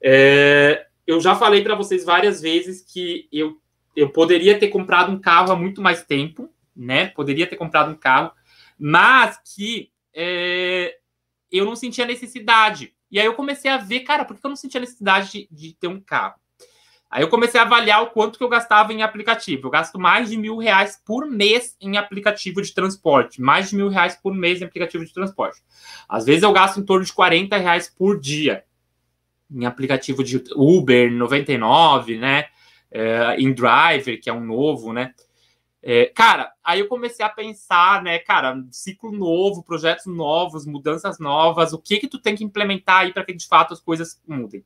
É, 0.00 0.86
eu 1.04 1.20
já 1.20 1.34
falei 1.34 1.62
para 1.62 1.74
vocês 1.74 2.04
várias 2.04 2.40
vezes 2.40 2.80
que 2.80 3.26
eu, 3.32 3.60
eu 3.94 4.10
poderia 4.10 4.58
ter 4.58 4.68
comprado 4.68 5.12
um 5.12 5.18
carro 5.18 5.52
há 5.52 5.56
muito 5.56 5.80
mais 5.80 6.02
tempo, 6.02 6.48
né? 6.74 7.08
Poderia 7.08 7.46
ter 7.46 7.56
comprado 7.56 7.90
um 7.90 7.96
carro, 7.96 8.32
mas 8.78 9.38
que 9.54 9.90
é, 10.14 10.96
eu 11.50 11.64
não 11.64 11.76
sentia 11.76 12.06
necessidade. 12.06 12.94
E 13.10 13.20
aí 13.20 13.26
eu 13.26 13.34
comecei 13.34 13.70
a 13.70 13.76
ver, 13.76 14.00
cara, 14.00 14.24
por 14.24 14.38
que 14.38 14.44
eu 14.44 14.48
não 14.48 14.56
sentia 14.56 14.80
necessidade 14.80 15.30
de, 15.30 15.48
de 15.50 15.74
ter 15.74 15.88
um 15.88 16.00
carro? 16.00 16.40
Aí 17.10 17.22
eu 17.22 17.28
comecei 17.28 17.60
a 17.60 17.64
avaliar 17.64 18.02
o 18.02 18.06
quanto 18.06 18.38
que 18.38 18.44
eu 18.44 18.48
gastava 18.48 18.90
em 18.90 19.02
aplicativo. 19.02 19.66
Eu 19.66 19.70
gasto 19.70 20.00
mais 20.00 20.30
de 20.30 20.36
mil 20.38 20.56
reais 20.56 20.98
por 21.04 21.26
mês 21.26 21.76
em 21.78 21.98
aplicativo 21.98 22.62
de 22.62 22.72
transporte. 22.72 23.38
Mais 23.38 23.68
de 23.68 23.76
mil 23.76 23.90
reais 23.90 24.16
por 24.16 24.34
mês 24.34 24.62
em 24.62 24.64
aplicativo 24.64 25.04
de 25.04 25.12
transporte. 25.12 25.60
Às 26.08 26.24
vezes 26.24 26.42
eu 26.42 26.52
gasto 26.54 26.80
em 26.80 26.84
torno 26.86 27.04
de 27.04 27.12
40 27.12 27.54
reais 27.58 27.86
por 27.94 28.18
dia 28.18 28.64
em 29.54 29.66
aplicativo 29.66 30.24
de 30.24 30.42
Uber 30.56 31.12
99, 31.12 32.16
né? 32.16 32.46
É, 32.92 33.36
em 33.38 33.52
Driver, 33.52 34.20
que 34.20 34.28
é 34.28 34.32
um 34.32 34.44
novo, 34.44 34.92
né? 34.92 35.14
É, 35.82 36.06
cara, 36.06 36.52
aí 36.62 36.78
eu 36.78 36.86
comecei 36.86 37.24
a 37.24 37.28
pensar, 37.28 38.02
né, 38.04 38.18
cara, 38.20 38.62
ciclo 38.70 39.10
novo, 39.10 39.64
projetos 39.64 40.06
novos, 40.06 40.64
mudanças 40.64 41.18
novas, 41.18 41.72
o 41.72 41.78
que 41.78 41.98
que 41.98 42.06
tu 42.06 42.20
tem 42.20 42.36
que 42.36 42.44
implementar 42.44 43.00
aí 43.00 43.12
para 43.12 43.24
que 43.24 43.32
de 43.32 43.48
fato 43.48 43.74
as 43.74 43.80
coisas 43.80 44.22
mudem. 44.26 44.64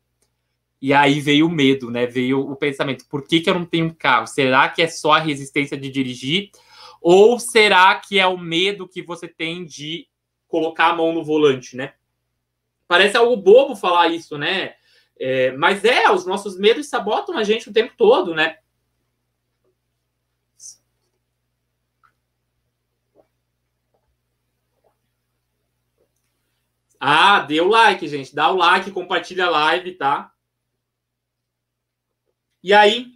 E 0.81 0.93
aí 0.93 1.21
veio 1.21 1.47
o 1.47 1.51
medo, 1.51 1.91
né? 1.91 2.07
Veio 2.07 2.41
o 2.41 2.55
pensamento: 2.55 3.07
por 3.09 3.27
que, 3.27 3.41
que 3.41 3.49
eu 3.49 3.55
não 3.55 3.65
tenho 3.65 3.87
um 3.87 3.95
carro? 3.95 4.27
Será 4.27 4.69
que 4.69 4.83
é 4.83 4.89
só 4.89 5.13
a 5.13 5.19
resistência 5.19 5.77
de 5.77 5.91
dirigir? 5.91 6.51
Ou 7.01 7.39
será 7.39 7.95
que 7.97 8.19
é 8.19 8.27
o 8.27 8.37
medo 8.37 8.89
que 8.89 9.03
você 9.03 9.27
tem 9.27 9.65
de 9.65 10.07
colocar 10.47 10.91
a 10.91 10.95
mão 10.95 11.13
no 11.13 11.25
volante, 11.25 11.77
né? 11.77 11.95
Parece 12.87 13.17
algo 13.17 13.37
bobo 13.37 13.75
falar 13.75 14.09
isso, 14.09 14.37
né? 14.37 14.75
É, 15.19 15.51
mas 15.53 15.85
é, 15.85 16.11
os 16.11 16.27
nossos 16.27 16.59
medos 16.59 16.89
sabotam 16.89 17.37
a 17.37 17.45
gente 17.45 17.71
o 17.71 17.73
tempo 17.73 17.95
todo, 17.97 18.35
né? 18.35 18.59
Ah, 27.01 27.41
dê 27.41 27.61
o 27.61 27.69
like, 27.69 28.07
gente. 28.09 28.35
Dá 28.35 28.51
o 28.51 28.57
like, 28.57 28.91
compartilha 28.91 29.47
a 29.47 29.51
live, 29.51 29.95
tá? 29.95 30.33
E 32.63 32.73
aí, 32.73 33.13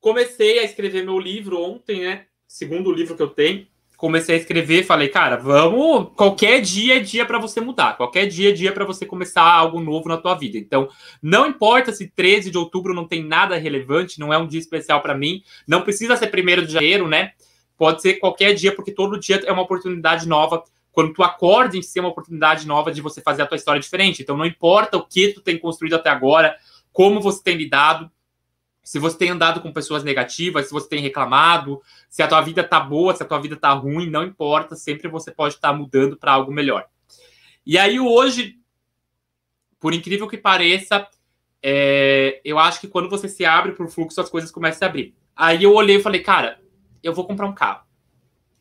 comecei 0.00 0.58
a 0.58 0.64
escrever 0.64 1.04
meu 1.04 1.18
livro 1.18 1.60
ontem, 1.60 2.02
né? 2.02 2.26
Segundo 2.46 2.92
livro 2.92 3.16
que 3.16 3.22
eu 3.22 3.30
tenho. 3.30 3.66
Comecei 3.98 4.36
a 4.36 4.38
escrever, 4.38 4.84
falei, 4.84 5.08
cara, 5.08 5.34
vamos. 5.34 6.12
Qualquer 6.14 6.60
dia 6.60 6.98
é 6.98 7.00
dia 7.00 7.26
para 7.26 7.36
você 7.36 7.60
mudar. 7.60 7.96
Qualquer 7.96 8.26
dia 8.26 8.50
é 8.50 8.52
dia 8.52 8.70
para 8.70 8.84
você 8.84 9.04
começar 9.04 9.42
algo 9.42 9.80
novo 9.80 10.08
na 10.08 10.16
tua 10.16 10.36
vida. 10.36 10.56
Então, 10.56 10.88
não 11.20 11.48
importa 11.48 11.90
se 11.90 12.06
13 12.06 12.48
de 12.48 12.56
outubro 12.56 12.94
não 12.94 13.08
tem 13.08 13.24
nada 13.24 13.56
relevante, 13.58 14.20
não 14.20 14.32
é 14.32 14.38
um 14.38 14.46
dia 14.46 14.60
especial 14.60 15.02
para 15.02 15.16
mim. 15.16 15.42
Não 15.66 15.82
precisa 15.82 16.16
ser 16.16 16.28
primeiro 16.28 16.64
de 16.64 16.74
janeiro, 16.74 17.08
né? 17.08 17.32
Pode 17.76 18.00
ser 18.00 18.14
qualquer 18.14 18.54
dia, 18.54 18.72
porque 18.72 18.92
todo 18.92 19.18
dia 19.18 19.42
é 19.44 19.50
uma 19.50 19.62
oportunidade 19.62 20.28
nova 20.28 20.62
quando 20.92 21.12
tu 21.12 21.24
acorda 21.24 21.76
em 21.76 21.82
ser 21.82 21.98
uma 21.98 22.10
oportunidade 22.10 22.68
nova 22.68 22.92
de 22.92 23.00
você 23.00 23.20
fazer 23.20 23.42
a 23.42 23.46
tua 23.46 23.56
história 23.56 23.80
diferente. 23.80 24.22
Então 24.22 24.36
não 24.36 24.46
importa 24.46 24.96
o 24.96 25.04
que 25.04 25.32
tu 25.32 25.40
tem 25.40 25.58
construído 25.58 25.94
até 25.94 26.08
agora, 26.08 26.56
como 26.92 27.20
você 27.20 27.42
tem 27.42 27.56
lidado, 27.56 28.08
se 28.88 28.98
você 28.98 29.18
tem 29.18 29.28
andado 29.28 29.60
com 29.60 29.70
pessoas 29.70 30.02
negativas, 30.02 30.64
se 30.64 30.72
você 30.72 30.88
tem 30.88 31.02
reclamado, 31.02 31.82
se 32.08 32.22
a 32.22 32.26
tua 32.26 32.40
vida 32.40 32.64
tá 32.64 32.80
boa, 32.80 33.14
se 33.14 33.22
a 33.22 33.26
tua 33.26 33.38
vida 33.38 33.54
tá 33.54 33.70
ruim, 33.72 34.08
não 34.08 34.24
importa, 34.24 34.74
sempre 34.74 35.08
você 35.08 35.30
pode 35.30 35.56
estar 35.56 35.72
tá 35.72 35.74
mudando 35.74 36.16
para 36.16 36.32
algo 36.32 36.50
melhor. 36.50 36.86
E 37.66 37.76
aí 37.76 38.00
hoje, 38.00 38.58
por 39.78 39.92
incrível 39.92 40.26
que 40.26 40.38
pareça, 40.38 41.06
é, 41.62 42.40
eu 42.42 42.58
acho 42.58 42.80
que 42.80 42.88
quando 42.88 43.10
você 43.10 43.28
se 43.28 43.44
abre 43.44 43.72
para 43.72 43.84
o 43.84 43.90
fluxo, 43.90 44.22
as 44.22 44.30
coisas 44.30 44.50
começam 44.50 44.86
a 44.86 44.88
abrir. 44.88 45.14
Aí 45.36 45.62
eu 45.62 45.74
olhei 45.74 45.96
e 45.96 46.02
falei, 46.02 46.22
cara, 46.22 46.58
eu 47.02 47.12
vou 47.12 47.26
comprar 47.26 47.46
um 47.46 47.54
carro. 47.54 47.84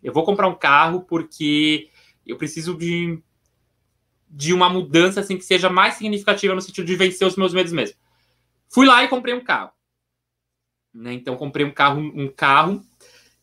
Eu 0.04 0.12
vou 0.12 0.26
comprar 0.26 0.50
um 0.50 0.56
carro 0.56 1.04
porque 1.04 1.90
eu 2.26 2.36
preciso 2.36 2.78
de, 2.78 3.18
de 4.30 4.54
uma 4.54 4.70
mudança 4.70 5.22
assim 5.22 5.38
que 5.38 5.46
seja 5.46 5.70
mais 5.70 5.94
significativa 5.94 6.54
no 6.54 6.62
sentido 6.62 6.86
de 6.86 6.98
vencer 6.98 7.26
os 7.26 7.38
meus 7.38 7.54
medos 7.54 7.72
mesmo. 7.72 7.96
Fui 8.68 8.86
lá 8.86 9.06
e 9.06 9.08
comprei 9.08 9.34
um 9.34 9.42
carro. 9.42 9.72
Né? 10.98 11.14
Então 11.14 11.38
comprei 11.38 11.66
um 11.66 11.72
carro, 11.72 12.02
um 12.02 12.28
carro. 12.28 12.84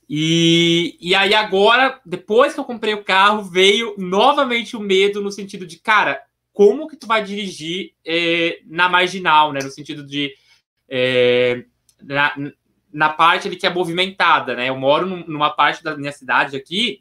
E, 0.08 0.98
e 1.00 1.14
aí 1.14 1.32
agora, 1.34 2.00
depois 2.04 2.52
que 2.52 2.60
eu 2.60 2.64
comprei 2.64 2.94
o 2.94 3.04
carro, 3.04 3.42
veio 3.42 3.94
novamente 3.96 4.76
o 4.76 4.80
medo 4.80 5.22
no 5.22 5.32
sentido 5.32 5.66
de, 5.66 5.78
cara, 5.78 6.22
como 6.52 6.88
que 6.88 6.96
tu 6.96 7.06
vai 7.06 7.24
dirigir 7.24 7.92
é, 8.04 8.60
na 8.66 8.88
marginal, 8.88 9.52
né? 9.52 9.60
No 9.62 9.70
sentido 9.70 10.04
de 10.04 10.34
é, 10.88 11.64
na, 12.02 12.34
na 12.92 13.08
parte 13.08 13.48
ali 13.48 13.56
que 13.56 13.66
é 13.66 13.72
movimentada, 13.72 14.54
né? 14.54 14.68
Eu 14.68 14.76
moro 14.76 15.06
numa 15.06 15.50
parte 15.50 15.82
da 15.82 15.96
minha 15.96 16.12
cidade 16.12 16.56
aqui 16.56 17.00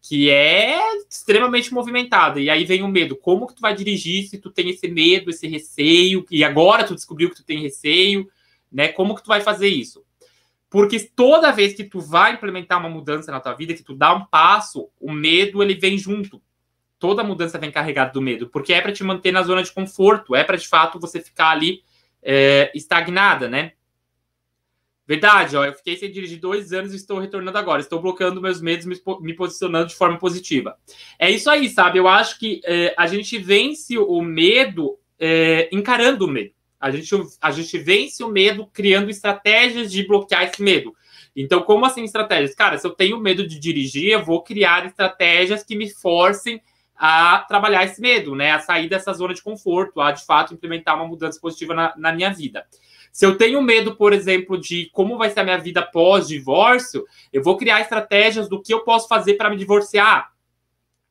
que 0.00 0.28
é 0.28 0.80
extremamente 1.08 1.72
movimentada. 1.72 2.40
E 2.40 2.50
aí 2.50 2.64
vem 2.64 2.82
o 2.82 2.88
medo. 2.88 3.14
Como 3.16 3.46
que 3.46 3.54
tu 3.54 3.60
vai 3.60 3.72
dirigir 3.72 4.26
se 4.26 4.36
tu 4.36 4.50
tem 4.50 4.68
esse 4.68 4.88
medo, 4.88 5.30
esse 5.30 5.46
receio, 5.46 6.26
e 6.28 6.42
agora 6.42 6.82
tu 6.82 6.94
descobriu 6.94 7.30
que 7.30 7.36
tu 7.36 7.44
tem 7.44 7.62
receio, 7.62 8.28
né? 8.72 8.88
Como 8.88 9.14
que 9.14 9.22
tu 9.22 9.28
vai 9.28 9.40
fazer 9.40 9.68
isso? 9.68 10.04
Porque 10.70 10.98
toda 11.00 11.52
vez 11.52 11.74
que 11.74 11.84
tu 11.84 12.00
vai 12.00 12.32
implementar 12.32 12.78
uma 12.78 12.88
mudança 12.88 13.30
na 13.30 13.40
tua 13.40 13.52
vida, 13.52 13.74
que 13.74 13.82
tu 13.82 13.94
dá 13.94 14.14
um 14.14 14.24
passo, 14.24 14.88
o 14.98 15.12
medo 15.12 15.62
ele 15.62 15.74
vem 15.74 15.98
junto. 15.98 16.40
Toda 16.98 17.22
mudança 17.22 17.58
vem 17.58 17.70
carregada 17.70 18.12
do 18.12 18.22
medo, 18.22 18.48
porque 18.48 18.72
é 18.72 18.80
para 18.80 18.92
te 18.92 19.04
manter 19.04 19.32
na 19.32 19.42
zona 19.42 19.62
de 19.62 19.72
conforto, 19.72 20.34
é 20.34 20.42
para 20.44 20.56
de 20.56 20.66
fato 20.66 20.98
você 20.98 21.20
ficar 21.20 21.50
ali 21.50 21.82
é, 22.22 22.70
estagnada, 22.74 23.48
né? 23.48 23.72
Verdade, 25.06 25.56
ó, 25.56 25.64
eu 25.64 25.74
fiquei 25.74 25.96
sem 25.96 26.10
dirigir 26.10 26.38
dois 26.38 26.72
anos 26.72 26.92
e 26.92 26.96
estou 26.96 27.18
retornando 27.18 27.58
agora. 27.58 27.82
Estou 27.82 28.00
bloqueando 28.00 28.40
meus 28.40 28.62
medos, 28.62 28.86
me, 28.86 28.96
me 29.20 29.34
posicionando 29.34 29.88
de 29.88 29.94
forma 29.94 30.16
positiva. 30.16 30.78
É 31.18 31.30
isso 31.30 31.50
aí, 31.50 31.68
sabe? 31.68 31.98
Eu 31.98 32.08
acho 32.08 32.38
que 32.38 32.62
é, 32.64 32.94
a 32.96 33.06
gente 33.06 33.36
vence 33.36 33.98
o 33.98 34.22
medo 34.22 34.98
é, 35.18 35.68
encarando 35.72 36.24
o 36.24 36.28
medo. 36.28 36.54
A 36.82 36.90
gente, 36.90 37.14
a 37.40 37.52
gente 37.52 37.78
vence 37.78 38.24
o 38.24 38.28
medo 38.28 38.68
criando 38.72 39.08
estratégias 39.08 39.92
de 39.92 40.04
bloquear 40.04 40.42
esse 40.42 40.60
medo. 40.60 40.92
Então, 41.34 41.62
como 41.62 41.86
assim 41.86 42.02
estratégias? 42.02 42.56
Cara, 42.56 42.76
se 42.76 42.84
eu 42.84 42.90
tenho 42.90 43.20
medo 43.20 43.46
de 43.46 43.56
dirigir, 43.56 44.10
eu 44.10 44.24
vou 44.24 44.42
criar 44.42 44.84
estratégias 44.84 45.62
que 45.62 45.76
me 45.76 45.88
forcem 45.88 46.60
a 46.96 47.38
trabalhar 47.48 47.84
esse 47.84 48.00
medo, 48.00 48.34
né? 48.34 48.50
A 48.50 48.58
sair 48.58 48.88
dessa 48.88 49.12
zona 49.12 49.32
de 49.32 49.42
conforto, 49.42 50.00
a 50.00 50.10
de 50.10 50.26
fato 50.26 50.54
implementar 50.54 50.96
uma 50.96 51.06
mudança 51.06 51.40
positiva 51.40 51.72
na, 51.72 51.94
na 51.96 52.12
minha 52.12 52.34
vida. 52.34 52.66
Se 53.12 53.24
eu 53.24 53.38
tenho 53.38 53.62
medo, 53.62 53.94
por 53.94 54.12
exemplo, 54.12 54.58
de 54.58 54.90
como 54.92 55.16
vai 55.16 55.30
ser 55.30 55.40
a 55.40 55.44
minha 55.44 55.58
vida 55.58 55.82
pós-divórcio, 55.82 57.04
eu 57.32 57.44
vou 57.44 57.56
criar 57.56 57.80
estratégias 57.80 58.48
do 58.48 58.60
que 58.60 58.74
eu 58.74 58.80
posso 58.80 59.06
fazer 59.06 59.34
para 59.34 59.50
me 59.50 59.56
divorciar. 59.56 60.32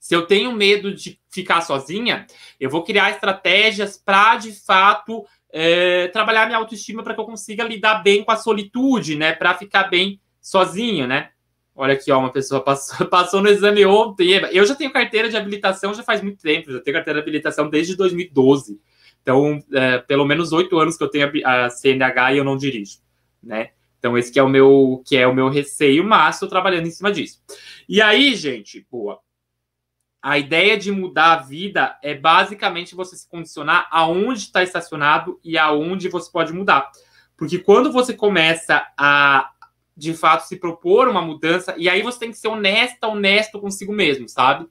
Se 0.02 0.16
eu 0.16 0.26
tenho 0.26 0.52
medo 0.52 0.94
de 0.94 1.20
ficar 1.30 1.62
sozinha, 1.62 2.26
eu 2.60 2.72
vou 2.72 2.84
criar 2.84 3.12
estratégias 3.12 3.98
para, 3.98 4.36
de 4.38 4.52
fato, 4.52 5.24
é, 5.52 6.08
trabalhar 6.08 6.46
minha 6.46 6.58
autoestima 6.58 7.04
para 7.04 7.14
que 7.14 7.20
eu 7.20 7.26
consiga 7.26 7.64
lidar 7.64 8.04
bem 8.04 8.24
com 8.24 8.32
a 8.32 8.36
solitude, 8.38 9.16
né? 9.16 9.34
Para 9.34 9.54
ficar 9.54 9.84
bem 9.84 10.20
sozinho, 10.42 11.08
né? 11.08 11.30
Olha 11.76 11.94
aqui, 11.94 12.12
ó, 12.12 12.20
uma 12.20 12.32
pessoa 12.32 12.62
passou, 12.64 13.08
passou 13.08 13.42
no 13.42 13.50
exame 13.50 13.86
ontem. 13.86 14.32
Eu 14.52 14.66
já 14.66 14.76
tenho 14.76 14.92
carteira 14.92 15.30
de 15.30 15.38
habilitação 15.38 15.94
já 15.94 16.04
faz 16.04 16.22
muito 16.22 16.42
tempo, 16.42 16.72
já 16.72 16.80
tenho 16.80 16.96
carteira 16.96 17.20
de 17.20 17.24
habilitação 17.24 17.70
desde 17.70 17.96
2012. 17.96 18.80
Então, 19.22 19.60
é, 19.74 20.00
pelo 20.00 20.26
menos 20.26 20.52
oito 20.52 20.80
anos 20.80 20.98
que 20.98 21.04
eu 21.04 21.10
tenho 21.10 21.32
a, 21.46 21.70
CNH 21.70 22.34
e 22.34 22.38
eu 22.38 22.44
não 22.44 22.58
dirijo, 22.58 23.00
né? 23.42 23.70
Então, 24.00 24.18
esse 24.18 24.32
que 24.32 24.40
é 24.40 24.44
o 24.44 24.50
meu, 24.50 25.04
que 25.06 25.16
é 25.16 25.28
o 25.28 25.36
meu 25.36 25.48
receio, 25.48 26.04
mas 26.04 26.36
estou 26.36 26.50
trabalhando 26.50 26.88
em 26.88 26.92
cima 26.92 27.12
disso. 27.12 27.40
E 27.88 28.02
aí, 28.02 28.34
gente, 28.34 28.86
boa. 28.92 29.20
A 30.22 30.38
ideia 30.38 30.78
de 30.78 30.92
mudar 30.92 31.34
a 31.34 31.42
vida 31.42 31.98
é 32.04 32.14
basicamente 32.14 32.94
você 32.94 33.16
se 33.16 33.28
condicionar 33.28 33.88
aonde 33.90 34.42
está 34.42 34.62
estacionado 34.62 35.40
e 35.44 35.58
aonde 35.58 36.10
você 36.10 36.32
pode 36.32 36.54
mudar. 36.54 36.92
Porque 37.36 37.58
quando 37.58 37.92
você 37.92 38.14
começa 38.14 38.86
a 38.96 39.50
de 39.96 40.14
fato 40.14 40.48
se 40.48 40.56
propor 40.56 41.08
uma 41.08 41.22
mudança, 41.22 41.76
e 41.78 41.90
aí 41.90 42.02
você 42.02 42.18
tem 42.20 42.32
que 42.32 42.38
ser 42.38 42.48
honesta, 42.48 43.08
honesto 43.08 43.60
consigo 43.60 43.94
mesmo, 43.94 44.28
sabe? 44.28 44.68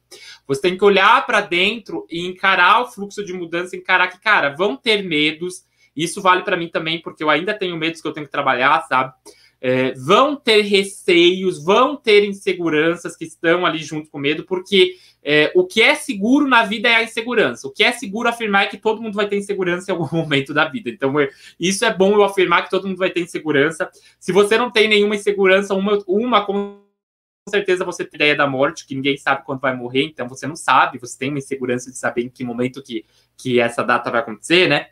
Você 0.47 0.61
tem 0.61 0.77
que 0.77 0.85
olhar 0.85 1.25
para 1.27 1.41
dentro 1.41 2.07
e 2.11 2.27
encarar 2.27 2.83
o 2.83 2.87
fluxo 2.87 3.25
de 3.25 3.33
mudança, 3.33 3.77
encarar 3.77 4.09
que, 4.09 4.21
cara, 4.21 4.51
vão 4.57 4.77
ter 4.77 5.05
medos. 5.05 5.65
Isso 5.95 6.21
vale 6.23 6.43
para 6.43 6.57
mim 6.57 6.69
também, 6.69 7.01
porque 7.01 7.23
eu 7.23 7.31
ainda 7.31 7.55
tenho 7.55 7.77
medos 7.77 8.01
que 8.01 8.09
eu 8.09 8.13
tenho 8.13 8.27
que 8.27 8.33
trabalhar, 8.33 8.83
sabe? 8.89 9.13
É, 9.61 9.93
vão 9.93 10.35
ter 10.35 10.63
receios, 10.63 11.63
vão 11.63 11.95
ter 11.95 12.25
inseguranças 12.25 13.15
que 13.15 13.25
estão 13.25 13.67
ali 13.67 13.79
junto 13.79 14.09
com 14.09 14.19
medo, 14.19 14.45
porque 14.45 14.95
é, 15.23 15.53
o 15.55 15.67
que 15.67 15.83
é 15.83 15.95
seguro 15.95 16.47
na 16.49 16.65
vida 16.65 16.89
é 16.89 16.95
a 16.95 17.03
insegurança. 17.03 17.69
O 17.69 17.71
que 17.71 17.85
é 17.85 17.93
seguro 17.93 18.29
afirmar 18.29 18.65
é 18.65 18.67
que 18.67 18.79
todo 18.79 19.03
mundo 19.03 19.15
vai 19.15 19.29
ter 19.29 19.37
insegurança 19.37 19.91
em 19.91 19.95
algum 19.95 20.09
momento 20.17 20.55
da 20.55 20.67
vida. 20.67 20.91
Então, 20.91 21.19
é, 21.21 21.29
isso 21.59 21.85
é 21.85 21.95
bom 21.95 22.15
eu 22.15 22.25
afirmar 22.25 22.65
que 22.65 22.71
todo 22.71 22.87
mundo 22.89 22.99
vai 22.99 23.11
ter 23.11 23.21
insegurança. 23.21 23.91
Se 24.19 24.33
você 24.33 24.57
não 24.57 24.71
tem 24.71 24.89
nenhuma 24.89 25.15
insegurança, 25.15 25.75
uma, 25.75 25.99
uma 26.07 26.45
com 26.45 26.81
certeza 27.49 27.85
você 27.85 28.05
tem 28.05 28.17
ideia 28.17 28.37
da 28.37 28.47
morte, 28.47 28.87
que 28.87 28.95
ninguém 28.95 29.17
sabe 29.17 29.45
quando 29.45 29.61
vai 29.61 29.75
morrer, 29.75 30.05
então 30.05 30.29
você 30.29 30.47
não 30.47 30.57
sabe, 30.57 30.99
você 30.99 31.19
tem 31.19 31.31
uma 31.31 31.39
insegurança 31.39 31.91
de 31.91 31.99
saber 31.99 32.23
em 32.23 32.29
que 32.29 32.45
momento 32.45 32.83
que, 32.83 33.05
que 33.37 33.61
essa 33.61 33.83
data 33.83 34.11
vai 34.11 34.21
acontecer, 34.21 34.69
né? 34.69 34.89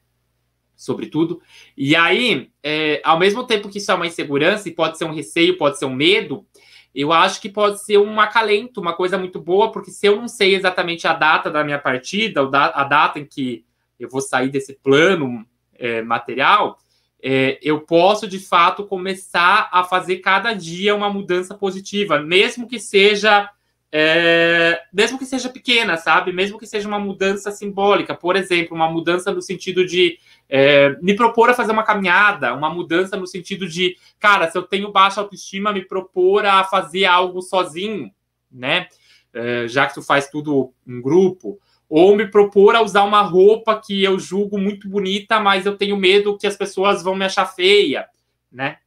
Sobretudo. 0.76 1.41
E 1.76 1.97
aí, 1.97 2.51
é, 2.62 3.01
ao 3.05 3.18
mesmo 3.18 3.45
tempo 3.45 3.68
que 3.68 3.79
isso 3.79 3.91
é 3.91 3.95
uma 3.95 4.07
insegurança, 4.07 4.68
e 4.68 4.72
pode 4.72 4.99
ser 4.99 5.05
um 5.05 5.12
receio, 5.12 5.57
pode 5.57 5.79
ser 5.79 5.87
um 5.87 5.95
medo, 5.95 6.47
eu 6.95 7.12
acho 7.12 7.41
que 7.41 7.49
pode 7.49 7.82
ser 7.82 7.99
um 7.99 8.20
acalento, 8.20 8.80
uma 8.80 8.93
coisa 8.93 9.18
muito 9.18 9.41
boa, 9.41 9.70
porque 9.70 9.91
se 9.91 10.07
eu 10.07 10.16
não 10.16 10.28
sei 10.28 10.55
exatamente 10.55 11.07
a 11.07 11.12
data 11.12 11.51
da 11.51 11.62
minha 11.62 11.78
partida, 11.78 12.41
a 12.43 12.84
data 12.84 13.18
em 13.18 13.24
que 13.24 13.64
eu 13.99 14.09
vou 14.09 14.20
sair 14.20 14.49
desse 14.49 14.74
plano 14.74 15.47
é, 15.74 16.03
material, 16.03 16.78
é, 17.22 17.59
eu 17.62 17.80
posso 17.80 18.28
de 18.28 18.39
fato 18.39 18.84
começar 18.84 19.68
a 19.72 19.82
fazer 19.82 20.18
cada 20.18 20.53
dia 20.53 20.95
uma 20.95 21.11
mudança 21.11 21.55
positiva, 21.55 22.20
mesmo 22.20 22.68
que 22.68 22.78
seja 22.78 23.51
é, 23.91 24.82
mesmo 24.93 25.18
que 25.18 25.24
seja 25.24 25.49
pequena, 25.49 25.97
sabe? 25.97 26.32
Mesmo 26.32 26.59
que 26.59 26.66
seja 26.66 26.86
uma 26.86 26.99
mudança 26.99 27.51
simbólica, 27.51 28.14
por 28.14 28.36
exemplo, 28.36 28.76
uma 28.76 28.91
mudança 28.91 29.32
no 29.32 29.41
sentido 29.41 29.84
de 29.84 30.18
é, 30.49 30.91
me 31.01 31.16
propor 31.16 31.49
a 31.49 31.55
fazer 31.55 31.72
uma 31.72 31.82
caminhada, 31.82 32.55
uma 32.55 32.68
mudança 32.68 33.16
no 33.16 33.26
sentido 33.26 33.66
de, 33.66 33.97
cara, 34.18 34.51
se 34.51 34.59
eu 34.59 34.62
tenho 34.62 34.93
baixa 34.93 35.20
autoestima, 35.20 35.72
me 35.72 35.84
propor 35.84 36.45
a 36.45 36.64
fazer 36.64 37.07
algo 37.07 37.41
sozinho, 37.41 38.11
né? 38.51 38.89
É, 39.32 39.66
já 39.68 39.86
que 39.86 39.95
tu 39.95 40.03
faz 40.03 40.28
tudo 40.28 40.72
em 40.86 41.01
grupo, 41.01 41.59
ou 41.89 42.14
me 42.14 42.26
propor 42.26 42.74
a 42.74 42.82
usar 42.82 43.05
uma 43.05 43.22
roupa 43.22 43.80
que 43.80 44.05
eu 44.05 44.18
julgo 44.18 44.59
muito 44.59 44.89
bonita, 44.89 45.41
mas 45.41 45.64
eu 45.64 45.76
tenho 45.76 45.97
medo 45.97 46.36
que 46.36 46.47
as 46.47 46.57
pessoas 46.57 47.03
vão 47.03 47.14
me 47.14 47.24
achar 47.24 47.47
feia, 47.47 48.07
né? 48.53 48.78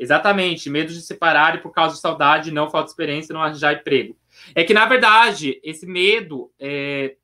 Exatamente, 0.00 0.70
medo 0.70 0.94
de 0.94 1.02
separar 1.02 1.60
por 1.60 1.72
causa 1.72 1.94
de 1.94 2.00
saudade, 2.00 2.50
não 2.50 2.70
falta 2.70 2.86
de 2.86 2.92
experiência, 2.92 3.34
não 3.34 3.42
arranjar 3.42 3.74
emprego. 3.74 4.16
É 4.54 4.64
que, 4.64 4.72
na 4.72 4.86
verdade, 4.86 5.60
esse 5.62 5.84
medo. 5.84 6.50
É... 6.58 7.16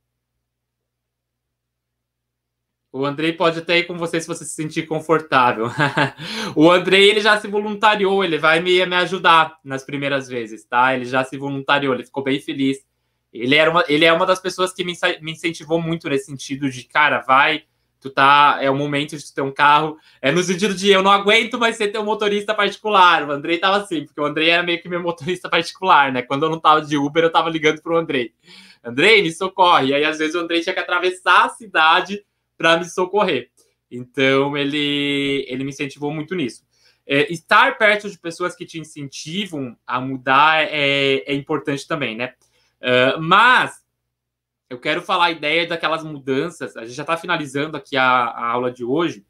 O 2.93 3.07
Andrei 3.07 3.33
pode 3.33 3.61
até 3.61 3.79
ir 3.79 3.85
com 3.85 3.97
você 3.97 4.21
se 4.21 4.29
você 4.29 4.45
se 4.45 4.55
sentir 4.55 4.87
confortável. 4.87 5.69
o 6.55 6.71
Andrei, 6.71 7.09
ele 7.09 7.23
já 7.23 7.41
se 7.41 7.49
voluntariou, 7.49 8.23
ele 8.23 8.37
vai 8.37 8.61
me, 8.61 8.85
me 8.85 8.97
ajudar 8.97 9.59
nas 9.65 9.83
primeiras 9.83 10.29
vezes, 10.29 10.63
tá? 10.65 10.95
Ele 10.95 11.07
já 11.07 11.25
se 11.25 11.39
voluntariou, 11.39 11.95
ele 11.95 12.05
ficou 12.05 12.23
bem 12.23 12.39
feliz. 12.41 12.85
Ele, 13.33 13.55
era 13.55 13.71
uma, 13.71 13.85
ele 13.89 14.05
é 14.05 14.13
uma 14.13 14.27
das 14.27 14.39
pessoas 14.41 14.75
que 14.75 14.85
me, 14.85 14.93
me 15.23 15.33
incentivou 15.33 15.81
muito 15.81 16.11
nesse 16.11 16.27
sentido 16.27 16.71
de, 16.71 16.85
cara, 16.85 17.21
vai, 17.21 17.65
tu 18.01 18.11
tá, 18.11 18.59
é 18.61 18.71
o 18.71 18.75
momento 18.75 19.17
de 19.17 19.35
ter 19.35 19.43
um 19.43 19.53
carro, 19.53 19.97
é 20.21 20.31
no 20.31 20.43
sentido 20.43 20.75
de 20.75 20.91
eu 20.91 21.03
não 21.03 21.11
aguento 21.11 21.59
mais 21.59 21.77
ser 21.77 21.89
teu 21.89 22.05
motorista 22.05 22.55
particular. 22.55 23.29
O 23.29 23.33
Andrei 23.33 23.59
tava 23.59 23.79
assim, 23.79 24.05
porque 24.05 24.21
o 24.21 24.25
Andrei 24.25 24.51
era 24.51 24.63
meio 24.63 24.81
que 24.81 24.89
meu 24.89 25.03
motorista 25.03 25.49
particular, 25.49 26.13
né? 26.13 26.23
Quando 26.23 26.45
eu 26.45 26.51
não 26.51 26.61
tava 26.61 26.83
de 26.83 26.97
Uber, 26.97 27.25
eu 27.25 27.33
tava 27.33 27.51
ligando 27.51 27.81
pro 27.81 27.97
Andrei. 27.97 28.33
Andrei, 28.85 29.23
me 29.23 29.33
socorre. 29.33 29.89
E 29.89 29.95
aí, 29.95 30.05
às 30.05 30.19
vezes, 30.19 30.35
o 30.35 30.41
Andrei 30.41 30.61
tinha 30.61 30.75
que 30.75 30.81
atravessar 30.81 31.47
a 31.47 31.49
cidade 31.49 32.25
para 32.57 32.77
me 32.77 32.85
socorrer. 32.85 33.51
Então, 33.91 34.57
ele, 34.57 35.45
ele 35.49 35.65
me 35.65 35.71
incentivou 35.71 36.13
muito 36.13 36.35
nisso. 36.35 36.65
É, 37.07 37.33
estar 37.33 37.79
perto 37.79 38.11
de 38.11 38.19
pessoas 38.19 38.55
que 38.55 38.67
te 38.67 38.81
incentivam 38.81 39.77
a 39.87 40.01
mudar 40.01 40.65
é, 40.65 41.23
é 41.27 41.35
importante 41.35 41.87
também, 41.87 42.17
né? 42.17 42.35
Uh, 42.81 43.21
mas 43.21 43.86
eu 44.69 44.79
quero 44.79 45.01
falar 45.01 45.27
a 45.27 45.31
ideia 45.31 45.67
daquelas 45.67 46.03
mudanças. 46.03 46.77
A 46.77 46.85
gente 46.85 46.95
já 46.95 47.03
está 47.03 47.17
finalizando 47.17 47.77
aqui 47.77 47.97
a, 47.97 48.05
a, 48.05 48.47
aula 48.51 48.71
de 48.71 48.85
hoje, 48.85 49.25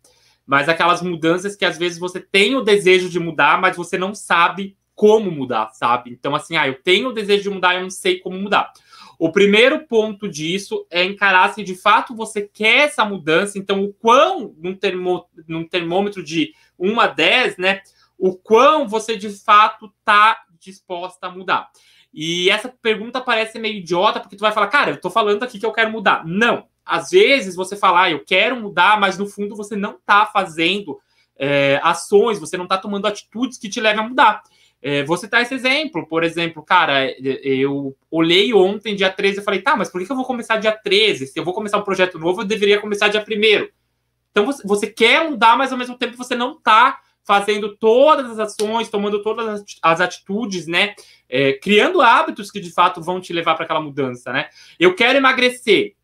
mas 0.47 0.69
aquelas 0.69 1.03
mudanças 1.03 1.57
que 1.57 1.65
às 1.65 1.77
vezes 1.77 1.99
você 1.99 2.21
tem 2.21 2.55
o 2.57 2.63
desejo 2.63 3.09
de 3.09 3.21
mudar, 3.21 3.61
mas 3.61 3.77
você 3.77 3.99
não 3.99 4.15
sabe 4.15 4.77
como 4.95 5.31
mudar, 5.31 5.71
sabe? 5.75 6.11
Então, 6.11 6.35
assim, 6.35 6.57
ah, 6.57 6.67
eu 6.67 6.83
tenho 6.83 7.11
o 7.11 7.13
desejo 7.13 7.45
de 7.45 7.51
mudar, 7.51 7.75
eu 7.75 7.83
não 7.83 7.91
sei 7.91 8.19
como 8.19 8.39
mudar. 8.39 8.73
O 9.19 9.31
primeiro 9.31 9.87
ponto 9.87 10.29
disso 10.29 10.87
é 10.91 11.05
encarar 11.05 11.53
se 11.53 11.63
de 11.63 11.75
fato 11.75 12.15
você 12.15 12.43
quer 12.43 12.87
essa 12.87 13.05
mudança. 13.05 13.59
Então, 13.59 13.85
o 13.85 13.93
quão, 13.93 14.55
num, 14.59 14.75
termô, 14.75 15.27
num 15.47 15.67
termômetro 15.67 16.23
de 16.23 16.53
1 16.79 17.01
a 17.01 17.07
10, 17.07 17.59
né? 17.59 17.83
O 18.19 18.35
quão 18.35 18.89
você 18.89 19.17
de 19.17 19.29
fato 19.31 19.93
está 19.99 20.43
disposta 20.59 21.27
a 21.27 21.31
mudar. 21.31 21.71
E 22.19 22.49
essa 22.49 22.73
pergunta 22.81 23.21
parece 23.21 23.59
meio 23.59 23.75
idiota, 23.75 24.19
porque 24.19 24.37
tu 24.37 24.41
vai 24.41 24.51
falar, 24.51 24.69
cara, 24.69 24.93
eu 24.93 25.01
tô 25.01 25.11
falando 25.11 25.43
aqui 25.43 25.59
que 25.59 25.67
eu 25.67 25.73
quero 25.73 25.93
mudar. 25.93 26.25
Não. 26.25 26.65
Às 26.83 27.11
vezes 27.11 27.55
você 27.55 27.77
fala, 27.77 28.05
ah, 28.05 28.11
eu 28.11 28.25
quero 28.25 28.57
mudar, 28.57 28.99
mas 28.99 29.19
no 29.19 29.27
fundo 29.27 29.55
você 29.55 29.77
não 29.77 29.99
tá 30.07 30.25
fazendo 30.25 30.99
é, 31.39 31.79
ações, 31.83 32.39
você 32.39 32.57
não 32.57 32.67
tá 32.67 32.79
tomando 32.79 33.07
atitudes 33.07 33.59
que 33.59 33.69
te 33.69 33.83
levem 33.83 34.03
a 34.03 34.09
mudar. 34.09 34.43
É, 34.81 35.05
vou 35.05 35.19
citar 35.19 35.43
esse 35.43 35.53
exemplo, 35.53 36.07
por 36.07 36.25
exemplo, 36.25 36.63
cara, 36.63 37.11
eu 37.21 37.95
olhei 38.11 38.55
ontem, 38.55 38.95
dia 38.95 39.11
13, 39.11 39.41
e 39.41 39.43
falei, 39.43 39.61
tá, 39.61 39.77
mas 39.77 39.91
por 39.91 40.03
que 40.03 40.11
eu 40.11 40.17
vou 40.17 40.25
começar 40.25 40.57
dia 40.57 40.73
13? 40.73 41.27
Se 41.27 41.39
eu 41.39 41.45
vou 41.45 41.53
começar 41.53 41.77
um 41.77 41.83
projeto 41.85 42.19
novo, 42.19 42.41
eu 42.41 42.47
deveria 42.47 42.81
começar 42.81 43.09
dia 43.09 43.23
1 43.23 43.69
Então 44.31 44.49
você 44.65 44.87
quer 44.87 45.29
mudar, 45.29 45.55
mas 45.59 45.71
ao 45.71 45.79
mesmo 45.79 45.99
tempo 45.99 46.17
você 46.17 46.35
não 46.35 46.59
tá 46.59 46.99
fazendo 47.27 47.77
todas 47.77 48.31
as 48.31 48.39
ações, 48.39 48.89
tomando 48.89 49.21
todas 49.21 49.65
as 49.83 50.01
atitudes, 50.01 50.69
né? 50.69 50.95
É, 51.29 51.55
criando 51.55 52.01
hábitos 52.01 52.51
que 52.51 52.61
de 52.61 52.71
fato 52.71 53.03
vão 53.03 53.21
te 53.21 53.33
levar 53.33 53.55
para 53.55 53.65
aquela 53.65 53.81
mudança, 53.81 54.33
né? 54.33 54.49
Eu 54.79 54.95
quero 54.95 55.19
emagrecer. 55.19 55.95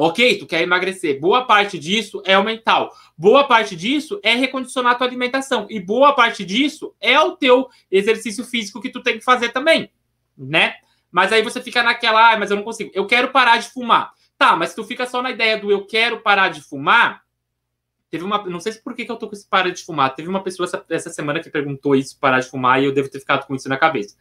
Ok, 0.00 0.38
tu 0.38 0.46
quer 0.46 0.62
emagrecer. 0.62 1.18
Boa 1.18 1.44
parte 1.44 1.76
disso 1.76 2.22
é 2.24 2.38
o 2.38 2.44
mental. 2.44 2.94
Boa 3.16 3.44
parte 3.44 3.74
disso 3.74 4.20
é 4.22 4.34
recondicionar 4.34 4.96
tua 4.96 5.06
alimentação. 5.06 5.66
E 5.68 5.80
boa 5.80 6.12
parte 6.12 6.44
disso 6.44 6.94
é 7.00 7.18
o 7.18 7.36
teu 7.36 7.68
exercício 7.90 8.44
físico 8.44 8.80
que 8.80 8.90
tu 8.90 9.02
tem 9.02 9.18
que 9.18 9.24
fazer 9.24 9.48
também, 9.48 9.90
né? 10.36 10.74
Mas 11.10 11.32
aí 11.32 11.42
você 11.42 11.60
fica 11.60 11.82
naquela, 11.82 12.32
ah, 12.32 12.38
mas 12.38 12.50
eu 12.50 12.56
não 12.56 12.62
consigo. 12.62 12.92
Eu 12.94 13.06
quero 13.06 13.32
parar 13.32 13.56
de 13.56 13.70
fumar. 13.70 14.12
Tá, 14.36 14.54
mas 14.54 14.72
tu 14.72 14.84
fica 14.84 15.04
só 15.04 15.20
na 15.20 15.32
ideia 15.32 15.58
do 15.58 15.68
eu 15.68 15.84
quero 15.84 16.20
parar 16.20 16.48
de 16.48 16.62
fumar. 16.62 17.24
Teve 18.10 18.24
uma. 18.24 18.44
Não 18.46 18.60
sei 18.60 18.72
se 18.72 18.82
por 18.82 18.94
que, 18.94 19.04
que 19.04 19.12
eu 19.12 19.16
tô 19.16 19.28
com 19.28 19.34
esse 19.34 19.48
parar 19.48 19.70
de 19.70 19.84
fumar. 19.84 20.14
Teve 20.14 20.28
uma 20.28 20.42
pessoa 20.42 20.66
essa, 20.66 20.84
essa 20.88 21.10
semana 21.10 21.40
que 21.40 21.50
perguntou 21.50 21.94
isso, 21.94 22.18
parar 22.18 22.40
de 22.40 22.48
fumar, 22.48 22.80
e 22.80 22.86
eu 22.86 22.92
devo 22.92 23.08
ter 23.08 23.20
ficado 23.20 23.46
com 23.46 23.54
isso 23.54 23.68
na 23.68 23.76
cabeça. 23.76 24.16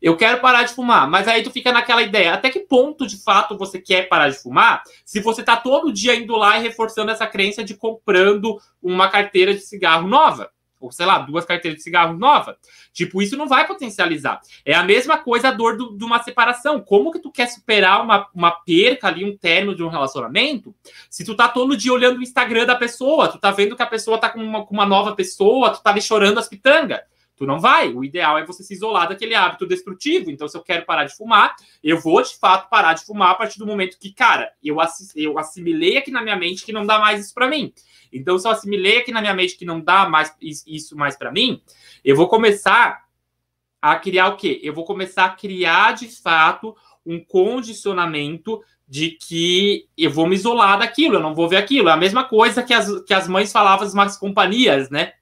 Eu 0.00 0.16
quero 0.16 0.40
parar 0.40 0.62
de 0.62 0.74
fumar, 0.74 1.08
mas 1.08 1.26
aí 1.26 1.42
tu 1.42 1.50
fica 1.50 1.72
naquela 1.72 2.02
ideia. 2.02 2.34
Até 2.34 2.50
que 2.50 2.60
ponto 2.60 3.06
de 3.06 3.22
fato 3.22 3.56
você 3.56 3.80
quer 3.80 4.08
parar 4.08 4.28
de 4.28 4.38
fumar? 4.38 4.82
Se 5.04 5.20
você 5.20 5.42
tá 5.42 5.56
todo 5.56 5.92
dia 5.92 6.14
indo 6.14 6.36
lá 6.36 6.58
e 6.58 6.62
reforçando 6.62 7.10
essa 7.10 7.26
crença 7.26 7.64
de 7.64 7.74
comprando 7.74 8.60
uma 8.82 9.08
carteira 9.08 9.54
de 9.54 9.60
cigarro 9.60 10.06
nova 10.06 10.50
sei 10.92 11.06
lá, 11.06 11.18
duas 11.18 11.44
carteiras 11.44 11.78
de 11.78 11.84
cigarro 11.84 12.16
nova. 12.16 12.56
Tipo, 12.92 13.20
isso 13.20 13.36
não 13.36 13.46
vai 13.46 13.66
potencializar. 13.66 14.40
É 14.64 14.74
a 14.74 14.82
mesma 14.82 15.18
coisa 15.18 15.48
a 15.48 15.52
dor 15.52 15.76
do, 15.76 15.96
de 15.96 16.04
uma 16.04 16.22
separação. 16.22 16.80
Como 16.80 17.12
que 17.12 17.18
tu 17.18 17.30
quer 17.30 17.48
superar 17.48 18.02
uma, 18.02 18.26
uma 18.34 18.50
perca 18.50 19.08
ali, 19.08 19.24
um 19.24 19.36
término 19.36 19.74
de 19.74 19.82
um 19.82 19.88
relacionamento, 19.88 20.74
se 21.10 21.24
tu 21.24 21.34
tá 21.34 21.48
todo 21.48 21.76
dia 21.76 21.92
olhando 21.92 22.18
o 22.18 22.22
Instagram 22.22 22.66
da 22.66 22.74
pessoa, 22.74 23.28
tu 23.28 23.38
tá 23.38 23.50
vendo 23.50 23.76
que 23.76 23.82
a 23.82 23.86
pessoa 23.86 24.18
tá 24.18 24.28
com 24.28 24.40
uma, 24.40 24.64
com 24.64 24.74
uma 24.74 24.86
nova 24.86 25.14
pessoa, 25.14 25.70
tu 25.70 25.82
tá 25.82 25.90
ali 25.90 26.00
chorando 26.02 26.38
as 26.38 26.48
pitangas. 26.48 27.00
Tu 27.36 27.46
não 27.46 27.60
vai. 27.60 27.92
O 27.92 28.02
ideal 28.02 28.38
é 28.38 28.46
você 28.46 28.62
se 28.62 28.72
isolar 28.72 29.08
daquele 29.08 29.34
hábito 29.34 29.66
destrutivo. 29.66 30.30
Então, 30.30 30.48
se 30.48 30.56
eu 30.56 30.62
quero 30.62 30.86
parar 30.86 31.04
de 31.04 31.14
fumar, 31.14 31.54
eu 31.84 32.00
vou 32.00 32.22
de 32.22 32.36
fato 32.38 32.70
parar 32.70 32.94
de 32.94 33.04
fumar 33.04 33.32
a 33.32 33.34
partir 33.34 33.58
do 33.58 33.66
momento 33.66 33.98
que, 33.98 34.12
cara, 34.12 34.50
eu, 34.64 34.78
eu 35.14 35.38
assimilei 35.38 35.98
aqui 35.98 36.10
na 36.10 36.22
minha 36.22 36.36
mente 36.36 36.64
que 36.64 36.72
não 36.72 36.86
dá 36.86 36.98
mais 36.98 37.24
isso 37.26 37.34
para 37.34 37.48
mim. 37.48 37.72
Então, 38.12 38.38
se 38.38 38.48
eu 38.48 38.52
assimilei 38.52 38.98
aqui 38.98 39.12
na 39.12 39.20
minha 39.20 39.34
mente 39.34 39.56
que 39.56 39.66
não 39.66 39.80
dá 39.80 40.08
mais 40.08 40.34
isso 40.40 40.96
mais 40.96 41.16
para 41.16 41.30
mim, 41.30 41.60
eu 42.02 42.16
vou 42.16 42.28
começar 42.28 43.04
a 43.82 43.96
criar 43.96 44.28
o 44.28 44.36
quê? 44.36 44.58
Eu 44.62 44.72
vou 44.72 44.84
começar 44.84 45.26
a 45.26 45.30
criar 45.30 45.92
de 45.92 46.08
fato 46.08 46.74
um 47.04 47.22
condicionamento 47.22 48.62
de 48.88 49.10
que 49.10 49.88
eu 49.96 50.10
vou 50.10 50.26
me 50.26 50.36
isolar 50.36 50.78
daquilo, 50.78 51.16
eu 51.16 51.20
não 51.20 51.34
vou 51.34 51.48
ver 51.48 51.56
aquilo. 51.56 51.88
É 51.88 51.92
a 51.92 51.96
mesma 51.96 52.24
coisa 52.24 52.62
que 52.62 52.72
as, 52.72 53.00
que 53.02 53.12
as 53.12 53.28
mães 53.28 53.52
falavam 53.52 53.88
más 53.94 54.16
companhias, 54.16 54.88
né? 54.90 55.12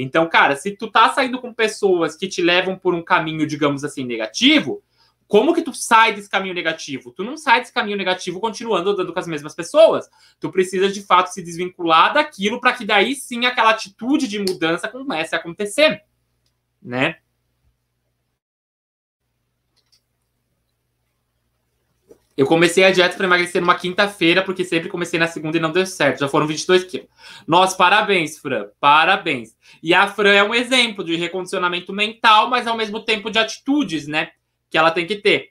Então, 0.00 0.28
cara, 0.28 0.54
se 0.54 0.70
tu 0.76 0.88
tá 0.88 1.12
saindo 1.12 1.40
com 1.40 1.52
pessoas 1.52 2.14
que 2.14 2.28
te 2.28 2.40
levam 2.40 2.78
por 2.78 2.94
um 2.94 3.02
caminho, 3.02 3.44
digamos 3.44 3.82
assim, 3.82 4.04
negativo, 4.04 4.80
como 5.26 5.52
que 5.52 5.60
tu 5.60 5.74
sai 5.74 6.14
desse 6.14 6.30
caminho 6.30 6.54
negativo? 6.54 7.10
Tu 7.10 7.24
não 7.24 7.36
sai 7.36 7.58
desse 7.58 7.72
caminho 7.72 7.96
negativo 7.96 8.38
continuando 8.38 8.90
andando 8.90 9.12
com 9.12 9.18
as 9.18 9.26
mesmas 9.26 9.56
pessoas. 9.56 10.08
Tu 10.38 10.50
precisa 10.52 10.88
de 10.88 11.02
fato 11.02 11.32
se 11.32 11.42
desvincular 11.42 12.14
daquilo 12.14 12.60
para 12.60 12.74
que 12.74 12.84
daí 12.84 13.16
sim 13.16 13.44
aquela 13.44 13.70
atitude 13.70 14.28
de 14.28 14.38
mudança 14.38 14.86
comece 14.86 15.34
a 15.34 15.38
acontecer, 15.38 16.04
né? 16.80 17.16
Eu 22.38 22.46
comecei 22.46 22.84
a 22.84 22.92
dieta 22.92 23.16
para 23.16 23.26
emagrecer 23.26 23.60
numa 23.60 23.74
quinta-feira, 23.74 24.44
porque 24.44 24.64
sempre 24.64 24.88
comecei 24.88 25.18
na 25.18 25.26
segunda 25.26 25.56
e 25.56 25.60
não 25.60 25.72
deu 25.72 25.84
certo. 25.84 26.20
Já 26.20 26.28
foram 26.28 26.46
22 26.46 26.84
quilos. 26.84 27.08
Nossa, 27.48 27.76
parabéns, 27.76 28.38
Fran. 28.38 28.68
Parabéns. 28.78 29.56
E 29.82 29.92
a 29.92 30.06
Fran 30.06 30.30
é 30.30 30.44
um 30.44 30.54
exemplo 30.54 31.02
de 31.02 31.16
recondicionamento 31.16 31.92
mental, 31.92 32.48
mas 32.48 32.68
ao 32.68 32.76
mesmo 32.76 33.00
tempo 33.00 33.28
de 33.28 33.40
atitudes, 33.40 34.06
né? 34.06 34.30
Que 34.70 34.78
ela 34.78 34.92
tem 34.92 35.04
que 35.04 35.16
ter. 35.16 35.48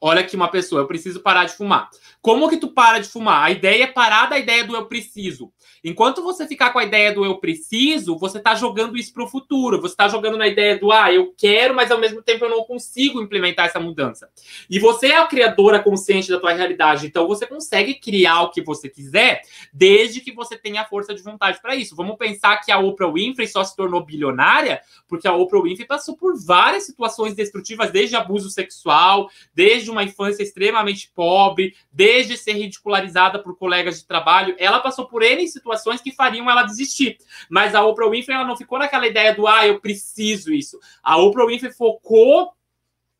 Olha 0.00 0.20
aqui 0.20 0.36
uma 0.36 0.46
pessoa, 0.46 0.82
eu 0.82 0.86
preciso 0.86 1.18
parar 1.24 1.44
de 1.46 1.56
fumar. 1.56 1.90
Como 2.22 2.48
que 2.48 2.56
tu 2.56 2.68
para 2.68 3.00
de 3.00 3.08
fumar? 3.08 3.46
A 3.46 3.50
ideia 3.50 3.82
é 3.82 3.86
parar 3.88 4.26
da 4.26 4.38
ideia 4.38 4.64
do 4.64 4.76
eu 4.76 4.86
preciso. 4.86 5.52
Enquanto 5.82 6.22
você 6.22 6.46
ficar 6.46 6.70
com 6.72 6.78
a 6.78 6.84
ideia 6.84 7.12
do 7.12 7.24
eu 7.24 7.38
preciso, 7.38 8.18
você 8.18 8.36
está 8.36 8.54
jogando 8.54 8.98
isso 8.98 9.12
para 9.14 9.24
o 9.24 9.28
futuro. 9.28 9.80
Você 9.80 9.94
está 9.94 10.08
jogando 10.08 10.36
na 10.36 10.46
ideia 10.46 10.78
do 10.78 10.92
ah, 10.92 11.10
eu 11.10 11.32
quero, 11.36 11.74
mas 11.74 11.90
ao 11.90 11.98
mesmo 11.98 12.20
tempo 12.20 12.44
eu 12.44 12.50
não 12.50 12.64
consigo 12.64 13.20
implementar 13.22 13.66
essa 13.66 13.80
mudança. 13.80 14.28
E 14.68 14.78
você 14.78 15.08
é 15.08 15.16
a 15.16 15.26
criadora 15.26 15.82
consciente 15.82 16.28
da 16.28 16.38
tua 16.38 16.52
realidade, 16.52 17.06
então 17.06 17.26
você 17.26 17.46
consegue 17.46 17.94
criar 17.94 18.42
o 18.42 18.50
que 18.50 18.62
você 18.62 18.88
quiser, 18.88 19.40
desde 19.72 20.20
que 20.20 20.32
você 20.32 20.56
tenha 20.56 20.84
força 20.84 21.14
de 21.14 21.22
vontade 21.22 21.60
para 21.62 21.74
isso. 21.74 21.96
Vamos 21.96 22.16
pensar 22.16 22.58
que 22.58 22.70
a 22.70 22.78
Oprah 22.78 23.10
Winfrey 23.10 23.48
só 23.48 23.64
se 23.64 23.74
tornou 23.74 24.04
bilionária 24.04 24.82
porque 25.08 25.26
a 25.26 25.34
Oprah 25.34 25.62
Winfrey 25.62 25.86
passou 25.86 26.14
por 26.16 26.38
várias 26.38 26.84
situações 26.84 27.34
destrutivas, 27.34 27.90
desde 27.90 28.16
abuso 28.16 28.50
sexual, 28.50 29.30
desde 29.54 29.90
uma 29.90 30.04
infância 30.04 30.42
extremamente 30.42 31.10
pobre, 31.14 31.74
desde 31.90 32.36
ser 32.36 32.52
ridicularizada 32.52 33.38
por 33.38 33.56
colegas 33.56 33.98
de 33.98 34.06
trabalho. 34.06 34.54
Ela 34.58 34.80
passou 34.80 35.06
por 35.06 35.22
N 35.22 35.48
situações 35.48 35.69
que 36.00 36.12
fariam 36.12 36.50
ela 36.50 36.62
desistir. 36.62 37.18
Mas 37.48 37.74
a 37.74 37.84
Oprah 37.84 38.08
Winfrey 38.08 38.36
ela 38.36 38.46
não 38.46 38.56
ficou 38.56 38.78
naquela 38.78 39.06
ideia 39.06 39.34
do 39.34 39.46
ah, 39.46 39.66
eu 39.66 39.80
preciso 39.80 40.52
isso. 40.52 40.78
A 41.02 41.16
Oprah 41.16 41.46
Winfrey 41.46 41.72
focou 41.72 42.52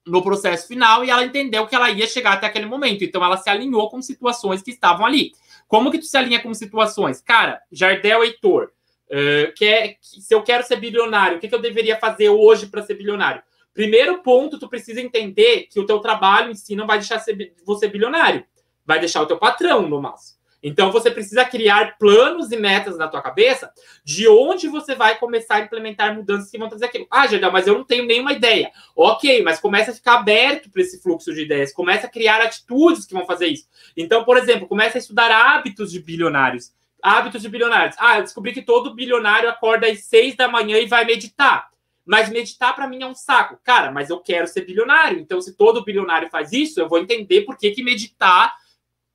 no 0.07 0.23
processo 0.23 0.67
final 0.67 1.05
e 1.05 1.11
ela 1.11 1.25
entendeu 1.25 1.67
que 1.67 1.75
ela 1.75 1.91
ia 1.91 2.07
chegar 2.07 2.33
até 2.33 2.47
aquele 2.47 2.67
momento. 2.67 3.05
Então 3.05 3.25
ela 3.25 3.37
se 3.37 3.49
alinhou 3.49 3.89
com 3.89 4.01
situações 4.03 4.63
que 4.63 4.71
estavam 4.71 5.07
ali. 5.07 5.33
Como 5.69 5.91
que 5.91 5.99
tu 5.99 6.07
se 6.07 6.17
alinha 6.17 6.41
com 6.41 6.53
situações? 6.53 7.21
Cara, 7.21 7.61
Jardel 7.71 8.25
Heitor, 8.25 8.73
uh, 9.07 9.53
que 9.55 9.65
é, 9.65 9.97
se 10.01 10.35
eu 10.35 10.43
quero 10.43 10.65
ser 10.65 10.77
bilionário, 10.77 11.37
o 11.37 11.41
que, 11.41 11.49
que 11.49 11.55
eu 11.55 11.61
deveria 11.61 11.97
fazer 11.97 12.29
hoje 12.29 12.67
para 12.67 12.83
ser 12.83 12.95
bilionário? 12.95 13.43
Primeiro 13.73 14.19
ponto, 14.23 14.59
tu 14.59 14.69
precisa 14.69 15.01
entender 15.01 15.69
que 15.71 15.79
o 15.79 15.87
teu 15.87 16.01
trabalho 16.01 16.51
em 16.51 16.55
si 16.55 16.75
não 16.75 16.87
vai 16.87 16.99
deixar 16.99 17.23
você 17.65 17.87
bilionário. 17.87 18.45
Vai 18.85 18.99
deixar 18.99 19.23
o 19.23 19.27
teu 19.27 19.39
patrão, 19.39 19.89
no 19.89 20.03
máximo. 20.03 20.40
Então 20.63 20.93
você 20.93 21.11
precisa 21.11 21.45
criar 21.45 21.97
planos 21.99 22.53
e 22.53 22.57
metas 22.57 22.99
na 22.99 23.09
tua 23.09 23.23
cabeça 23.23 23.73
de 24.05 24.29
onde 24.29 24.69
você 24.69 24.95
vai 24.95 25.19
começar 25.19 25.57
a 25.57 25.61
implementar 25.61 26.15
mudanças 26.15 26.51
que 26.51 26.59
vão 26.59 26.69
trazer 26.69 26.87
aquilo. 26.87 27.07
Ah, 27.11 27.27
Jardel, 27.27 27.51
mas 27.51 27.67
eu 27.67 27.75
não 27.75 27.85
tenho 27.85 28.05
nenhuma 28.05 28.33
ideia. 28.33 28.71
Ok, 28.95 29.43
mas 29.43 29.59
começa 29.59 29.91
a 29.91 29.95
ficar 29.95 30.19
aberto 30.19 30.71
para 30.71 30.83
esse 30.83 31.03
fluxo 31.03 31.33
de 31.33 31.43
ideias, 31.43 31.73
começa 31.73 32.07
a 32.07 32.11
criar 32.11 32.41
atitudes 32.43 33.07
que 33.07 33.15
vão 33.15 33.27
fazer 33.27 33.47
isso. 33.47 33.67
Então, 33.97 34.25
por 34.25 34.37
exemplo, 34.37 34.69
começa 34.69 34.99
a 34.99 35.01
estudar 35.01 35.31
hábitos 35.31 35.91
de 35.91 36.01
bilionários. 36.01 36.73
Hábitos 37.03 37.41
de 37.41 37.49
bilionários. 37.49 37.97
Ah, 37.99 38.19
eu 38.19 38.23
descobri 38.23 38.53
que 38.53 38.63
todo 38.63 38.95
bilionário 38.95 39.49
acorda 39.49 39.87
às 39.87 40.05
seis 40.05 40.37
da 40.37 40.47
manhã 40.49 40.79
e 40.79 40.87
vai 40.87 41.05
meditar. 41.05 41.71
Mas 42.05 42.29
meditar 42.29 42.75
para 42.75 42.87
mim 42.87 43.03
é 43.03 43.07
um 43.07 43.15
saco. 43.15 43.59
Cara, 43.63 43.91
mas 43.91 44.11
eu 44.11 44.19
quero 44.19 44.47
ser 44.47 44.67
bilionário. 44.67 45.19
Então, 45.19 45.41
se 45.41 45.57
todo 45.57 45.85
bilionário 45.85 46.29
faz 46.29 46.53
isso, 46.53 46.81
eu 46.81 46.89
vou 46.89 46.99
entender 46.99 47.43
por 47.43 47.57
que, 47.57 47.71
que 47.71 47.83
meditar 47.83 48.55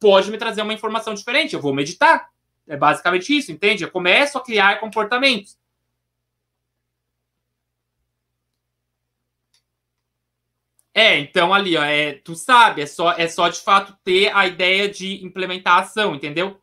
pode 0.05 0.29
me 0.29 0.37
trazer 0.37 0.61
uma 0.61 0.71
informação 0.71 1.15
diferente. 1.15 1.55
Eu 1.55 1.61
vou 1.61 1.73
meditar. 1.73 2.29
É 2.67 2.77
basicamente 2.77 3.35
isso, 3.35 3.51
entende? 3.51 3.83
Eu 3.83 3.89
começo 3.89 4.37
a 4.37 4.43
criar 4.43 4.79
comportamentos. 4.79 5.57
É, 10.93 11.17
então 11.17 11.51
ali, 11.51 11.75
ó, 11.75 11.83
é, 11.83 12.13
tu 12.13 12.35
sabe, 12.35 12.83
é 12.83 12.85
só, 12.85 13.13
é 13.13 13.27
só 13.27 13.49
de 13.49 13.59
fato 13.59 13.97
ter 14.03 14.31
a 14.33 14.45
ideia 14.45 14.87
de 14.87 15.25
implementar 15.25 15.77
a 15.77 15.79
ação, 15.79 16.13
entendeu? 16.13 16.61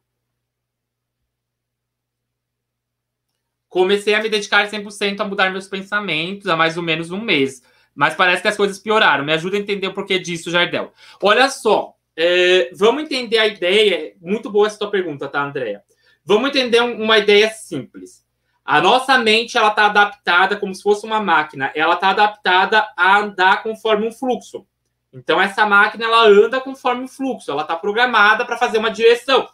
Comecei 3.68 4.14
a 4.14 4.22
me 4.22 4.28
dedicar 4.28 4.68
100% 4.68 5.20
a 5.20 5.24
mudar 5.24 5.51
meus 5.51 5.66
pensamentos 5.66 6.47
há 6.47 6.55
mais 6.57 6.76
ou 6.76 6.82
menos 6.84 7.11
um 7.11 7.20
mês. 7.20 7.61
Mas 7.93 8.14
parece 8.14 8.40
que 8.40 8.49
as 8.49 8.57
coisas 8.57 8.78
pioraram. 8.78 9.24
Me 9.24 9.32
ajuda 9.32 9.57
a 9.57 9.61
entender 9.61 9.88
o 9.88 9.95
porquê 9.95 10.20
disso, 10.20 10.49
Jardel. 10.49 10.93
Olha 11.20 11.51
só, 11.51 11.97
é, 12.17 12.71
vamos 12.75 13.05
entender 13.05 13.39
a 13.39 13.47
ideia. 13.47 14.15
Muito 14.21 14.51
boa 14.51 14.67
essa 14.67 14.79
tua 14.79 14.91
pergunta, 14.91 15.29
tá, 15.29 15.43
Andréia? 15.43 15.83
Vamos 16.25 16.51
entender 16.51 16.81
uma 16.81 17.19
ideia 17.19 17.51
simples. 17.51 18.25
A 18.65 18.81
nossa 18.81 19.19
mente 19.19 19.59
ela 19.59 19.69
está 19.69 19.87
adaptada 19.87 20.57
como 20.57 20.75
se 20.75 20.83
fosse 20.83 21.05
uma 21.05 21.21
máquina. 21.21 21.73
Ela 21.75 21.95
está 21.95 22.11
adaptada 22.11 22.87
a 22.97 23.19
andar 23.19 23.63
conforme 23.63 24.07
um 24.07 24.13
fluxo. 24.13 24.65
Então 25.13 25.41
essa 25.41 25.67
máquina 25.67 26.05
ela 26.05 26.27
anda 26.27 26.61
conforme 26.61 27.03
um 27.03 27.09
fluxo. 27.09 27.51
Ela 27.51 27.63
está 27.63 27.77
programada 27.77 28.45
para 28.45 28.57
fazer 28.57 28.79
uma 28.79 28.91
direção. 28.91 29.49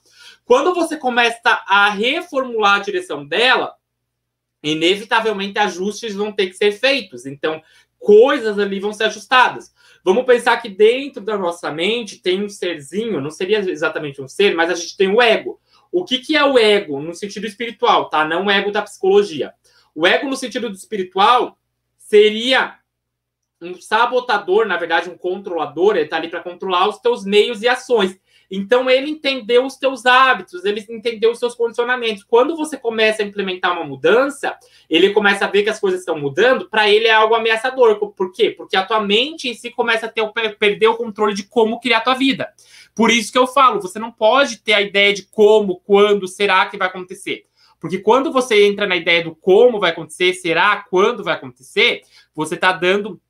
Quando 0.44 0.74
você 0.74 0.96
começa 0.96 1.62
a 1.66 1.90
reformular 1.90 2.76
a 2.76 2.82
direção 2.82 3.26
dela, 3.26 3.74
inevitavelmente 4.62 5.58
ajustes 5.58 6.14
vão 6.14 6.30
ter 6.30 6.48
que 6.48 6.54
ser 6.54 6.72
feitos. 6.72 7.24
Então 7.24 7.62
coisas 7.98 8.58
ali 8.58 8.80
vão 8.80 8.92
ser 8.92 9.04
ajustadas. 9.04 9.72
Vamos 10.04 10.24
pensar 10.24 10.56
que 10.58 10.68
dentro 10.68 11.22
da 11.22 11.36
nossa 11.36 11.70
mente 11.70 12.18
tem 12.18 12.42
um 12.42 12.48
serzinho, 12.48 13.20
não 13.20 13.30
seria 13.30 13.58
exatamente 13.58 14.22
um 14.22 14.28
ser, 14.28 14.54
mas 14.54 14.70
a 14.70 14.74
gente 14.74 14.96
tem 14.96 15.08
o 15.08 15.20
ego. 15.20 15.60
O 15.90 16.04
que, 16.04 16.18
que 16.18 16.36
é 16.36 16.44
o 16.44 16.58
ego 16.58 17.00
no 17.00 17.14
sentido 17.14 17.46
espiritual, 17.46 18.08
tá? 18.08 18.24
Não 18.24 18.46
o 18.46 18.50
ego 18.50 18.70
da 18.70 18.82
psicologia. 18.82 19.52
O 19.94 20.06
ego 20.06 20.28
no 20.28 20.36
sentido 20.36 20.68
do 20.68 20.76
espiritual 20.76 21.58
seria 21.96 22.78
um 23.60 23.74
sabotador, 23.80 24.66
na 24.66 24.76
verdade, 24.76 25.10
um 25.10 25.18
controlador, 25.18 25.96
ele 25.96 26.04
está 26.04 26.16
ali 26.16 26.28
para 26.28 26.42
controlar 26.42 26.88
os 26.88 26.98
teus 26.98 27.24
meios 27.24 27.62
e 27.62 27.68
ações. 27.68 28.18
Então 28.50 28.88
ele 28.88 29.10
entendeu 29.10 29.64
os 29.64 29.76
teus 29.76 30.06
hábitos, 30.06 30.64
ele 30.64 30.84
entendeu 30.88 31.30
os 31.30 31.38
seus 31.38 31.54
condicionamentos. 31.54 32.24
Quando 32.24 32.56
você 32.56 32.76
começa 32.76 33.22
a 33.22 33.26
implementar 33.26 33.72
uma 33.72 33.84
mudança, 33.84 34.56
ele 34.88 35.10
começa 35.10 35.44
a 35.44 35.48
ver 35.48 35.62
que 35.62 35.70
as 35.70 35.78
coisas 35.78 36.00
estão 36.00 36.18
mudando, 36.18 36.68
para 36.68 36.88
ele 36.88 37.06
é 37.06 37.12
algo 37.12 37.34
ameaçador. 37.34 37.96
Por 37.96 38.32
quê? 38.32 38.50
Porque 38.50 38.76
a 38.76 38.84
tua 38.84 39.00
mente 39.00 39.48
em 39.48 39.54
si 39.54 39.70
começa 39.70 40.06
a 40.06 40.08
ter, 40.08 40.26
perder 40.58 40.88
o 40.88 40.96
controle 40.96 41.34
de 41.34 41.42
como 41.42 41.80
criar 41.80 41.98
a 41.98 42.02
tua 42.02 42.14
vida. 42.14 42.48
Por 42.94 43.10
isso 43.10 43.30
que 43.30 43.38
eu 43.38 43.46
falo, 43.46 43.80
você 43.80 43.98
não 43.98 44.10
pode 44.10 44.58
ter 44.58 44.72
a 44.72 44.80
ideia 44.80 45.12
de 45.12 45.24
como, 45.24 45.80
quando, 45.80 46.26
será 46.26 46.66
que 46.66 46.78
vai 46.78 46.88
acontecer. 46.88 47.44
Porque 47.80 47.98
quando 47.98 48.32
você 48.32 48.66
entra 48.66 48.86
na 48.86 48.96
ideia 48.96 49.22
do 49.22 49.34
como 49.36 49.78
vai 49.78 49.90
acontecer, 49.90 50.34
será, 50.34 50.84
quando 50.90 51.22
vai 51.22 51.34
acontecer, 51.34 52.02
você 52.34 52.54
está 52.56 52.72
dando 52.72 53.20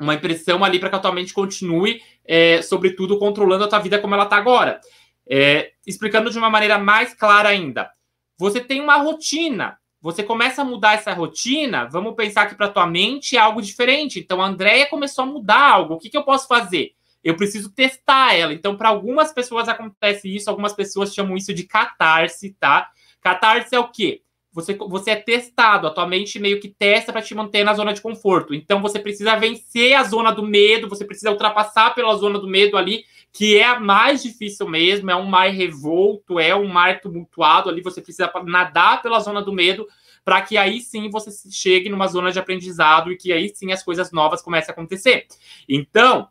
uma 0.00 0.14
impressão 0.14 0.62
ali 0.64 0.78
para 0.78 0.90
que 0.90 0.96
a 0.96 0.98
tua 0.98 1.12
mente 1.12 1.32
continue, 1.32 2.02
é, 2.24 2.60
sobretudo, 2.62 3.18
controlando 3.18 3.64
a 3.64 3.68
tua 3.68 3.78
vida 3.78 3.98
como 3.98 4.14
ela 4.14 4.24
está 4.24 4.36
agora. 4.36 4.80
É, 5.28 5.72
explicando 5.86 6.30
de 6.30 6.38
uma 6.38 6.50
maneira 6.50 6.78
mais 6.78 7.14
clara 7.14 7.48
ainda. 7.48 7.90
Você 8.38 8.60
tem 8.60 8.80
uma 8.80 8.96
rotina. 8.96 9.78
Você 10.00 10.22
começa 10.22 10.62
a 10.62 10.64
mudar 10.64 10.92
essa 10.92 11.12
rotina, 11.12 11.86
vamos 11.86 12.14
pensar 12.14 12.46
que 12.46 12.54
para 12.54 12.68
tua 12.68 12.86
mente 12.86 13.36
é 13.36 13.40
algo 13.40 13.60
diferente. 13.60 14.20
Então, 14.20 14.40
a 14.40 14.46
Andrea 14.46 14.86
começou 14.86 15.24
a 15.24 15.26
mudar 15.26 15.72
algo. 15.72 15.94
O 15.94 15.98
que, 15.98 16.08
que 16.08 16.16
eu 16.16 16.22
posso 16.22 16.46
fazer? 16.46 16.92
Eu 17.24 17.34
preciso 17.34 17.72
testar 17.72 18.34
ela. 18.34 18.52
Então, 18.52 18.76
para 18.76 18.88
algumas 18.88 19.32
pessoas 19.32 19.68
acontece 19.68 20.32
isso, 20.32 20.48
algumas 20.48 20.72
pessoas 20.72 21.12
chamam 21.12 21.36
isso 21.36 21.52
de 21.52 21.64
catarse, 21.64 22.54
tá? 22.60 22.88
Catarse 23.20 23.74
é 23.74 23.80
o 23.80 23.88
quê? 23.88 24.22
Você, 24.56 24.72
você 24.74 25.10
é 25.10 25.16
testado, 25.16 25.86
a 25.86 25.90
tua 25.90 26.06
mente 26.06 26.38
meio 26.38 26.58
que 26.58 26.70
testa 26.70 27.12
para 27.12 27.20
te 27.20 27.34
manter 27.34 27.62
na 27.62 27.74
zona 27.74 27.92
de 27.92 28.00
conforto. 28.00 28.54
Então 28.54 28.80
você 28.80 28.98
precisa 28.98 29.36
vencer 29.36 29.92
a 29.92 30.02
zona 30.02 30.32
do 30.32 30.42
medo, 30.42 30.88
você 30.88 31.04
precisa 31.04 31.30
ultrapassar 31.30 31.94
pela 31.94 32.16
zona 32.16 32.38
do 32.38 32.48
medo 32.48 32.78
ali, 32.78 33.04
que 33.30 33.58
é 33.58 33.64
a 33.64 33.78
mais 33.78 34.22
difícil 34.22 34.66
mesmo, 34.66 35.10
é 35.10 35.14
um 35.14 35.26
mar 35.26 35.50
revolto, 35.50 36.40
é 36.40 36.56
um 36.56 36.66
mar 36.66 37.02
tumultuado 37.02 37.68
ali, 37.68 37.82
você 37.82 38.00
precisa 38.00 38.32
nadar 38.46 39.02
pela 39.02 39.20
zona 39.20 39.42
do 39.42 39.52
medo 39.52 39.86
para 40.24 40.40
que 40.40 40.56
aí 40.56 40.80
sim 40.80 41.10
você 41.10 41.30
chegue 41.52 41.90
numa 41.90 42.06
zona 42.06 42.32
de 42.32 42.38
aprendizado 42.38 43.12
e 43.12 43.16
que 43.16 43.34
aí 43.34 43.52
sim 43.54 43.72
as 43.72 43.82
coisas 43.82 44.10
novas 44.10 44.40
comecem 44.40 44.70
a 44.70 44.72
acontecer. 44.72 45.26
Então, 45.68 46.28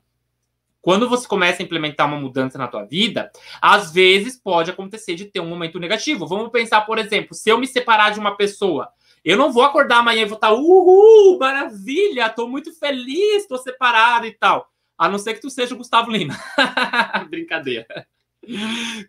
quando 0.86 1.10
você 1.10 1.28
começa 1.28 1.64
a 1.64 1.66
implementar 1.66 2.08
uma 2.08 2.20
mudança 2.20 2.60
na 2.60 2.68
tua 2.68 2.86
vida, 2.86 3.32
às 3.60 3.92
vezes 3.92 4.40
pode 4.40 4.70
acontecer 4.70 5.16
de 5.16 5.26
ter 5.26 5.40
um 5.40 5.50
momento 5.50 5.80
negativo. 5.80 6.28
Vamos 6.28 6.52
pensar, 6.52 6.82
por 6.82 7.00
exemplo, 7.00 7.34
se 7.34 7.50
eu 7.50 7.58
me 7.58 7.66
separar 7.66 8.12
de 8.12 8.20
uma 8.20 8.38
pessoa, 8.38 8.90
eu 9.24 9.36
não 9.36 9.52
vou 9.52 9.64
acordar 9.64 9.98
amanhã 9.98 10.22
e 10.22 10.26
vou 10.26 10.36
estar, 10.36 10.54
uhul, 10.54 11.40
maravilha, 11.40 12.30
tô 12.30 12.48
muito 12.48 12.72
feliz, 12.72 13.48
tô 13.48 13.58
separado 13.58 14.28
e 14.28 14.32
tal. 14.34 14.70
A 14.96 15.10
não 15.10 15.18
ser 15.18 15.34
que 15.34 15.42
tu 15.42 15.50
seja 15.50 15.74
o 15.74 15.78
Gustavo 15.80 16.12
Lima. 16.12 16.36
Brincadeira. 17.32 17.88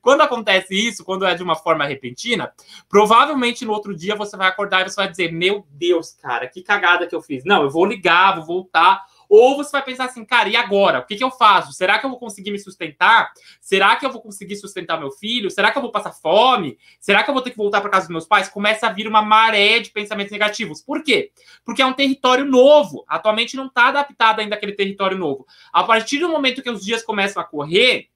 Quando 0.01 0.23
acontece 0.23 0.75
isso, 0.75 1.05
quando 1.05 1.27
é 1.27 1.35
de 1.35 1.43
uma 1.43 1.57
forma 1.57 1.85
repentina, 1.85 2.51
provavelmente 2.89 3.67
no 3.67 3.73
outro 3.73 3.95
dia 3.95 4.17
você 4.17 4.35
vai 4.35 4.49
acordar 4.49 4.81
e 4.81 4.89
você 4.89 4.97
vai 4.97 5.11
dizer: 5.11 5.31
Meu 5.31 5.67
Deus, 5.73 6.15
cara, 6.15 6.49
que 6.49 6.63
cagada 6.63 7.07
que 7.07 7.15
eu 7.15 7.21
fiz. 7.21 7.45
Não, 7.45 7.65
eu 7.65 7.69
vou 7.69 7.85
ligar, 7.85 8.37
vou 8.37 8.47
voltar 8.47 9.05
ou 9.29 9.57
você 9.57 9.73
vai 9.73 9.83
pensar 9.83 10.07
assim, 10.07 10.25
cara, 10.25 10.49
e 10.49 10.57
agora? 10.57 11.01
O 11.01 11.07
que, 11.07 11.17
que 11.17 11.25
eu 11.25 11.31
faço? 11.31 11.73
Será 11.73 11.99
que 11.99 12.07
eu 12.07 12.11
vou 12.11 12.19
conseguir 12.19 12.51
me 12.51 12.59
sustentar? 12.59 13.31
Será 13.61 13.97
que 13.97 14.07
eu 14.07 14.11
vou 14.11 14.21
conseguir 14.21 14.57
sustentar 14.57 14.99
meu 14.99 15.11
filho? 15.11 15.51
Será 15.51 15.71
que 15.71 15.79
eu 15.79 15.83
vou 15.83 15.91
passar 15.91 16.13
fome? 16.13 16.79
Será 17.01 17.23
que 17.23 17.31
eu 17.31 17.35
vou 17.35 17.43
ter 17.43 17.51
que 17.51 17.57
voltar 17.57 17.81
para 17.81 17.91
casa 17.91 18.07
dos 18.07 18.13
meus 18.13 18.27
pais? 18.27 18.49
Começa 18.49 18.87
a 18.87 18.93
vir 18.93 19.07
uma 19.07 19.23
maré 19.23 19.79
de 19.79 19.91
pensamentos 19.91 20.33
negativos. 20.33 20.81
Por 20.83 21.03
quê? 21.03 21.33
Porque 21.65 21.83
é 21.83 21.87
um 21.87 21.93
território 21.93 22.45
novo. 22.45 23.05
Atualmente 23.09 23.57
não 23.57 23.67
está 23.67 23.89
adaptado 23.89 24.41
ainda 24.41 24.57
àquele 24.57 24.73
território 24.73 25.19
novo. 25.19 25.47
A 25.73 25.85
partir 25.85 26.19
do 26.19 26.29
momento 26.29 26.63
que 26.63 26.71
os 26.71 26.85
dias 26.85 27.03
começam 27.03 27.43
a 27.43 27.45
correr, 27.45 28.09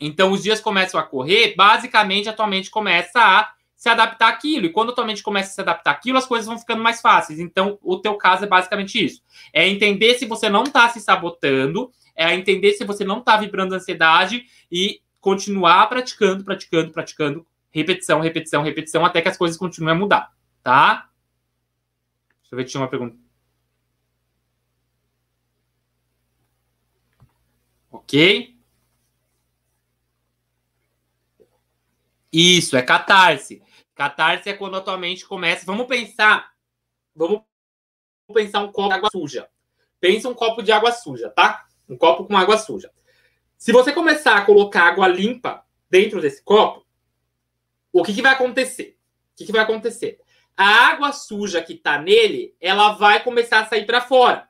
então 0.00 0.32
os 0.32 0.42
dias 0.42 0.60
começam 0.60 0.98
a 0.98 1.04
correr, 1.04 1.54
basicamente 1.54 2.28
atualmente 2.28 2.70
começa 2.70 3.20
a 3.20 3.52
se 3.82 3.88
adaptar 3.88 4.28
àquilo. 4.28 4.66
E 4.66 4.68
quando 4.70 4.92
a 4.92 4.94
tua 4.94 5.04
mente 5.04 5.24
começa 5.24 5.50
a 5.50 5.54
se 5.54 5.60
adaptar 5.60 5.90
àquilo, 5.90 6.16
as 6.16 6.24
coisas 6.24 6.46
vão 6.46 6.56
ficando 6.56 6.80
mais 6.80 7.00
fáceis. 7.00 7.40
Então, 7.40 7.80
o 7.82 7.98
teu 7.98 8.14
caso 8.14 8.44
é 8.44 8.46
basicamente 8.46 9.04
isso. 9.04 9.20
É 9.52 9.66
entender 9.66 10.14
se 10.14 10.24
você 10.24 10.48
não 10.48 10.62
está 10.62 10.88
se 10.88 11.00
sabotando, 11.00 11.92
é 12.14 12.32
entender 12.32 12.74
se 12.74 12.84
você 12.84 13.02
não 13.04 13.18
está 13.18 13.36
vibrando 13.36 13.74
ansiedade 13.74 14.46
e 14.70 15.02
continuar 15.20 15.88
praticando, 15.88 16.44
praticando, 16.44 16.92
praticando, 16.92 17.44
repetição, 17.72 18.20
repetição, 18.20 18.62
repetição, 18.62 19.04
até 19.04 19.20
que 19.20 19.28
as 19.28 19.36
coisas 19.36 19.58
continuem 19.58 19.96
a 19.96 19.98
mudar, 19.98 20.32
tá? 20.62 21.10
Deixa 22.40 22.54
eu 22.54 22.56
ver 22.56 22.66
se 22.66 22.70
tinha 22.70 22.82
uma 22.82 22.88
pergunta. 22.88 23.16
Ok? 27.90 28.56
Isso, 32.32 32.76
é 32.76 32.82
catarse. 32.82 33.61
Catarse 33.94 34.48
é 34.48 34.54
quando 34.54 34.76
a 34.76 34.80
tua 34.80 34.96
mente 34.96 35.26
começa. 35.26 35.66
Vamos 35.66 35.86
pensar. 35.86 36.52
Vamos 37.14 37.42
pensar 38.32 38.60
um 38.60 38.72
copo 38.72 38.88
de 38.88 38.94
água 38.94 39.10
suja. 39.10 39.48
Pensa 40.00 40.28
um 40.28 40.34
copo 40.34 40.62
de 40.62 40.72
água 40.72 40.92
suja, 40.92 41.30
tá? 41.30 41.66
Um 41.88 41.96
copo 41.96 42.24
com 42.24 42.36
água 42.36 42.56
suja. 42.58 42.90
Se 43.56 43.72
você 43.72 43.92
começar 43.92 44.36
a 44.36 44.44
colocar 44.44 44.88
água 44.88 45.06
limpa 45.06 45.64
dentro 45.88 46.20
desse 46.20 46.42
copo, 46.42 46.84
o 47.92 48.02
que, 48.02 48.14
que 48.14 48.22
vai 48.22 48.32
acontecer? 48.32 48.98
O 49.32 49.36
que, 49.36 49.46
que 49.46 49.52
vai 49.52 49.60
acontecer? 49.60 50.18
A 50.56 50.66
água 50.88 51.12
suja 51.12 51.62
que 51.62 51.74
tá 51.74 51.98
nele, 51.98 52.56
ela 52.60 52.92
vai 52.92 53.22
começar 53.22 53.60
a 53.60 53.66
sair 53.66 53.86
para 53.86 54.00
fora. 54.00 54.48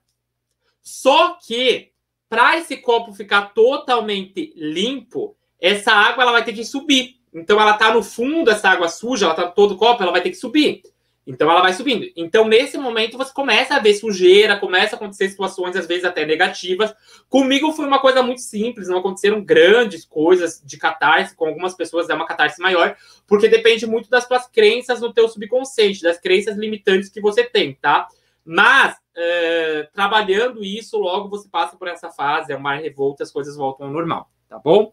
Só 0.82 1.34
que 1.34 1.92
para 2.28 2.56
esse 2.56 2.78
copo 2.78 3.12
ficar 3.12 3.52
totalmente 3.52 4.52
limpo, 4.56 5.36
essa 5.60 5.92
água 5.92 6.22
ela 6.22 6.32
vai 6.32 6.44
ter 6.44 6.54
que 6.54 6.64
subir. 6.64 7.21
Então 7.32 7.60
ela 7.60 7.72
está 7.72 7.92
no 7.94 8.02
fundo, 8.02 8.50
essa 8.50 8.68
água 8.68 8.88
suja, 8.88 9.26
ela 9.26 9.34
está 9.34 9.48
todo 9.48 9.76
copo, 9.76 10.02
ela 10.02 10.12
vai 10.12 10.20
ter 10.20 10.30
que 10.30 10.36
subir. 10.36 10.82
Então 11.26 11.48
ela 11.48 11.62
vai 11.62 11.72
subindo. 11.72 12.04
Então, 12.16 12.48
nesse 12.48 12.76
momento, 12.76 13.16
você 13.16 13.32
começa 13.32 13.76
a 13.76 13.78
ver 13.78 13.94
sujeira, 13.94 14.58
começa 14.58 14.96
a 14.96 14.96
acontecer 14.96 15.28
situações, 15.28 15.76
às 15.76 15.86
vezes, 15.86 16.04
até 16.04 16.26
negativas. 16.26 16.92
Comigo 17.28 17.72
foi 17.72 17.86
uma 17.86 18.00
coisa 18.00 18.22
muito 18.22 18.40
simples, 18.40 18.88
não 18.88 18.98
aconteceram 18.98 19.42
grandes 19.42 20.04
coisas 20.04 20.60
de 20.64 20.76
catarse, 20.76 21.36
com 21.36 21.46
algumas 21.46 21.74
pessoas 21.74 22.08
é 22.08 22.14
uma 22.14 22.26
catarse 22.26 22.60
maior, 22.60 22.96
porque 23.26 23.48
depende 23.48 23.86
muito 23.86 24.10
das 24.10 24.26
tuas 24.26 24.48
crenças 24.48 25.00
no 25.00 25.12
teu 25.12 25.28
subconsciente, 25.28 26.02
das 26.02 26.18
crenças 26.18 26.56
limitantes 26.56 27.08
que 27.08 27.20
você 27.20 27.44
tem, 27.44 27.74
tá? 27.74 28.08
Mas, 28.44 28.96
é, 29.14 29.88
trabalhando 29.92 30.64
isso, 30.64 30.98
logo 30.98 31.28
você 31.28 31.48
passa 31.48 31.76
por 31.76 31.86
essa 31.86 32.10
fase, 32.10 32.52
é 32.52 32.56
uma 32.56 32.74
revolta, 32.74 33.22
as 33.22 33.30
coisas 33.30 33.56
voltam 33.56 33.86
ao 33.86 33.92
normal, 33.92 34.28
tá 34.48 34.58
bom? 34.58 34.92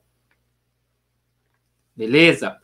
Beleza? 2.00 2.52
O 2.52 2.56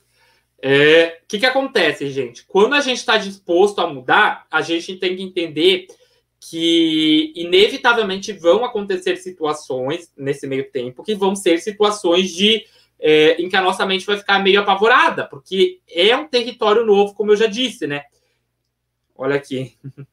é, 0.61 1.19
que, 1.27 1.39
que 1.39 1.45
acontece, 1.45 2.09
gente? 2.09 2.45
Quando 2.45 2.73
a 2.73 2.79
gente 2.79 2.99
está 2.99 3.17
disposto 3.17 3.79
a 3.81 3.87
mudar, 3.93 4.47
a 4.49 4.61
gente 4.61 4.95
tem 4.95 5.13
que 5.13 5.21
entender 5.21 5.87
que 6.39 7.33
inevitavelmente 7.35 8.31
vão 8.31 8.63
acontecer 8.63 9.17
situações 9.17 10.09
nesse 10.15 10.47
meio 10.47 10.71
tempo 10.71 11.03
que 11.03 11.13
vão 11.13 11.35
ser 11.35 11.59
situações 11.59 12.33
de 12.33 12.65
é, 12.97 13.33
em 13.33 13.49
que 13.49 13.57
a 13.57 13.61
nossa 13.61 13.85
mente 13.85 14.05
vai 14.05 14.17
ficar 14.17 14.39
meio 14.39 14.61
apavorada, 14.61 15.27
porque 15.27 15.81
é 15.89 16.15
um 16.15 16.29
território 16.29 16.85
novo, 16.85 17.13
como 17.13 17.33
eu 17.33 17.35
já 17.35 17.47
disse, 17.47 17.85
né? 17.85 18.03
Olha 19.17 19.35
aqui. 19.35 19.77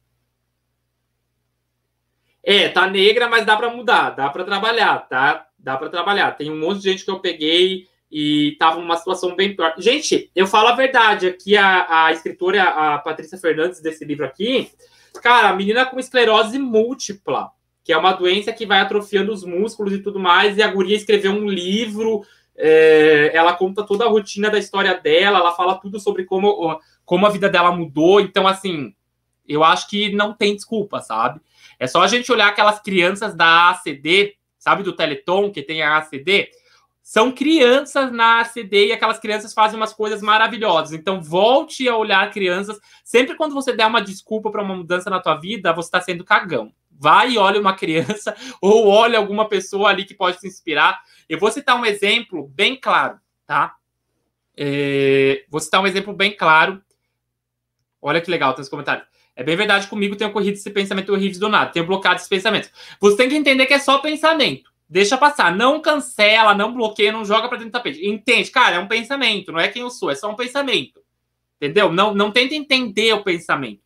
É, 2.45 2.67
tá 2.67 2.89
negra, 2.89 3.29
mas 3.29 3.45
dá 3.45 3.55
para 3.55 3.73
mudar, 3.73 4.09
dá 4.09 4.29
para 4.29 4.43
trabalhar, 4.43 5.07
tá? 5.07 5.47
Dá 5.57 5.77
para 5.77 5.87
trabalhar. 5.87 6.33
Tem 6.33 6.51
um 6.51 6.59
monte 6.59 6.81
de 6.81 6.91
gente 6.91 7.05
que 7.05 7.09
eu 7.09 7.21
peguei 7.21 7.87
e 8.15 8.55
tava 8.59 8.79
numa 8.79 8.95
situação 8.95 9.35
bem 9.35 9.55
pior. 9.55 9.73
Gente, 9.79 10.29
eu 10.35 10.45
falo 10.45 10.67
a 10.67 10.75
verdade, 10.75 11.25
aqui 11.25 11.57
a, 11.57 12.05
a 12.05 12.11
escritora, 12.11 12.61
a 12.61 12.99
Patrícia 12.99 13.39
Fernandes, 13.39 13.81
desse 13.81 14.05
livro 14.05 14.23
aqui, 14.23 14.69
cara, 15.23 15.49
a 15.49 15.55
menina 15.55 15.83
com 15.83 15.99
esclerose 15.99 16.59
múltipla, 16.59 17.49
que 17.83 17.91
é 17.91 17.97
uma 17.97 18.13
doença 18.13 18.53
que 18.53 18.67
vai 18.67 18.79
atrofiando 18.81 19.33
os 19.33 19.43
músculos 19.43 19.93
e 19.93 19.97
tudo 19.97 20.19
mais, 20.19 20.55
e 20.55 20.61
a 20.61 20.67
guria 20.67 20.95
escreveu 20.95 21.31
um 21.31 21.47
livro, 21.47 22.23
é, 22.55 23.31
ela 23.33 23.55
conta 23.55 23.83
toda 23.83 24.05
a 24.05 24.09
rotina 24.09 24.47
da 24.51 24.59
história 24.59 24.93
dela, 24.93 25.39
ela 25.39 25.55
fala 25.55 25.79
tudo 25.79 25.99
sobre 25.99 26.23
como, 26.23 26.79
como 27.03 27.25
a 27.25 27.31
vida 27.31 27.49
dela 27.49 27.71
mudou, 27.71 28.21
então, 28.21 28.47
assim, 28.47 28.93
eu 29.47 29.63
acho 29.63 29.89
que 29.89 30.13
não 30.13 30.33
tem 30.33 30.55
desculpa, 30.55 31.01
sabe? 31.01 31.41
É 31.79 31.87
só 31.87 31.99
a 32.03 32.07
gente 32.07 32.31
olhar 32.31 32.47
aquelas 32.47 32.79
crianças 32.79 33.33
da 33.33 33.71
ACD, 33.71 34.35
sabe, 34.59 34.83
do 34.83 34.93
Teleton, 34.93 35.51
que 35.51 35.63
tem 35.63 35.81
a 35.81 35.97
ACD, 35.97 36.51
são 37.03 37.33
crianças 37.33 38.13
na 38.13 38.39
ACD 38.39 38.87
e 38.87 38.91
aquelas 38.93 39.19
crianças 39.19 39.53
fazem 39.53 39.75
umas 39.75 39.91
coisas 39.91 40.21
maravilhosas. 40.21 40.93
Então, 40.93 41.21
volte 41.21 41.87
a 41.87 41.97
olhar 41.97 42.31
crianças. 42.31 42.79
Sempre 43.03 43.35
quando 43.35 43.53
você 43.53 43.73
der 43.73 43.85
uma 43.85 44.01
desculpa 44.01 44.49
para 44.49 44.63
uma 44.63 44.73
mudança 44.73 45.09
na 45.09 45.19
tua 45.19 45.35
vida, 45.35 45.73
você 45.73 45.87
está 45.87 45.99
sendo 45.99 46.23
cagão. 46.23 46.71
Vai 46.89 47.31
e 47.31 47.37
olha 47.37 47.59
uma 47.59 47.75
criança 47.75 48.33
ou 48.61 48.87
olha 48.87 49.19
alguma 49.19 49.49
pessoa 49.49 49.89
ali 49.89 50.05
que 50.05 50.13
pode 50.13 50.39
te 50.39 50.47
inspirar. 50.47 51.01
Eu 51.27 51.37
vou 51.37 51.51
citar 51.51 51.75
um 51.75 51.85
exemplo 51.85 52.47
bem 52.47 52.79
claro, 52.79 53.19
tá? 53.45 53.75
É, 54.55 55.43
vou 55.49 55.59
citar 55.59 55.81
um 55.81 55.87
exemplo 55.87 56.13
bem 56.13 56.33
claro. 56.33 56.81
Olha 58.01 58.21
que 58.21 58.31
legal, 58.31 58.53
tem 58.53 58.61
os 58.61 58.69
comentários. 58.69 59.05
É 59.35 59.43
bem 59.43 59.57
verdade, 59.57 59.87
comigo 59.87 60.15
tem 60.15 60.27
ocorrido 60.27 60.57
esse 60.57 60.69
pensamento 60.69 61.11
horrível 61.11 61.39
do 61.41 61.49
nada, 61.49 61.71
tenho 61.71 61.85
bloqueado 61.85 62.15
esses 62.15 62.29
pensamentos. 62.29 62.71
Você 63.01 63.17
tem 63.17 63.27
que 63.27 63.35
entender 63.35 63.65
que 63.65 63.73
é 63.73 63.79
só 63.79 63.97
pensamento 63.97 64.72
Deixa 64.93 65.17
passar, 65.17 65.55
não 65.55 65.81
cancela, 65.81 66.53
não 66.53 66.71
bloqueia, 66.71 67.11
não 67.11 67.25
joga 67.25 67.49
para 67.49 67.57
dentro 67.57 67.71
do 67.71 67.73
tapete. 67.73 68.07
Entende? 68.07 68.51
Cara, 68.51 68.75
é 68.75 68.79
um 68.79 68.87
pensamento, 68.87 69.51
não 69.51 69.59
é 69.59 69.67
quem 69.67 69.81
eu 69.81 69.89
sou, 69.89 70.11
é 70.11 70.15
só 70.15 70.29
um 70.29 70.35
pensamento. 70.35 71.01
Entendeu? 71.59 71.91
Não, 71.91 72.13
não 72.13 72.29
tenta 72.29 72.53
entender 72.53 73.11
o 73.11 73.23
pensamento. 73.23 73.81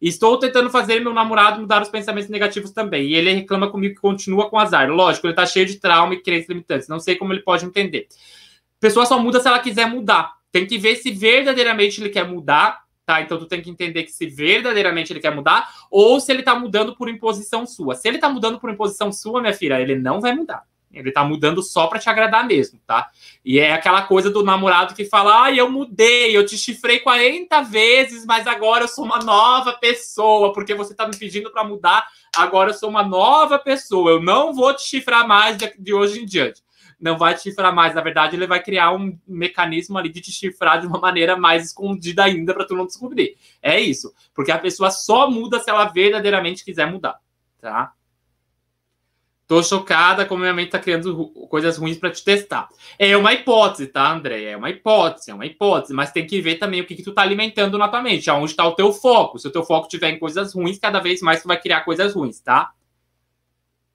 Estou 0.00 0.36
tentando 0.36 0.68
fazer 0.68 0.98
meu 0.98 1.14
namorado 1.14 1.60
mudar 1.60 1.80
os 1.80 1.88
pensamentos 1.88 2.28
negativos 2.28 2.72
também. 2.72 3.06
E 3.06 3.14
ele 3.14 3.32
reclama 3.32 3.70
comigo 3.70 3.94
que 3.94 4.00
continua 4.00 4.50
com 4.50 4.58
azar. 4.58 4.90
Lógico, 4.90 5.28
ele 5.28 5.34
tá 5.34 5.46
cheio 5.46 5.64
de 5.64 5.78
trauma 5.78 6.12
e 6.14 6.20
crenças 6.20 6.48
limitantes. 6.48 6.88
Não 6.88 6.98
sei 6.98 7.14
como 7.14 7.32
ele 7.32 7.42
pode 7.42 7.64
entender. 7.64 8.08
A 8.10 8.80
pessoa 8.80 9.06
só 9.06 9.20
muda 9.20 9.38
se 9.38 9.46
ela 9.46 9.60
quiser 9.60 9.86
mudar. 9.86 10.32
Tem 10.50 10.66
que 10.66 10.76
ver 10.76 10.96
se 10.96 11.12
verdadeiramente 11.12 12.00
ele 12.00 12.10
quer 12.10 12.26
mudar, 12.26 12.81
tá? 13.12 13.20
Então 13.20 13.38
tu 13.38 13.46
tem 13.46 13.60
que 13.60 13.68
entender 13.68 14.04
que 14.04 14.12
se 14.12 14.26
verdadeiramente 14.26 15.12
ele 15.12 15.20
quer 15.20 15.34
mudar 15.34 15.68
ou 15.90 16.18
se 16.18 16.32
ele 16.32 16.42
tá 16.42 16.54
mudando 16.54 16.96
por 16.96 17.08
imposição 17.08 17.66
sua. 17.66 17.94
Se 17.94 18.08
ele 18.08 18.18
tá 18.18 18.28
mudando 18.28 18.58
por 18.58 18.70
imposição 18.70 19.12
sua, 19.12 19.40
minha 19.40 19.52
filha, 19.52 19.80
ele 19.80 19.96
não 19.96 20.20
vai 20.20 20.34
mudar. 20.34 20.62
Ele 20.92 21.10
tá 21.10 21.24
mudando 21.24 21.62
só 21.62 21.86
para 21.86 21.98
te 21.98 22.10
agradar 22.10 22.46
mesmo, 22.46 22.78
tá? 22.86 23.08
E 23.42 23.58
é 23.58 23.72
aquela 23.72 24.02
coisa 24.02 24.28
do 24.28 24.44
namorado 24.44 24.94
que 24.94 25.06
fala: 25.06 25.44
"Ah, 25.44 25.52
eu 25.52 25.70
mudei, 25.70 26.36
eu 26.36 26.44
te 26.44 26.58
chifrei 26.58 27.00
40 27.00 27.62
vezes, 27.62 28.26
mas 28.26 28.46
agora 28.46 28.84
eu 28.84 28.88
sou 28.88 29.04
uma 29.04 29.18
nova 29.18 29.72
pessoa, 29.72 30.52
porque 30.52 30.74
você 30.74 30.94
tá 30.94 31.08
me 31.08 31.16
pedindo 31.16 31.50
para 31.50 31.64
mudar, 31.64 32.06
agora 32.36 32.70
eu 32.70 32.74
sou 32.74 32.90
uma 32.90 33.02
nova 33.02 33.58
pessoa. 33.58 34.10
Eu 34.10 34.22
não 34.22 34.52
vou 34.52 34.74
te 34.74 34.82
chifrar 34.82 35.26
mais 35.26 35.56
de 35.56 35.94
hoje 35.94 36.20
em 36.20 36.26
diante." 36.26 36.62
Não 37.02 37.18
vai 37.18 37.34
te 37.34 37.42
chifrar 37.42 37.74
mais, 37.74 37.96
na 37.96 38.00
verdade, 38.00 38.36
ele 38.36 38.46
vai 38.46 38.62
criar 38.62 38.92
um 38.92 39.18
mecanismo 39.26 39.98
ali 39.98 40.08
de 40.08 40.20
te 40.20 40.30
chifrar 40.30 40.80
de 40.80 40.86
uma 40.86 41.00
maneira 41.00 41.36
mais 41.36 41.66
escondida 41.66 42.22
ainda 42.22 42.54
para 42.54 42.64
tu 42.64 42.76
não 42.76 42.86
descobrir. 42.86 43.36
É 43.60 43.80
isso, 43.80 44.14
porque 44.32 44.52
a 44.52 44.58
pessoa 44.58 44.88
só 44.88 45.28
muda 45.28 45.58
se 45.58 45.68
ela 45.68 45.86
verdadeiramente 45.86 46.64
quiser 46.64 46.88
mudar, 46.88 47.18
tá? 47.60 47.92
Tô 49.48 49.60
chocada 49.64 50.24
como 50.24 50.42
minha 50.42 50.54
mente 50.54 50.70
tá 50.70 50.78
criando 50.78 51.26
coisas 51.50 51.76
ruins 51.76 51.98
para 51.98 52.12
te 52.12 52.22
testar. 52.22 52.68
É 52.96 53.16
uma 53.16 53.32
hipótese, 53.34 53.88
tá, 53.88 54.12
André? 54.12 54.44
É 54.44 54.56
uma 54.56 54.70
hipótese, 54.70 55.32
é 55.32 55.34
uma 55.34 55.44
hipótese, 55.44 55.92
mas 55.92 56.12
tem 56.12 56.24
que 56.24 56.40
ver 56.40 56.54
também 56.54 56.80
o 56.80 56.86
que, 56.86 56.94
que 56.94 57.02
tu 57.02 57.12
tá 57.12 57.22
alimentando 57.22 57.76
na 57.76 57.88
tua 57.88 58.00
mente, 58.00 58.30
aonde 58.30 58.54
tá 58.54 58.64
o 58.64 58.76
teu 58.76 58.92
foco. 58.92 59.40
Se 59.40 59.48
o 59.48 59.50
teu 59.50 59.64
foco 59.64 59.88
tiver 59.88 60.10
em 60.10 60.18
coisas 60.20 60.54
ruins, 60.54 60.78
cada 60.78 61.00
vez 61.00 61.20
mais 61.20 61.42
tu 61.42 61.48
vai 61.48 61.60
criar 61.60 61.80
coisas 61.80 62.14
ruins, 62.14 62.38
tá? 62.38 62.70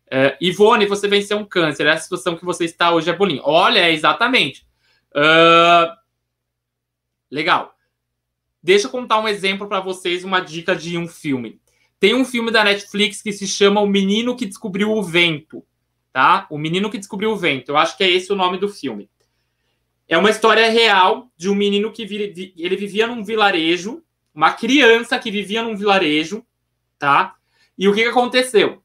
É, 0.10 0.38
Ivone, 0.40 0.86
você 0.86 1.08
venceu 1.08 1.38
um 1.38 1.46
câncer. 1.46 1.86
É 1.86 1.92
a 1.92 1.98
situação 1.98 2.36
que 2.36 2.46
você 2.46 2.66
está 2.66 2.92
hoje 2.92 3.10
é 3.10 3.16
bolinho. 3.16 3.42
Olha, 3.44 3.80
é 3.80 3.92
exatamente. 3.92 4.66
Uh, 5.12 5.94
legal. 7.30 7.76
Deixa 8.62 8.88
eu 8.88 8.92
contar 8.92 9.20
um 9.20 9.28
exemplo 9.28 9.68
para 9.68 9.80
vocês, 9.80 10.24
uma 10.24 10.40
dica 10.40 10.76
de 10.76 10.98
um 10.98 11.08
filme. 11.08 11.60
Tem 12.00 12.14
um 12.14 12.26
filme 12.26 12.52
da 12.52 12.64
Netflix 12.64 13.22
que 13.22 13.32
se 13.32 13.48
chama 13.48 13.82
O 13.82 13.88
Menino 13.88 14.36
que 14.36 14.46
Descobriu 14.46 14.92
o 14.92 15.02
Vento, 15.02 15.64
tá? 16.14 16.46
O 16.50 16.58
Menino 16.58 16.90
que 16.90 16.98
Descobriu 16.98 17.32
o 17.32 17.36
Vento. 17.36 17.70
Eu 17.70 17.78
acho 17.78 17.98
que 17.98 18.04
é 18.04 18.10
esse 18.10 18.32
o 18.32 18.36
nome 18.36 18.58
do 18.58 18.70
filme. 18.70 19.10
É 20.08 20.18
uma 20.18 20.30
história 20.30 20.70
real 20.70 21.30
de 21.36 21.50
um 21.50 21.56
menino 21.56 21.92
que 21.92 22.04
ele 22.04 22.76
vivia 22.78 23.08
num 23.08 23.24
vilarejo, 23.24 24.02
uma 24.34 24.54
criança 24.54 25.20
que 25.20 25.30
vivia 25.30 25.62
num 25.62 25.76
vilarejo, 25.76 26.46
tá? 26.98 27.36
E 27.78 27.90
o 27.90 27.94
que, 27.94 28.04
que 28.04 28.10
aconteceu? 28.10 28.82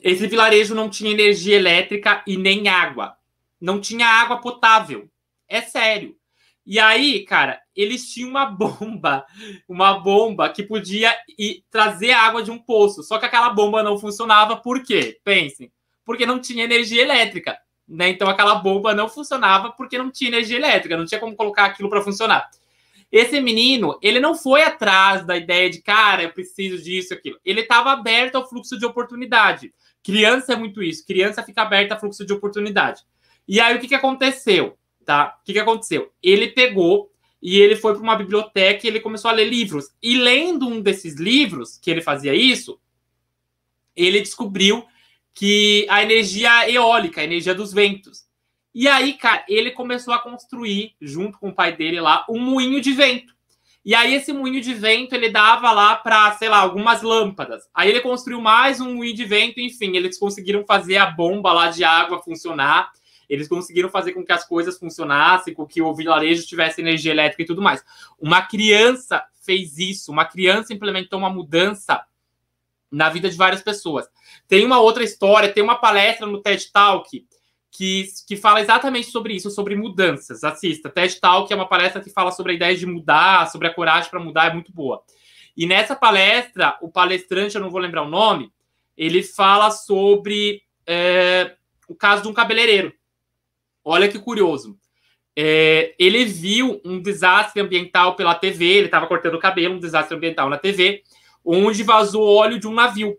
Esse 0.00 0.26
vilarejo 0.26 0.74
não 0.74 0.88
tinha 0.88 1.10
energia 1.10 1.56
elétrica 1.56 2.22
e 2.26 2.36
nem 2.36 2.68
água. 2.68 3.16
Não 3.60 3.80
tinha 3.80 4.06
água 4.06 4.40
potável. 4.40 5.08
É 5.48 5.60
sério. 5.60 6.16
E 6.64 6.78
aí, 6.78 7.24
cara, 7.24 7.60
eles 7.74 8.12
tinham 8.12 8.30
uma 8.30 8.46
bomba, 8.46 9.26
uma 9.68 9.98
bomba 9.98 10.48
que 10.48 10.62
podia 10.62 11.14
ir, 11.36 11.64
trazer 11.70 12.12
água 12.12 12.42
de 12.42 12.50
um 12.50 12.58
poço. 12.58 13.02
Só 13.02 13.18
que 13.18 13.26
aquela 13.26 13.50
bomba 13.50 13.82
não 13.82 13.98
funcionava, 13.98 14.56
por 14.56 14.82
quê? 14.82 15.18
Pensem, 15.24 15.72
porque 16.04 16.24
não 16.24 16.40
tinha 16.40 16.64
energia 16.64 17.02
elétrica. 17.02 17.58
Né? 17.86 18.10
Então 18.10 18.28
aquela 18.28 18.54
bomba 18.54 18.94
não 18.94 19.08
funcionava 19.08 19.72
porque 19.72 19.98
não 19.98 20.10
tinha 20.10 20.30
energia 20.30 20.56
elétrica, 20.56 20.96
não 20.96 21.04
tinha 21.04 21.20
como 21.20 21.34
colocar 21.34 21.64
aquilo 21.64 21.90
para 21.90 22.00
funcionar. 22.02 22.48
Esse 23.10 23.40
menino, 23.40 23.98
ele 24.00 24.20
não 24.20 24.34
foi 24.34 24.62
atrás 24.62 25.26
da 25.26 25.36
ideia 25.36 25.68
de, 25.68 25.82
cara, 25.82 26.22
eu 26.22 26.32
preciso 26.32 26.82
disso, 26.82 27.12
aquilo. 27.12 27.38
Ele 27.44 27.60
estava 27.60 27.92
aberto 27.92 28.36
ao 28.36 28.48
fluxo 28.48 28.78
de 28.78 28.86
oportunidade. 28.86 29.74
Criança 30.02 30.52
é 30.52 30.56
muito 30.56 30.82
isso. 30.82 31.06
Criança 31.06 31.42
fica 31.42 31.62
aberta 31.62 31.94
a 31.94 31.98
fluxo 31.98 32.26
de 32.26 32.32
oportunidade. 32.32 33.02
E 33.46 33.60
aí, 33.60 33.76
o 33.76 33.80
que, 33.80 33.88
que 33.88 33.94
aconteceu? 33.94 34.76
Tá? 35.04 35.36
O 35.40 35.44
que, 35.44 35.52
que 35.52 35.58
aconteceu? 35.58 36.12
Ele 36.22 36.48
pegou 36.48 37.10
e 37.40 37.58
ele 37.58 37.74
foi 37.74 37.92
para 37.94 38.02
uma 38.02 38.16
biblioteca 38.16 38.86
e 38.86 38.88
ele 38.88 39.00
começou 39.00 39.30
a 39.30 39.34
ler 39.34 39.48
livros. 39.48 39.90
E 40.02 40.16
lendo 40.16 40.68
um 40.68 40.80
desses 40.80 41.16
livros, 41.16 41.76
que 41.76 41.90
ele 41.90 42.00
fazia 42.00 42.34
isso, 42.34 42.78
ele 43.96 44.20
descobriu 44.20 44.84
que 45.34 45.86
a 45.88 46.02
energia 46.02 46.70
eólica, 46.70 47.20
a 47.20 47.24
energia 47.24 47.54
dos 47.54 47.72
ventos. 47.72 48.24
E 48.74 48.88
aí, 48.88 49.14
cara, 49.14 49.44
ele 49.48 49.70
começou 49.70 50.14
a 50.14 50.18
construir, 50.18 50.94
junto 51.00 51.38
com 51.38 51.50
o 51.50 51.54
pai 51.54 51.76
dele 51.76 52.00
lá, 52.00 52.24
um 52.28 52.38
moinho 52.38 52.80
de 52.80 52.92
vento. 52.92 53.34
E 53.84 53.94
aí 53.94 54.14
esse 54.14 54.32
moinho 54.32 54.60
de 54.60 54.74
vento 54.74 55.14
ele 55.14 55.28
dava 55.28 55.72
lá 55.72 55.96
para, 55.96 56.32
sei 56.32 56.48
lá, 56.48 56.58
algumas 56.58 57.02
lâmpadas. 57.02 57.68
Aí 57.74 57.90
ele 57.90 58.00
construiu 58.00 58.40
mais 58.40 58.80
um 58.80 58.94
moinho 58.94 59.14
de 59.14 59.24
vento, 59.24 59.60
enfim, 59.60 59.96
eles 59.96 60.18
conseguiram 60.18 60.64
fazer 60.64 60.98
a 60.98 61.06
bomba 61.06 61.52
lá 61.52 61.68
de 61.68 61.82
água 61.82 62.22
funcionar. 62.22 62.92
Eles 63.28 63.48
conseguiram 63.48 63.88
fazer 63.88 64.12
com 64.12 64.24
que 64.24 64.32
as 64.32 64.46
coisas 64.46 64.78
funcionassem, 64.78 65.54
com 65.54 65.66
que 65.66 65.82
o 65.82 65.94
vilarejo 65.94 66.46
tivesse 66.46 66.80
energia 66.80 67.10
elétrica 67.10 67.42
e 67.42 67.46
tudo 67.46 67.62
mais. 67.62 67.82
Uma 68.20 68.42
criança 68.42 69.24
fez 69.44 69.78
isso, 69.78 70.12
uma 70.12 70.24
criança 70.24 70.72
implementou 70.72 71.18
uma 71.18 71.30
mudança 71.30 72.04
na 72.90 73.08
vida 73.08 73.28
de 73.30 73.36
várias 73.36 73.62
pessoas. 73.62 74.06
Tem 74.46 74.64
uma 74.64 74.80
outra 74.80 75.02
história, 75.02 75.52
tem 75.52 75.62
uma 75.62 75.76
palestra 75.76 76.26
no 76.26 76.42
TED 76.42 76.70
Talk 76.70 77.26
que, 77.72 78.06
que 78.28 78.36
fala 78.36 78.60
exatamente 78.60 79.08
sobre 79.08 79.34
isso, 79.34 79.50
sobre 79.50 79.74
mudanças. 79.74 80.44
Assista, 80.44 80.90
TED 80.90 81.18
Talk 81.18 81.50
é 81.50 81.56
uma 81.56 81.66
palestra 81.66 82.02
que 82.02 82.10
fala 82.10 82.30
sobre 82.30 82.52
a 82.52 82.54
ideia 82.54 82.76
de 82.76 82.84
mudar, 82.84 83.50
sobre 83.50 83.66
a 83.66 83.74
coragem 83.74 84.10
para 84.10 84.20
mudar, 84.20 84.50
é 84.50 84.52
muito 84.52 84.70
boa. 84.70 85.02
E 85.56 85.66
nessa 85.66 85.96
palestra, 85.96 86.76
o 86.82 86.90
palestrante, 86.90 87.54
eu 87.54 87.62
não 87.62 87.70
vou 87.70 87.80
lembrar 87.80 88.02
o 88.02 88.10
nome, 88.10 88.52
ele 88.96 89.22
fala 89.22 89.70
sobre 89.70 90.62
é, 90.86 91.56
o 91.88 91.94
caso 91.94 92.22
de 92.22 92.28
um 92.28 92.34
cabeleireiro. 92.34 92.92
Olha 93.82 94.08
que 94.08 94.18
curioso. 94.18 94.78
É, 95.34 95.94
ele 95.98 96.26
viu 96.26 96.78
um 96.84 97.00
desastre 97.00 97.60
ambiental 97.60 98.16
pela 98.16 98.34
TV, 98.34 98.66
ele 98.66 98.86
estava 98.86 99.06
cortando 99.06 99.34
o 99.34 99.40
cabelo, 99.40 99.76
um 99.76 99.80
desastre 99.80 100.14
ambiental 100.14 100.50
na 100.50 100.58
TV, 100.58 101.02
onde 101.42 101.82
vazou 101.82 102.22
óleo 102.22 102.58
de 102.58 102.68
um 102.68 102.74
navio. 102.74 103.16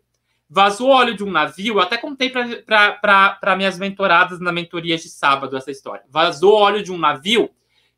Vazou 0.49 0.89
óleo 0.89 1.15
de 1.15 1.23
um 1.23 1.31
navio, 1.31 1.75
eu 1.75 1.79
até 1.79 1.97
contei 1.97 2.29
para 2.29 3.55
minhas 3.57 3.79
mentoradas 3.79 4.39
na 4.39 4.51
mentoria 4.51 4.97
de 4.97 5.09
sábado 5.09 5.57
essa 5.57 5.71
história. 5.71 6.03
Vazou 6.09 6.53
óleo 6.53 6.83
de 6.83 6.91
um 6.91 6.97
navio, 6.97 7.49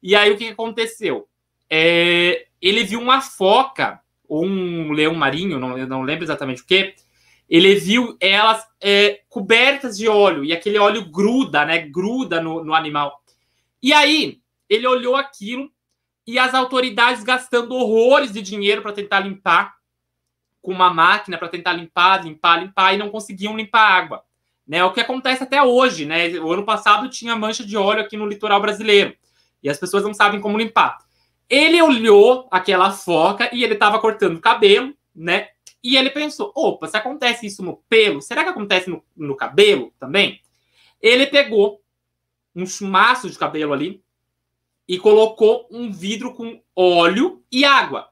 e 0.02 0.16
aí 0.16 0.32
o 0.32 0.38
que 0.38 0.48
aconteceu? 0.48 1.28
É, 1.70 2.48
ele 2.62 2.84
viu 2.84 3.02
uma 3.02 3.22
foca, 3.22 4.00
ou 4.28 4.46
um 4.46 4.92
leão 4.92 5.14
marinho, 5.16 5.60
não, 5.60 5.78
não 5.86 6.02
lembro 6.02 6.24
exatamente 6.24 6.62
o 6.62 6.66
que, 6.66 6.96
ele 7.50 7.76
viu 7.76 8.18
elas 8.20 8.66
é, 8.82 9.22
cobertas 9.30 9.98
de 9.98 10.08
óleo, 10.08 10.44
e 10.44 10.54
aquele 10.54 10.78
óleo 10.78 11.06
gruda, 11.06 11.66
né? 11.66 11.80
Gruda 11.80 12.42
no, 12.42 12.64
no 12.64 12.74
animal. 12.74 13.22
E 13.82 13.94
aí, 13.94 14.40
ele 14.70 14.88
olhou 14.88 15.16
aquilo 15.16 15.70
e 16.26 16.40
as 16.40 16.54
autoridades 16.54 17.24
gastando 17.24 17.76
horrores 17.76 18.32
de 18.32 18.42
dinheiro 18.42 18.82
para 18.82 18.94
tentar 18.94 19.20
limpar 19.20 19.75
com 20.66 20.72
uma 20.72 20.92
máquina 20.92 21.38
para 21.38 21.48
tentar 21.48 21.74
limpar, 21.74 22.26
limpar, 22.26 22.60
limpar 22.60 22.94
e 22.94 22.98
não 22.98 23.10
conseguiam 23.10 23.56
limpar 23.56 23.82
a 23.82 23.94
água. 23.94 24.24
Né, 24.68 24.84
o 24.84 24.92
que 24.92 25.00
acontece 25.00 25.44
até 25.44 25.62
hoje, 25.62 26.06
né? 26.06 26.28
O 26.40 26.52
ano 26.52 26.66
passado 26.66 27.08
tinha 27.08 27.36
mancha 27.36 27.64
de 27.64 27.78
óleo 27.78 28.02
aqui 28.02 28.18
no 28.18 28.26
litoral 28.26 28.60
brasileiro 28.60 29.16
e 29.62 29.70
as 29.70 29.78
pessoas 29.78 30.04
não 30.04 30.12
sabem 30.12 30.42
como 30.42 30.58
limpar. 30.58 30.98
Ele 31.48 31.80
olhou 31.80 32.48
aquela 32.50 32.90
foca 32.90 33.48
e 33.54 33.64
ele 33.64 33.76
estava 33.76 34.00
cortando 34.00 34.38
o 34.38 34.42
cabelo, 34.42 34.92
né? 35.16 35.50
E 35.84 35.96
ele 35.96 36.10
pensou: 36.10 36.52
opa, 36.56 36.88
se 36.88 36.98
acontece 36.98 37.46
isso 37.46 37.62
no 37.62 37.78
pelo, 37.88 38.24
será 38.24 38.44
que 38.44 38.50
acontece 38.50 38.90
no, 38.90 39.04
no 39.16 39.36
cabelo 39.36 39.94
também? 40.00 40.42
Ele 41.00 41.28
pegou 41.28 41.80
um 42.56 42.66
chumaço 42.66 43.30
de 43.30 43.38
cabelo 43.38 43.72
ali 43.72 44.02
e 44.88 44.98
colocou 44.98 45.68
um 45.70 45.92
vidro 45.92 46.34
com 46.34 46.60
óleo 46.76 47.44
e 47.52 47.64
água. 47.64 48.10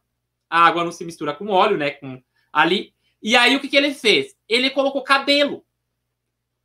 A 0.47 0.67
água 0.67 0.83
não 0.83 0.91
se 0.91 1.03
mistura 1.03 1.33
com 1.33 1.49
óleo, 1.49 1.77
né? 1.77 1.89
Com 1.89 2.21
ali. 2.53 2.93
E 3.21 3.35
aí 3.35 3.55
o 3.55 3.59
que, 3.59 3.67
que 3.67 3.75
ele 3.75 3.93
fez? 3.93 4.35
Ele 4.47 4.69
colocou 4.69 5.01
cabelo. 5.01 5.65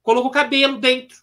Colocou 0.02 0.30
cabelo 0.30 0.76
dentro. 0.76 1.16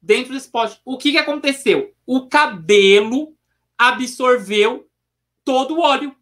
Dentro 0.00 0.34
desse 0.34 0.50
pote. 0.50 0.78
O 0.84 0.98
que, 0.98 1.12
que 1.12 1.18
aconteceu? 1.18 1.94
O 2.06 2.28
cabelo 2.28 3.34
absorveu 3.76 4.88
todo 5.44 5.76
o 5.76 5.80
óleo. 5.80 6.14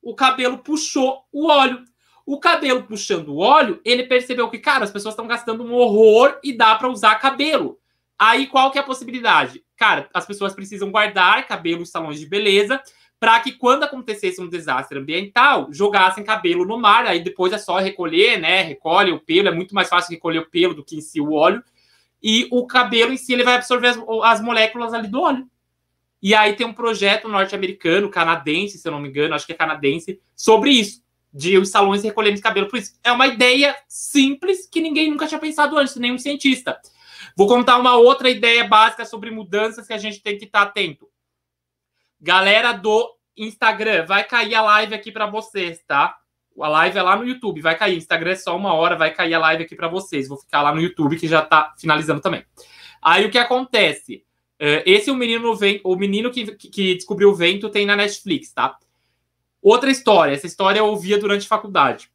O 0.00 0.14
cabelo 0.14 0.58
puxou 0.58 1.24
o 1.32 1.48
óleo. 1.48 1.84
O 2.24 2.38
cabelo 2.38 2.84
puxando 2.84 3.28
o 3.30 3.38
óleo, 3.38 3.80
ele 3.82 4.04
percebeu 4.04 4.50
que, 4.50 4.58
cara, 4.58 4.84
as 4.84 4.90
pessoas 4.90 5.14
estão 5.14 5.26
gastando 5.26 5.64
um 5.64 5.72
horror 5.72 6.38
e 6.44 6.52
dá 6.52 6.74
para 6.74 6.88
usar 6.88 7.14
cabelo. 7.14 7.78
Aí 8.18 8.46
qual 8.46 8.70
que 8.70 8.76
é 8.76 8.82
a 8.82 8.84
possibilidade? 8.84 9.64
Cara, 9.76 10.10
as 10.12 10.26
pessoas 10.26 10.52
precisam 10.52 10.90
guardar 10.90 11.46
cabelo 11.46 11.82
em 11.82 11.86
salões 11.86 12.20
de 12.20 12.26
beleza 12.26 12.82
para 13.20 13.40
que 13.40 13.52
quando 13.52 13.82
acontecesse 13.82 14.40
um 14.40 14.48
desastre 14.48 14.98
ambiental, 14.98 15.68
jogassem 15.72 16.22
cabelo 16.22 16.64
no 16.64 16.78
mar, 16.78 17.06
aí 17.06 17.20
depois 17.20 17.52
é 17.52 17.58
só 17.58 17.78
recolher, 17.78 18.38
né? 18.38 18.62
Recolhe 18.62 19.12
o 19.12 19.18
pelo, 19.18 19.48
é 19.48 19.52
muito 19.52 19.74
mais 19.74 19.88
fácil 19.88 20.12
recolher 20.12 20.38
o 20.38 20.50
pelo 20.50 20.74
do 20.74 20.84
que 20.84 20.96
em 20.96 21.00
si 21.00 21.20
o 21.20 21.32
óleo. 21.32 21.62
e 22.22 22.48
o 22.50 22.66
cabelo 22.66 23.12
em 23.12 23.16
si 23.16 23.32
ele 23.32 23.44
vai 23.44 23.54
absorver 23.54 23.88
as, 23.88 23.98
as 24.24 24.40
moléculas 24.40 24.92
ali 24.92 25.08
do 25.08 25.20
óleo. 25.20 25.48
E 26.20 26.34
aí 26.34 26.54
tem 26.54 26.66
um 26.66 26.72
projeto 26.72 27.28
norte-americano, 27.28 28.10
canadense, 28.10 28.76
se 28.76 28.86
eu 28.86 28.92
não 28.92 29.00
me 29.00 29.08
engano, 29.08 29.34
acho 29.34 29.46
que 29.46 29.52
é 29.52 29.56
canadense, 29.56 30.20
sobre 30.34 30.70
isso, 30.70 31.00
de 31.32 31.56
os 31.56 31.68
salões 31.68 32.02
recolherem 32.02 32.40
cabelo. 32.40 32.68
Por 32.68 32.78
isso, 32.78 32.98
é 33.04 33.12
uma 33.12 33.26
ideia 33.28 33.76
simples 33.86 34.66
que 34.66 34.80
ninguém 34.80 35.10
nunca 35.10 35.28
tinha 35.28 35.38
pensado 35.38 35.78
antes, 35.78 35.94
nenhum 35.94 36.18
cientista. 36.18 36.80
Vou 37.36 37.46
contar 37.46 37.78
uma 37.78 37.94
outra 37.96 38.28
ideia 38.28 38.64
básica 38.64 39.04
sobre 39.04 39.30
mudanças 39.30 39.86
que 39.86 39.92
a 39.92 39.98
gente 39.98 40.20
tem 40.20 40.36
que 40.36 40.44
estar 40.44 40.62
atento. 40.62 41.08
Galera 42.20 42.72
do 42.72 43.16
Instagram, 43.36 44.04
vai 44.04 44.24
cair 44.24 44.54
a 44.54 44.62
live 44.62 44.94
aqui 44.94 45.12
para 45.12 45.26
vocês, 45.26 45.82
tá? 45.86 46.16
A 46.60 46.68
live 46.68 46.98
é 46.98 47.02
lá 47.02 47.16
no 47.16 47.24
YouTube, 47.24 47.60
vai 47.60 47.76
cair. 47.78 47.96
Instagram 47.96 48.32
é 48.32 48.36
só 48.36 48.56
uma 48.56 48.74
hora, 48.74 48.96
vai 48.96 49.14
cair 49.14 49.34
a 49.34 49.38
live 49.38 49.62
aqui 49.62 49.76
para 49.76 49.86
vocês. 49.86 50.26
Vou 50.26 50.38
ficar 50.38 50.62
lá 50.62 50.74
no 50.74 50.80
YouTube 50.80 51.16
que 51.16 51.28
já 51.28 51.40
tá 51.40 51.72
finalizando 51.78 52.20
também. 52.20 52.44
Aí 53.00 53.24
o 53.24 53.30
que 53.30 53.38
acontece? 53.38 54.24
É, 54.58 54.82
esse 54.84 55.08
é 55.08 55.12
o 55.12 55.16
menino, 55.16 55.56
o 55.84 55.96
menino 55.96 56.30
que, 56.32 56.46
que 56.56 56.96
descobriu 56.96 57.30
o 57.30 57.34
vento 57.34 57.70
tem 57.70 57.86
na 57.86 57.94
Netflix, 57.94 58.52
tá? 58.52 58.76
Outra 59.62 59.90
história, 59.90 60.32
essa 60.32 60.46
história 60.46 60.80
eu 60.80 60.86
ouvia 60.86 61.18
durante 61.18 61.44
a 61.44 61.48
faculdade. 61.48 62.10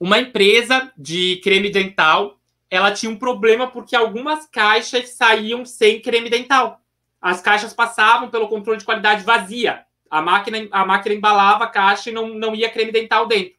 Uma 0.00 0.18
empresa 0.18 0.90
de 0.96 1.40
creme 1.42 1.70
dental, 1.70 2.40
ela 2.70 2.92
tinha 2.92 3.10
um 3.10 3.16
problema 3.16 3.66
porque 3.66 3.94
algumas 3.94 4.46
caixas 4.46 5.10
saíam 5.10 5.64
sem 5.64 6.00
creme 6.00 6.30
dental. 6.30 6.80
As 7.24 7.40
caixas 7.40 7.72
passavam 7.72 8.28
pelo 8.28 8.48
controle 8.48 8.78
de 8.78 8.84
qualidade 8.84 9.24
vazia. 9.24 9.86
A 10.10 10.20
máquina, 10.20 10.68
a 10.70 10.84
máquina 10.84 11.14
embalava 11.14 11.64
a 11.64 11.68
caixa 11.68 12.10
e 12.10 12.12
não, 12.12 12.28
não 12.34 12.54
ia 12.54 12.70
creme 12.70 12.92
dental 12.92 13.26
dentro. 13.26 13.54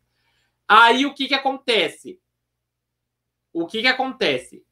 Aí 0.67 1.03
o 1.03 1.15
que, 1.15 1.27
que 1.27 1.33
acontece? 1.33 2.19
O 3.51 3.65
que, 3.65 3.81
que 3.81 3.87
acontece? 3.87 4.63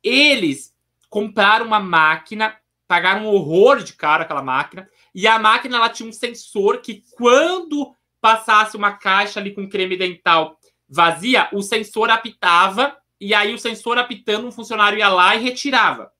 Eles 0.00 0.72
compraram 1.08 1.66
uma 1.66 1.80
máquina, 1.80 2.56
pagaram 2.86 3.24
um 3.24 3.34
horror 3.34 3.82
de 3.82 3.94
caro 3.94 4.22
aquela 4.22 4.44
máquina, 4.44 4.88
e 5.12 5.26
a 5.26 5.36
máquina 5.36 5.78
ela 5.78 5.88
tinha 5.88 6.08
um 6.08 6.12
sensor 6.12 6.78
que 6.78 7.02
quando 7.16 7.92
passasse 8.20 8.76
uma 8.76 8.92
caixa 8.92 9.40
ali 9.40 9.52
com 9.52 9.68
creme 9.68 9.96
dental 9.96 10.56
vazia, 10.88 11.48
o 11.52 11.62
sensor 11.62 12.10
apitava, 12.10 12.96
e 13.20 13.34
aí 13.34 13.52
o 13.52 13.58
sensor 13.58 13.98
apitando, 13.98 14.46
um 14.46 14.52
funcionário 14.52 15.00
ia 15.00 15.08
lá 15.08 15.34
e 15.34 15.42
retirava. 15.42 16.12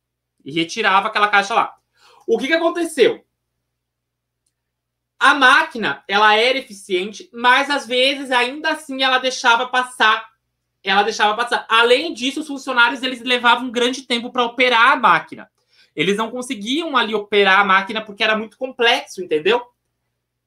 E 0.45 0.51
retirava 0.51 1.07
aquela 1.07 1.29
caixa 1.29 1.55
lá. 1.55 1.80
O 2.31 2.39
que, 2.39 2.47
que 2.47 2.53
aconteceu? 2.53 3.25
A 5.19 5.35
máquina, 5.35 6.05
ela 6.07 6.37
era 6.37 6.59
eficiente, 6.59 7.29
mas 7.33 7.69
às 7.69 7.89
vezes 7.89 8.31
ainda 8.31 8.71
assim 8.71 9.03
ela 9.03 9.19
deixava 9.19 9.67
passar. 9.67 10.31
Ela 10.81 11.03
deixava 11.03 11.37
passar. 11.37 11.67
Além 11.69 12.15
disso, 12.15 12.39
os 12.39 12.47
funcionários 12.47 13.03
eles 13.03 13.21
levavam 13.21 13.67
um 13.67 13.73
grande 13.73 14.03
tempo 14.03 14.31
para 14.31 14.45
operar 14.45 14.93
a 14.93 14.97
máquina. 14.97 15.51
Eles 15.95 16.17
não 16.17 16.31
conseguiam 16.31 16.97
ali 16.97 17.17
operar 17.17 17.59
a 17.59 17.65
máquina 17.65 18.01
porque 18.01 18.23
era 18.23 18.39
muito 18.39 18.57
complexo, 18.57 19.21
entendeu? 19.21 19.61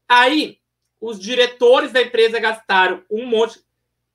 Aí, 0.07 0.59
os 1.01 1.19
diretores 1.19 1.91
da 1.91 2.01
empresa 2.01 2.39
gastaram 2.39 3.03
um 3.11 3.25
monte. 3.25 3.59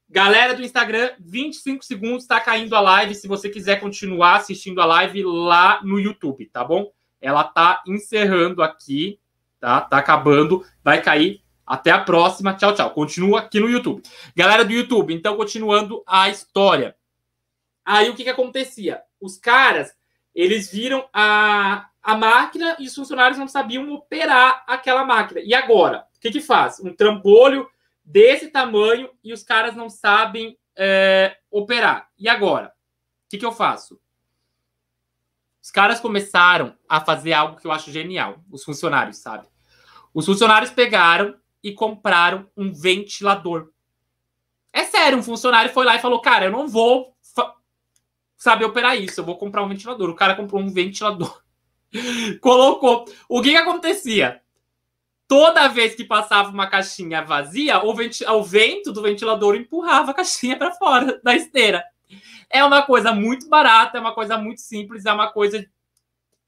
Galera 0.08 0.54
do 0.54 0.62
Instagram, 0.62 1.10
25 1.20 1.84
segundos, 1.84 2.22
está 2.22 2.40
caindo 2.40 2.74
a 2.74 2.80
live. 2.80 3.14
Se 3.14 3.28
você 3.28 3.50
quiser 3.50 3.78
continuar 3.78 4.36
assistindo 4.36 4.80
a 4.80 4.86
live 4.86 5.22
lá 5.22 5.82
no 5.84 6.00
YouTube, 6.00 6.46
tá 6.46 6.64
bom? 6.64 6.90
Ela 7.20 7.44
tá 7.44 7.82
encerrando 7.86 8.62
aqui, 8.62 9.18
tá? 9.60 9.80
Tá 9.80 9.98
acabando, 9.98 10.64
vai 10.82 11.02
cair. 11.02 11.42
Até 11.66 11.90
a 11.90 12.00
próxima. 12.00 12.54
Tchau, 12.54 12.74
tchau. 12.74 12.90
Continua 12.90 13.40
aqui 13.40 13.60
no 13.60 13.68
YouTube. 13.68 14.02
Galera 14.34 14.64
do 14.64 14.72
YouTube, 14.72 15.12
então 15.12 15.36
continuando 15.36 16.02
a 16.06 16.28
história. 16.30 16.96
Aí 17.84 18.08
o 18.08 18.14
que 18.14 18.24
que 18.24 18.30
acontecia? 18.30 19.02
Os 19.20 19.36
caras, 19.36 19.94
eles 20.34 20.70
viram 20.70 21.06
a, 21.12 21.88
a 22.02 22.16
máquina 22.16 22.76
e 22.78 22.86
os 22.86 22.94
funcionários 22.94 23.38
não 23.38 23.48
sabiam 23.48 23.92
operar 23.92 24.64
aquela 24.66 25.04
máquina. 25.04 25.40
E 25.40 25.54
agora? 25.54 26.06
O 26.16 26.20
que 26.20 26.30
que 26.30 26.40
faz? 26.40 26.80
Um 26.80 26.94
trambolho 26.94 27.68
desse 28.04 28.48
tamanho 28.48 29.10
e 29.22 29.32
os 29.32 29.42
caras 29.42 29.76
não 29.76 29.90
sabem 29.90 30.58
é, 30.74 31.36
operar. 31.50 32.08
E 32.18 32.28
agora? 32.28 32.68
O 33.26 33.28
que 33.28 33.36
que 33.36 33.44
eu 33.44 33.52
faço? 33.52 34.00
Os 35.68 35.70
caras 35.70 36.00
começaram 36.00 36.74
a 36.88 36.98
fazer 36.98 37.34
algo 37.34 37.60
que 37.60 37.66
eu 37.66 37.70
acho 37.70 37.92
genial, 37.92 38.42
os 38.50 38.64
funcionários, 38.64 39.18
sabe? 39.18 39.46
Os 40.14 40.24
funcionários 40.24 40.70
pegaram 40.70 41.36
e 41.62 41.74
compraram 41.74 42.48
um 42.56 42.72
ventilador. 42.72 43.68
É 44.72 44.84
sério, 44.84 45.18
um 45.18 45.22
funcionário 45.22 45.70
foi 45.70 45.84
lá 45.84 45.94
e 45.94 45.98
falou: 45.98 46.22
Cara, 46.22 46.46
eu 46.46 46.50
não 46.50 46.66
vou 46.66 47.14
saber 48.34 48.64
operar 48.64 48.96
isso, 48.96 49.20
eu 49.20 49.26
vou 49.26 49.36
comprar 49.36 49.62
um 49.62 49.68
ventilador. 49.68 50.08
O 50.08 50.14
cara 50.14 50.34
comprou 50.34 50.58
um 50.58 50.72
ventilador. 50.72 51.42
Colocou. 52.40 53.04
O 53.28 53.42
que, 53.42 53.50
que 53.50 53.56
acontecia? 53.56 54.40
Toda 55.26 55.68
vez 55.68 55.94
que 55.94 56.02
passava 56.02 56.48
uma 56.48 56.66
caixinha 56.66 57.22
vazia, 57.22 57.84
o, 57.84 57.90
o 57.90 58.42
vento 58.42 58.90
do 58.90 59.02
ventilador 59.02 59.54
empurrava 59.54 60.12
a 60.12 60.14
caixinha 60.14 60.56
para 60.56 60.72
fora 60.72 61.20
da 61.22 61.36
esteira. 61.36 61.84
É 62.50 62.64
uma 62.64 62.82
coisa 62.82 63.12
muito 63.12 63.48
barata, 63.48 63.98
é 63.98 64.00
uma 64.00 64.14
coisa 64.14 64.38
muito 64.38 64.61
simples, 64.61 65.04
é 65.04 65.12
uma 65.12 65.30
coisa 65.30 65.64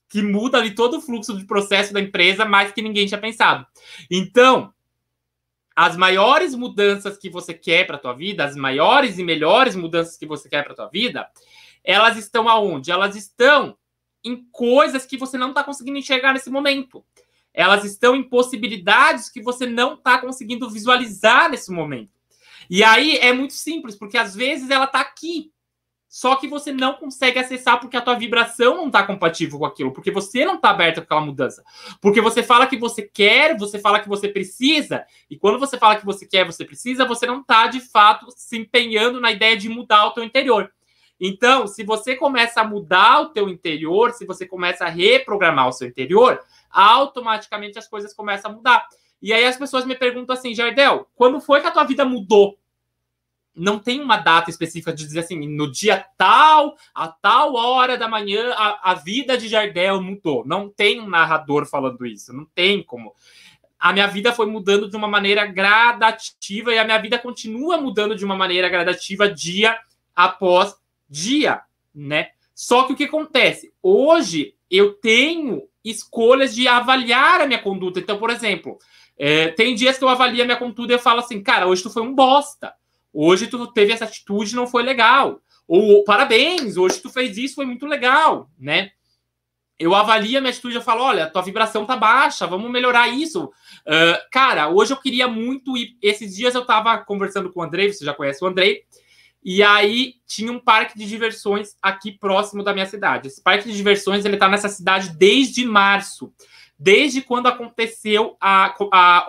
que 0.09 0.23
muda 0.23 0.59
ali 0.59 0.75
todo 0.75 0.99
o 0.99 1.01
fluxo 1.01 1.37
de 1.39 1.45
processo 1.45 1.93
da 1.93 2.01
empresa, 2.01 2.45
mais 2.45 2.73
que 2.73 2.83
ninguém 2.83 3.07
tinha 3.07 3.21
pensado. 3.21 3.67
Então, 4.11 4.75
as 5.75 5.97
maiores 5.97 6.55
mudanças 6.55 7.17
que 7.17 7.31
você 7.31 7.55
quer 7.55 7.87
para 7.87 7.97
a 7.97 7.99
tua 7.99 8.13
vida, 8.13 8.45
as 8.45 8.57
maiores 8.57 9.19
e 9.19 9.25
melhores 9.25 9.77
mudanças 9.77 10.17
que 10.17 10.27
você 10.27 10.49
quer 10.49 10.65
para 10.65 10.73
a 10.73 10.77
tua 10.77 10.89
vida, 10.89 11.29
elas 11.85 12.17
estão 12.17 12.49
aonde? 12.49 12.91
Elas 12.91 13.15
estão 13.17 13.77
em 14.23 14.45
coisas 14.51 15.07
que 15.07 15.17
você 15.17 15.39
não 15.39 15.51
está 15.51 15.65
conseguindo 15.65 15.99
enxergar 15.99 16.33
nesse 16.33 16.51
momento. 16.51 17.05
Elas 17.55 17.85
estão 17.85 18.15
em 18.15 18.23
possibilidades 18.23 19.31
que 19.31 19.41
você 19.41 19.65
não 19.65 19.95
está 19.95 20.19
conseguindo 20.19 20.69
visualizar 20.69 21.51
nesse 21.51 21.71
momento. 21.71 22.20
E 22.71 22.85
aí 22.85 23.17
é 23.17 23.33
muito 23.33 23.53
simples, 23.53 23.97
porque 23.97 24.17
às 24.17 24.35
vezes 24.35 24.71
ela 24.71 24.85
está 24.85 25.01
aqui, 25.01 25.51
só 26.09 26.37
que 26.37 26.47
você 26.47 26.73
não 26.73 26.95
consegue 26.95 27.39
acessar 27.39 27.81
porque 27.81 27.97
a 27.97 28.01
tua 28.01 28.15
vibração 28.15 28.77
não 28.77 28.87
está 28.87 29.03
compatível 29.03 29.59
com 29.59 29.65
aquilo, 29.65 29.93
porque 29.93 30.13
você 30.13 30.45
não 30.45 30.55
está 30.55 30.71
aberto 30.71 30.97
com 30.97 31.03
aquela 31.03 31.21
mudança. 31.21 31.65
Porque 32.01 32.21
você 32.21 32.45
fala 32.45 32.69
que 32.69 32.77
você 32.77 33.03
quer, 33.03 33.57
você 33.57 33.79
fala 33.79 33.99
que 33.99 34.09
você 34.09 34.29
precisa, 34.29 35.05
e 35.29 35.37
quando 35.37 35.59
você 35.59 35.77
fala 35.79 35.97
que 35.97 36.07
você 36.07 36.25
quer, 36.27 36.47
você 36.47 36.65
precisa, 36.65 37.05
você 37.05 37.27
não 37.27 37.41
está 37.41 37.67
de 37.67 37.81
fato 37.81 38.27
se 38.37 38.57
empenhando 38.57 39.21
na 39.21 39.33
ideia 39.33 39.57
de 39.57 39.69
mudar 39.69 40.07
o 40.07 40.13
teu 40.13 40.23
interior. 40.23 40.73
Então, 41.21 41.67
se 41.67 41.85
você 41.85 42.17
começa 42.17 42.61
a 42.61 42.65
mudar 42.65 43.21
o 43.21 43.29
teu 43.31 43.49
interior, 43.49 44.13
se 44.13 44.25
você 44.25 44.47
começa 44.47 44.85
a 44.85 44.89
reprogramar 44.89 45.69
o 45.69 45.73
seu 45.73 45.87
interior, 45.87 46.41
automaticamente 46.71 47.79
as 47.79 47.87
coisas 47.89 48.15
começam 48.15 48.51
a 48.51 48.55
mudar. 48.55 48.87
E 49.23 49.33
aí 49.33 49.45
as 49.45 49.57
pessoas 49.57 49.85
me 49.85 49.95
perguntam 49.95 50.35
assim, 50.35 50.55
Jardel, 50.55 51.07
quando 51.15 51.41
foi 51.41 51.61
que 51.61 51.67
a 51.67 51.71
tua 51.71 51.85
vida 51.85 52.05
mudou? 52.05 52.59
Não 53.55 53.79
tem 53.79 54.01
uma 54.01 54.17
data 54.17 54.49
específica 54.49 54.93
de 54.93 55.05
dizer 55.05 55.21
assim, 55.21 55.49
no 55.49 55.71
dia 55.71 56.05
tal, 56.17 56.77
a 56.95 57.09
tal 57.09 57.55
hora 57.55 57.99
da 57.99 58.09
manhã, 58.09 58.53
a, 58.57 58.93
a 58.93 58.95
vida 58.95 59.37
de 59.37 59.49
Jardel 59.49 60.01
mudou. 60.01 60.45
Não 60.47 60.69
tem 60.69 61.01
um 61.01 61.09
narrador 61.09 61.67
falando 61.67 62.07
isso, 62.07 62.33
não 62.33 62.45
tem 62.45 62.83
como 62.83 63.15
a 63.81 63.95
minha 63.95 64.07
vida 64.07 64.31
foi 64.31 64.45
mudando 64.45 64.91
de 64.91 64.95
uma 64.95 65.09
maneira 65.09 65.47
gradativa 65.47 66.73
e 66.75 66.79
a 66.79 66.85
minha 66.85 66.99
vida 66.99 67.19
continua 67.19 67.81
mudando 67.81 68.15
de 68.15 68.23
uma 68.27 68.37
maneira 68.37 68.69
gradativa 68.69 69.27
dia 69.27 69.79
após 70.15 70.77
dia, 71.09 71.63
né? 71.95 72.29
Só 72.55 72.83
que 72.85 72.93
o 72.93 72.97
que 72.97 73.05
acontece? 73.05 73.73
Hoje 73.83 74.55
eu 74.71 74.93
tenho 74.93 75.63
escolhas 75.83 76.55
de 76.55 76.69
avaliar 76.69 77.41
a 77.41 77.47
minha 77.47 77.59
conduta. 77.59 77.99
Então, 77.99 78.19
por 78.19 78.29
exemplo, 78.29 78.79
é, 79.17 79.49
tem 79.49 79.75
dias 79.75 79.97
que 79.97 80.05
eu 80.05 80.11
avalio 80.11 80.43
a 80.43 80.45
minha 80.45 80.59
conduta 80.59 80.93
e 80.93 80.97
eu 80.97 80.99
falo 80.99 81.21
assim, 81.21 81.43
cara, 81.43 81.67
hoje 81.67 81.83
tu 81.83 81.89
foi 81.89 82.03
um 82.03 82.15
bosta. 82.15 82.75
Hoje 83.13 83.47
tu 83.47 83.67
teve 83.69 83.93
essa 83.93 84.05
atitude, 84.05 84.55
não 84.55 84.67
foi 84.67 84.83
legal. 84.83 85.41
Ou 85.67 86.03
parabéns, 86.05 86.77
hoje 86.77 87.01
tu 87.01 87.09
fez 87.11 87.37
isso, 87.37 87.55
foi 87.55 87.65
muito 87.65 87.87
legal, 87.87 88.51
né? 88.59 88.91
Eu 89.79 89.95
avalio 89.95 90.37
a 90.37 90.41
minha 90.41 90.51
atitude 90.51 90.77
e 90.77 90.83
falo, 90.83 91.03
olha, 91.03 91.31
tua 91.31 91.41
vibração 91.43 91.87
tá 91.87 91.97
baixa, 91.97 92.47
vamos 92.47 92.71
melhorar 92.71 93.09
isso. 93.09 93.45
Uh, 93.45 94.31
cara, 94.31 94.69
hoje 94.69 94.93
eu 94.93 94.97
queria 94.97 95.27
muito 95.27 95.77
ir. 95.77 95.97
Esses 96.03 96.37
dias 96.37 96.55
eu 96.55 96.67
tava 96.67 96.99
conversando 96.99 97.51
com 97.51 97.61
o 97.61 97.63
Andrei, 97.63 97.91
você 97.91 98.05
já 98.05 98.13
conhece 98.13 98.45
o 98.45 98.47
Andrei, 98.47 98.85
e 99.43 99.63
aí 99.63 100.17
tinha 100.27 100.53
um 100.53 100.59
parque 100.59 100.99
de 100.99 101.07
diversões 101.07 101.77
aqui 101.81 102.13
próximo 102.13 102.63
da 102.63 102.75
minha 102.75 102.85
cidade. 102.85 103.29
Esse 103.29 103.43
parque 103.43 103.71
de 103.71 103.77
diversões 103.77 104.25
ele 104.25 104.35
está 104.35 104.49
nessa 104.49 104.69
cidade 104.69 105.17
desde 105.17 105.65
março, 105.65 106.31
desde 106.79 107.23
quando 107.23 107.47
aconteceu 107.47 108.37
a, 108.39 108.75
a, 108.93 109.29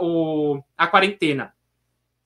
a 0.78 0.88
quarentena. 0.88 1.54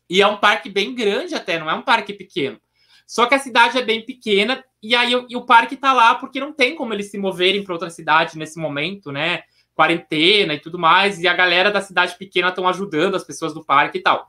E 0.09 0.21
é 0.21 0.27
um 0.27 0.37
parque 0.37 0.69
bem 0.69 0.93
grande 0.93 1.35
até, 1.35 1.59
não 1.59 1.69
é 1.69 1.73
um 1.73 1.81
parque 1.81 2.13
pequeno. 2.13 2.59
Só 3.07 3.25
que 3.25 3.35
a 3.35 3.39
cidade 3.39 3.77
é 3.77 3.83
bem 3.83 4.03
pequena 4.03 4.63
e 4.81 4.95
aí 4.95 5.13
e 5.29 5.35
o 5.35 5.45
parque 5.45 5.75
está 5.75 5.93
lá 5.93 6.15
porque 6.15 6.39
não 6.39 6.51
tem 6.51 6.75
como 6.75 6.93
eles 6.93 7.11
se 7.11 7.17
moverem 7.17 7.63
para 7.63 7.73
outra 7.73 7.89
cidade 7.89 8.37
nesse 8.37 8.59
momento, 8.59 9.11
né? 9.11 9.43
Quarentena 9.75 10.53
e 10.53 10.59
tudo 10.59 10.79
mais. 10.79 11.21
E 11.21 11.27
a 11.27 11.33
galera 11.33 11.71
da 11.71 11.81
cidade 11.81 12.17
pequena 12.17 12.49
estão 12.49 12.67
ajudando 12.67 13.15
as 13.15 13.23
pessoas 13.23 13.53
do 13.53 13.63
parque 13.63 13.99
e 13.99 14.01
tal. 14.01 14.27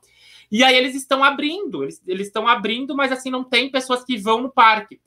E 0.50 0.62
aí 0.62 0.76
eles 0.76 0.94
estão 0.94 1.24
abrindo, 1.24 1.82
eles, 1.82 2.02
estão 2.06 2.46
abrindo, 2.46 2.94
mas 2.94 3.10
assim, 3.10 3.30
não 3.30 3.42
tem 3.42 3.70
pessoas 3.70 4.04
que 4.04 4.16
vão 4.16 4.42
no 4.42 4.50
parque. 4.50 5.00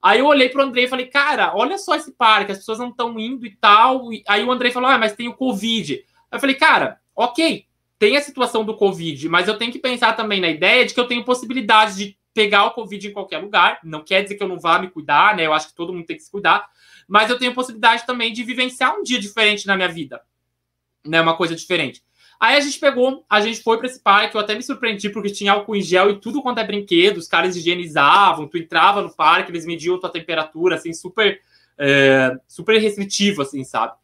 Aí 0.00 0.20
eu 0.20 0.26
olhei 0.26 0.48
pro 0.48 0.62
Andrei 0.62 0.84
e 0.84 0.88
falei, 0.88 1.06
cara, 1.06 1.52
olha 1.54 1.76
só 1.78 1.94
esse 1.96 2.12
parque, 2.12 2.52
as 2.52 2.58
pessoas 2.58 2.78
não 2.78 2.88
estão 2.88 3.18
indo 3.18 3.44
e 3.44 3.54
tal. 3.56 4.08
Aí 4.28 4.44
o 4.44 4.52
Andrei 4.52 4.70
falou, 4.70 4.88
ah, 4.88 4.98
mas 4.98 5.14
tem 5.14 5.28
o 5.28 5.34
Covid. 5.34 6.04
Eu 6.30 6.38
falei, 6.38 6.54
cara, 6.54 7.00
ok, 7.14 7.66
tem 7.98 8.16
a 8.16 8.20
situação 8.20 8.64
do 8.64 8.76
Covid, 8.76 9.28
mas 9.28 9.48
eu 9.48 9.56
tenho 9.56 9.72
que 9.72 9.78
pensar 9.78 10.14
também 10.14 10.40
na 10.40 10.48
ideia 10.48 10.84
de 10.84 10.92
que 10.92 11.00
eu 11.00 11.06
tenho 11.06 11.24
possibilidade 11.24 11.96
de 11.96 12.18
pegar 12.34 12.66
o 12.66 12.72
Covid 12.72 13.08
em 13.08 13.12
qualquer 13.12 13.38
lugar. 13.38 13.80
Não 13.82 14.04
quer 14.04 14.22
dizer 14.22 14.34
que 14.34 14.42
eu 14.42 14.48
não 14.48 14.60
vá 14.60 14.78
me 14.78 14.90
cuidar, 14.90 15.34
né? 15.34 15.46
Eu 15.46 15.54
acho 15.54 15.68
que 15.68 15.74
todo 15.74 15.92
mundo 15.92 16.04
tem 16.04 16.16
que 16.16 16.22
se 16.22 16.30
cuidar. 16.30 16.68
Mas 17.08 17.30
eu 17.30 17.38
tenho 17.38 17.54
possibilidade 17.54 18.04
também 18.04 18.32
de 18.32 18.42
vivenciar 18.42 18.94
um 18.94 19.02
dia 19.02 19.18
diferente 19.18 19.66
na 19.66 19.74
minha 19.74 19.88
vida. 19.88 20.20
Né? 21.04 21.20
Uma 21.20 21.36
coisa 21.36 21.54
diferente. 21.54 22.02
Aí 22.38 22.56
a 22.56 22.60
gente 22.60 22.78
pegou, 22.78 23.24
a 23.30 23.40
gente 23.40 23.62
foi 23.62 23.78
para 23.78 23.86
esse 23.86 23.98
parque, 23.98 24.36
eu 24.36 24.40
até 24.40 24.54
me 24.54 24.62
surpreendi 24.62 25.08
porque 25.08 25.30
tinha 25.30 25.52
álcool 25.52 25.74
em 25.74 25.80
gel 25.80 26.10
e 26.10 26.20
tudo 26.20 26.42
quanto 26.42 26.58
é 26.58 26.64
brinquedo, 26.64 27.16
os 27.16 27.26
caras 27.26 27.56
higienizavam, 27.56 28.46
tu 28.46 28.58
entrava 28.58 29.00
no 29.00 29.14
parque, 29.14 29.50
eles 29.50 29.64
mediam 29.64 29.98
tua 29.98 30.10
temperatura, 30.10 30.74
assim, 30.74 30.92
super, 30.92 31.40
é, 31.78 32.36
super 32.46 32.78
restritivo, 32.78 33.40
assim, 33.40 33.64
sabe? 33.64 33.94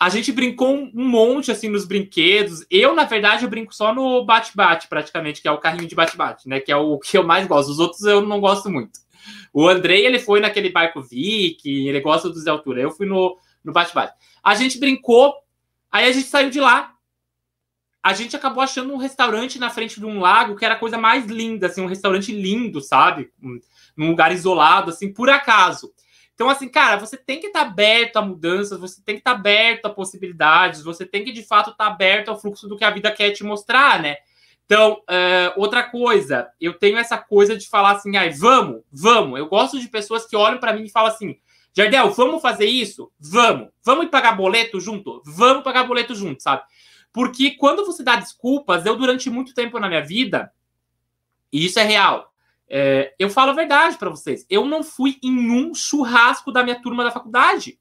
A 0.00 0.08
gente 0.08 0.32
brincou 0.32 0.74
um 0.74 1.06
monte, 1.06 1.52
assim, 1.52 1.68
nos 1.68 1.84
brinquedos. 1.84 2.64
Eu, 2.70 2.94
na 2.94 3.04
verdade, 3.04 3.44
eu 3.44 3.50
brinco 3.50 3.74
só 3.74 3.94
no 3.94 4.24
bate-bate, 4.24 4.88
praticamente, 4.88 5.42
que 5.42 5.48
é 5.48 5.52
o 5.52 5.58
carrinho 5.58 5.86
de 5.86 5.94
bate-bate, 5.94 6.48
né? 6.48 6.58
Que 6.58 6.72
é 6.72 6.76
o 6.76 6.98
que 6.98 7.18
eu 7.18 7.22
mais 7.22 7.46
gosto. 7.46 7.68
Os 7.68 7.78
outros 7.78 8.02
eu 8.04 8.22
não 8.22 8.40
gosto 8.40 8.70
muito. 8.70 8.98
O 9.52 9.68
Andrei, 9.68 10.06
ele 10.06 10.18
foi 10.18 10.40
naquele 10.40 10.70
barco 10.70 11.02
Viking, 11.02 11.86
ele 11.86 12.00
gosta 12.00 12.30
dos 12.30 12.44
de 12.44 12.48
altura. 12.48 12.80
Eu 12.80 12.90
fui 12.90 13.06
no, 13.06 13.36
no 13.62 13.74
bate-bate. 13.74 14.14
A 14.42 14.54
gente 14.54 14.78
brincou, 14.78 15.34
aí 15.92 16.06
a 16.08 16.12
gente 16.12 16.28
saiu 16.28 16.48
de 16.48 16.60
lá, 16.60 16.94
a 18.02 18.14
gente 18.14 18.34
acabou 18.34 18.62
achando 18.62 18.94
um 18.94 18.96
restaurante 18.96 19.58
na 19.58 19.68
frente 19.68 20.00
de 20.00 20.06
um 20.06 20.18
lago 20.18 20.56
que 20.56 20.64
era 20.64 20.74
a 20.74 20.78
coisa 20.78 20.96
mais 20.96 21.26
linda, 21.26 21.66
assim, 21.66 21.82
um 21.82 21.86
restaurante 21.86 22.32
lindo, 22.32 22.80
sabe? 22.80 23.30
Num 23.94 24.08
lugar 24.08 24.32
isolado, 24.32 24.90
assim, 24.90 25.12
por 25.12 25.28
acaso. 25.28 25.92
Então, 26.40 26.48
assim, 26.48 26.70
cara, 26.70 26.96
você 26.96 27.18
tem 27.18 27.38
que 27.38 27.48
estar 27.48 27.66
tá 27.66 27.66
aberto 27.66 28.16
a 28.16 28.22
mudanças, 28.22 28.80
você 28.80 29.02
tem 29.04 29.16
que 29.16 29.20
estar 29.20 29.32
tá 29.34 29.36
aberto 29.38 29.84
a 29.84 29.90
possibilidades, 29.90 30.82
você 30.82 31.04
tem 31.04 31.22
que, 31.22 31.32
de 31.32 31.42
fato, 31.42 31.68
estar 31.68 31.84
tá 31.84 31.90
aberto 31.90 32.30
ao 32.30 32.40
fluxo 32.40 32.66
do 32.66 32.78
que 32.78 32.84
a 32.84 32.90
vida 32.90 33.12
quer 33.12 33.32
te 33.32 33.44
mostrar, 33.44 34.00
né? 34.00 34.16
Então, 34.64 35.02
uh, 35.02 35.52
outra 35.60 35.82
coisa, 35.82 36.48
eu 36.58 36.72
tenho 36.72 36.96
essa 36.96 37.18
coisa 37.18 37.58
de 37.58 37.68
falar 37.68 37.90
assim, 37.90 38.16
ai, 38.16 38.30
vamos, 38.30 38.80
vamos. 38.90 39.38
Eu 39.38 39.48
gosto 39.48 39.78
de 39.78 39.86
pessoas 39.86 40.24
que 40.24 40.34
olham 40.34 40.58
para 40.58 40.72
mim 40.72 40.84
e 40.84 40.90
falam 40.90 41.12
assim, 41.12 41.36
Jardel, 41.76 42.10
vamos 42.12 42.40
fazer 42.40 42.64
isso? 42.64 43.12
Vamos. 43.20 43.68
Vamos 43.84 44.08
pagar 44.08 44.32
boleto 44.32 44.80
junto? 44.80 45.22
Vamos 45.26 45.62
pagar 45.62 45.84
boleto 45.84 46.14
junto, 46.14 46.42
sabe? 46.42 46.62
Porque 47.12 47.50
quando 47.50 47.84
você 47.84 48.02
dá 48.02 48.16
desculpas, 48.16 48.86
eu 48.86 48.96
durante 48.96 49.28
muito 49.28 49.52
tempo 49.52 49.78
na 49.78 49.88
minha 49.88 50.02
vida, 50.02 50.50
e 51.52 51.66
isso 51.66 51.78
é 51.78 51.84
real, 51.84 52.29
é, 52.70 53.12
eu 53.18 53.28
falo 53.28 53.50
a 53.50 53.54
verdade 53.54 53.98
para 53.98 54.08
vocês. 54.08 54.46
Eu 54.48 54.64
não 54.64 54.82
fui 54.82 55.18
em 55.22 55.50
um 55.50 55.74
churrasco 55.74 56.52
da 56.52 56.62
minha 56.62 56.80
turma 56.80 57.02
da 57.02 57.10
faculdade. 57.10 57.78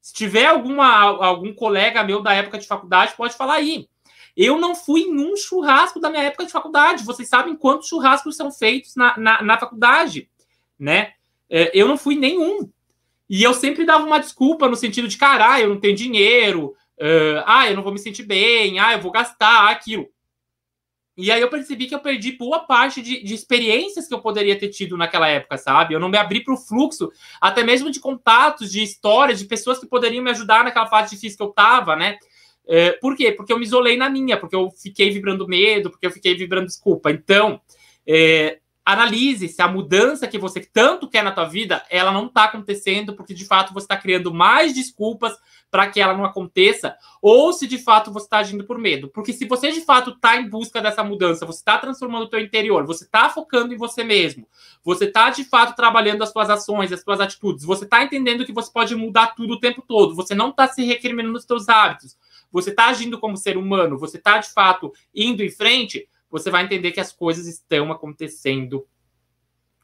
Se 0.00 0.14
tiver 0.14 0.46
alguma, 0.46 0.86
algum 0.86 1.52
colega 1.52 2.04
meu 2.04 2.22
da 2.22 2.32
época 2.32 2.58
de 2.58 2.66
faculdade, 2.66 3.14
pode 3.16 3.36
falar 3.36 3.54
aí. 3.54 3.88
Eu 4.36 4.58
não 4.58 4.74
fui 4.74 5.02
em 5.02 5.18
um 5.18 5.36
churrasco 5.36 5.98
da 5.98 6.10
minha 6.10 6.22
época 6.22 6.46
de 6.46 6.52
faculdade. 6.52 7.04
Vocês 7.04 7.28
sabem 7.28 7.56
quantos 7.56 7.88
churrascos 7.88 8.36
são 8.36 8.50
feitos 8.52 8.94
na, 8.94 9.16
na, 9.18 9.42
na 9.42 9.58
faculdade, 9.58 10.30
né? 10.78 11.12
É, 11.50 11.70
eu 11.74 11.88
não 11.88 11.96
fui 11.96 12.14
em 12.14 12.20
nenhum. 12.20 12.70
E 13.28 13.42
eu 13.42 13.52
sempre 13.52 13.84
dava 13.84 14.04
uma 14.04 14.20
desculpa 14.20 14.68
no 14.68 14.76
sentido 14.76 15.08
de, 15.08 15.16
caralho, 15.16 15.64
eu 15.64 15.70
não 15.70 15.80
tenho 15.80 15.96
dinheiro, 15.96 16.76
Uh, 16.96 17.42
ah, 17.44 17.68
eu 17.68 17.74
não 17.74 17.82
vou 17.82 17.92
me 17.92 17.98
sentir 17.98 18.22
bem, 18.22 18.78
ah, 18.78 18.92
eu 18.92 19.00
vou 19.00 19.10
gastar 19.10 19.68
aquilo. 19.70 20.08
E 21.16 21.30
aí 21.30 21.40
eu 21.40 21.48
percebi 21.48 21.86
que 21.86 21.94
eu 21.94 22.00
perdi 22.00 22.32
boa 22.32 22.60
parte 22.60 23.00
de, 23.00 23.22
de 23.22 23.34
experiências 23.34 24.08
que 24.08 24.14
eu 24.14 24.20
poderia 24.20 24.58
ter 24.58 24.68
tido 24.68 24.96
naquela 24.96 25.28
época, 25.28 25.56
sabe? 25.56 25.94
Eu 25.94 26.00
não 26.00 26.08
me 26.08 26.18
abri 26.18 26.42
para 26.42 26.54
o 26.54 26.56
fluxo, 26.56 27.10
até 27.40 27.62
mesmo 27.62 27.90
de 27.90 28.00
contatos, 28.00 28.70
de 28.70 28.82
histórias, 28.82 29.38
de 29.38 29.44
pessoas 29.44 29.78
que 29.78 29.86
poderiam 29.86 30.24
me 30.24 30.30
ajudar 30.30 30.64
naquela 30.64 30.86
fase 30.86 31.14
difícil 31.14 31.36
que 31.36 31.42
eu 31.44 31.52
tava, 31.52 31.94
né? 31.94 32.18
Uh, 32.64 32.98
por 33.00 33.16
quê? 33.16 33.30
Porque 33.30 33.52
eu 33.52 33.58
me 33.58 33.64
isolei 33.64 33.96
na 33.96 34.10
minha, 34.10 34.36
porque 34.36 34.56
eu 34.56 34.70
fiquei 34.70 35.10
vibrando 35.10 35.46
medo, 35.46 35.90
porque 35.90 36.06
eu 36.06 36.10
fiquei 36.10 36.34
vibrando 36.34 36.66
desculpa. 36.66 37.10
Então, 37.10 37.60
é, 38.06 38.58
analise 38.84 39.48
se 39.48 39.62
a 39.62 39.68
mudança 39.68 40.28
que 40.28 40.38
você 40.38 40.60
tanto 40.60 41.08
quer 41.08 41.24
na 41.24 41.32
tua 41.32 41.46
vida, 41.46 41.84
ela 41.88 42.12
não 42.12 42.26
está 42.26 42.44
acontecendo 42.44 43.14
porque 43.14 43.32
de 43.32 43.44
fato 43.46 43.72
você 43.72 43.84
está 43.84 43.96
criando 43.96 44.32
mais 44.32 44.74
desculpas 44.74 45.32
para 45.74 45.88
que 45.88 46.00
ela 46.00 46.16
não 46.16 46.24
aconteça, 46.24 46.96
ou 47.20 47.52
se 47.52 47.66
de 47.66 47.78
fato 47.78 48.12
você 48.12 48.26
está 48.26 48.38
agindo 48.38 48.62
por 48.62 48.78
medo. 48.78 49.08
Porque 49.08 49.32
se 49.32 49.44
você 49.44 49.72
de 49.72 49.80
fato 49.80 50.10
está 50.10 50.36
em 50.36 50.48
busca 50.48 50.80
dessa 50.80 51.02
mudança, 51.02 51.44
você 51.44 51.58
está 51.58 51.76
transformando 51.78 52.26
o 52.26 52.28
teu 52.28 52.38
interior, 52.38 52.86
você 52.86 53.02
está 53.02 53.28
focando 53.28 53.74
em 53.74 53.76
você 53.76 54.04
mesmo, 54.04 54.46
você 54.84 55.06
está 55.06 55.30
de 55.30 55.42
fato 55.42 55.74
trabalhando 55.74 56.22
as 56.22 56.30
suas 56.30 56.48
ações, 56.48 56.92
as 56.92 57.02
suas 57.02 57.18
atitudes, 57.18 57.64
você 57.64 57.82
está 57.86 58.04
entendendo 58.04 58.46
que 58.46 58.52
você 58.52 58.70
pode 58.70 58.94
mudar 58.94 59.34
tudo 59.34 59.54
o 59.54 59.58
tempo 59.58 59.82
todo, 59.82 60.14
você 60.14 60.32
não 60.32 60.50
está 60.50 60.68
se 60.68 60.84
recriminando 60.84 61.36
os 61.36 61.44
teus 61.44 61.68
hábitos, 61.68 62.16
você 62.52 62.70
está 62.70 62.86
agindo 62.86 63.18
como 63.18 63.36
ser 63.36 63.56
humano, 63.56 63.98
você 63.98 64.16
está 64.16 64.38
de 64.38 64.52
fato 64.52 64.92
indo 65.12 65.42
em 65.42 65.50
frente, 65.50 66.08
você 66.30 66.52
vai 66.52 66.62
entender 66.62 66.92
que 66.92 67.00
as 67.00 67.12
coisas 67.12 67.48
estão 67.48 67.90
acontecendo 67.90 68.86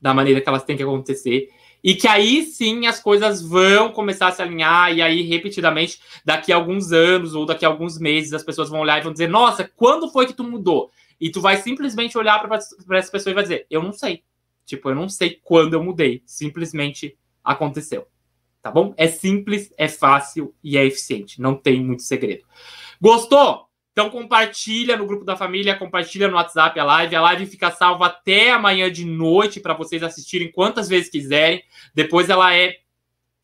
da 0.01 0.15
maneira 0.15 0.41
que 0.41 0.49
elas 0.49 0.63
têm 0.63 0.77
que 0.77 0.85
acontecer 0.85 1.51
e 1.83 1.95
que 1.95 2.07
aí 2.07 2.45
sim 2.45 2.87
as 2.87 3.01
coisas 3.01 3.43
vão 3.43 3.91
começar 3.91 4.29
a 4.29 4.33
se 4.33 4.43
alinhar, 4.43 4.93
e 4.93 5.01
aí, 5.01 5.23
repetidamente, 5.23 6.01
daqui 6.25 6.53
a 6.53 6.57
alguns 6.57 6.93
anos 6.93 7.35
ou 7.35 7.47
daqui 7.47 7.65
a 7.65 7.69
alguns 7.69 7.99
meses, 7.99 8.33
as 8.33 8.43
pessoas 8.43 8.69
vão 8.69 8.81
olhar 8.81 8.99
e 8.99 9.03
vão 9.03 9.13
dizer: 9.13 9.29
Nossa, 9.29 9.71
quando 9.77 10.11
foi 10.11 10.27
que 10.27 10.35
tu 10.35 10.45
mudou? 10.45 10.91
E 11.21 11.31
tu 11.31 11.41
vai 11.41 11.57
simplesmente 11.57 12.17
olhar 12.17 12.39
para 12.41 12.57
essa 12.99 13.13
pessoa 13.13 13.31
e 13.31 13.35
vai 13.35 13.43
dizer: 13.43 13.67
Eu 13.71 13.83
não 13.83 13.93
sei. 13.93 14.23
Tipo, 14.65 14.91
eu 14.91 14.95
não 14.95 15.09
sei 15.09 15.41
quando 15.43 15.75
eu 15.75 15.83
mudei. 15.83 16.23
Simplesmente 16.25 17.17
aconteceu. 17.43 18.07
Tá 18.63 18.71
bom? 18.71 18.93
É 18.97 19.09
simples, 19.09 19.73
é 19.77 19.89
fácil 19.89 20.55
e 20.63 20.77
é 20.77 20.85
eficiente. 20.85 21.41
Não 21.41 21.55
tem 21.55 21.83
muito 21.83 22.03
segredo. 22.03 22.45
Gostou? 23.01 23.70
Então 23.93 24.09
compartilha 24.09 24.97
no 24.97 25.07
grupo 25.07 25.25
da 25.25 25.37
família, 25.37 25.77
compartilha 25.77 26.29
no 26.29 26.37
WhatsApp 26.37 26.79
a 26.79 26.85
live. 26.85 27.17
A 27.17 27.21
live 27.23 27.47
fica 27.47 27.71
salva 27.71 28.07
até 28.07 28.53
amanhã 28.53 28.91
de 28.91 29.05
noite 29.05 29.61
para 29.61 29.75
vocês 29.75 30.03
assistirem 30.03 30.51
quantas 30.51 30.89
vezes 30.89 31.11
quiserem. 31.11 31.63
Depois 31.95 32.31
ela 32.31 32.55
é 32.55 32.79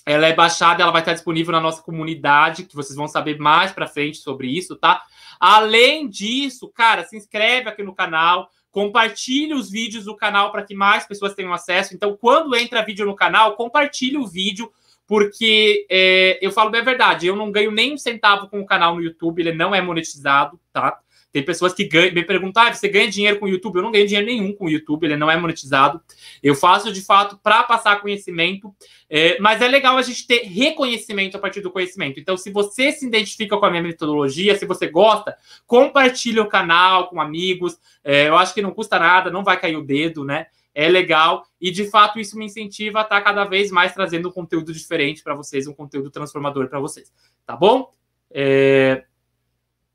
ela 0.08 0.28
é 0.28 0.32
baixada, 0.32 0.84
ela 0.84 0.92
vai 0.92 1.02
estar 1.02 1.14
disponível 1.14 1.50
na 1.50 1.60
nossa 1.60 1.82
comunidade, 1.82 2.62
que 2.62 2.76
vocês 2.76 2.94
vão 2.94 3.08
saber 3.08 3.40
mais 3.40 3.72
para 3.72 3.88
frente 3.88 4.18
sobre 4.18 4.46
isso, 4.46 4.76
tá? 4.76 5.02
Além 5.40 6.08
disso, 6.08 6.68
cara, 6.68 7.02
se 7.02 7.16
inscreve 7.16 7.68
aqui 7.68 7.82
no 7.82 7.92
canal, 7.92 8.48
compartilhe 8.70 9.52
os 9.52 9.68
vídeos 9.68 10.04
do 10.04 10.14
canal 10.14 10.52
para 10.52 10.62
que 10.62 10.76
mais 10.76 11.04
pessoas 11.04 11.34
tenham 11.34 11.52
acesso. 11.52 11.92
Então, 11.92 12.16
quando 12.16 12.54
entra 12.54 12.84
vídeo 12.84 13.04
no 13.04 13.16
canal, 13.16 13.56
compartilhe 13.56 14.16
o 14.16 14.28
vídeo 14.28 14.70
porque 15.06 15.86
é, 15.90 16.38
eu 16.42 16.50
falo 16.50 16.70
bem 16.70 16.80
a 16.80 16.84
verdade, 16.84 17.26
eu 17.26 17.36
não 17.36 17.50
ganho 17.50 17.70
nem 17.70 17.94
um 17.94 17.98
centavo 17.98 18.48
com 18.48 18.60
o 18.60 18.66
canal 18.66 18.94
no 18.94 19.02
YouTube, 19.02 19.40
ele 19.40 19.52
não 19.52 19.74
é 19.74 19.80
monetizado, 19.80 20.58
tá? 20.72 20.98
Tem 21.36 21.44
pessoas 21.44 21.74
que 21.74 21.84
ganham, 21.84 22.14
me 22.14 22.24
perguntam, 22.24 22.62
ah, 22.62 22.72
você 22.72 22.88
ganha 22.88 23.10
dinheiro 23.10 23.38
com 23.38 23.44
o 23.44 23.48
YouTube? 23.48 23.76
Eu 23.76 23.82
não 23.82 23.92
ganho 23.92 24.06
dinheiro 24.06 24.26
nenhum 24.26 24.54
com 24.54 24.64
o 24.64 24.70
YouTube, 24.70 25.04
ele 25.04 25.18
não 25.18 25.30
é 25.30 25.36
monetizado. 25.36 26.00
Eu 26.42 26.54
faço 26.54 26.90
de 26.90 27.02
fato 27.02 27.38
para 27.42 27.62
passar 27.62 28.00
conhecimento, 28.00 28.74
é, 29.10 29.38
mas 29.38 29.60
é 29.60 29.68
legal 29.68 29.98
a 29.98 30.02
gente 30.02 30.26
ter 30.26 30.44
reconhecimento 30.44 31.36
a 31.36 31.38
partir 31.38 31.60
do 31.60 31.70
conhecimento. 31.70 32.18
Então, 32.18 32.38
se 32.38 32.50
você 32.50 32.90
se 32.90 33.06
identifica 33.06 33.54
com 33.58 33.66
a 33.66 33.70
minha 33.70 33.82
metodologia, 33.82 34.56
se 34.56 34.64
você 34.64 34.86
gosta, 34.86 35.36
compartilhe 35.66 36.40
o 36.40 36.48
canal 36.48 37.10
com 37.10 37.20
amigos. 37.20 37.76
É, 38.02 38.28
eu 38.28 38.38
acho 38.38 38.54
que 38.54 38.62
não 38.62 38.70
custa 38.70 38.98
nada, 38.98 39.30
não 39.30 39.44
vai 39.44 39.60
cair 39.60 39.76
o 39.76 39.84
dedo, 39.84 40.24
né? 40.24 40.46
É 40.76 40.90
legal 40.90 41.46
e 41.58 41.70
de 41.70 41.88
fato 41.88 42.20
isso 42.20 42.36
me 42.36 42.44
incentiva 42.44 42.98
a 42.98 43.02
estar 43.02 43.22
cada 43.22 43.46
vez 43.46 43.70
mais 43.70 43.94
trazendo 43.94 44.28
um 44.28 44.32
conteúdo 44.32 44.74
diferente 44.74 45.22
para 45.22 45.34
vocês, 45.34 45.66
um 45.66 45.72
conteúdo 45.72 46.10
transformador 46.10 46.68
para 46.68 46.78
vocês, 46.78 47.10
tá 47.46 47.56
bom? 47.56 47.90
É... 48.30 49.02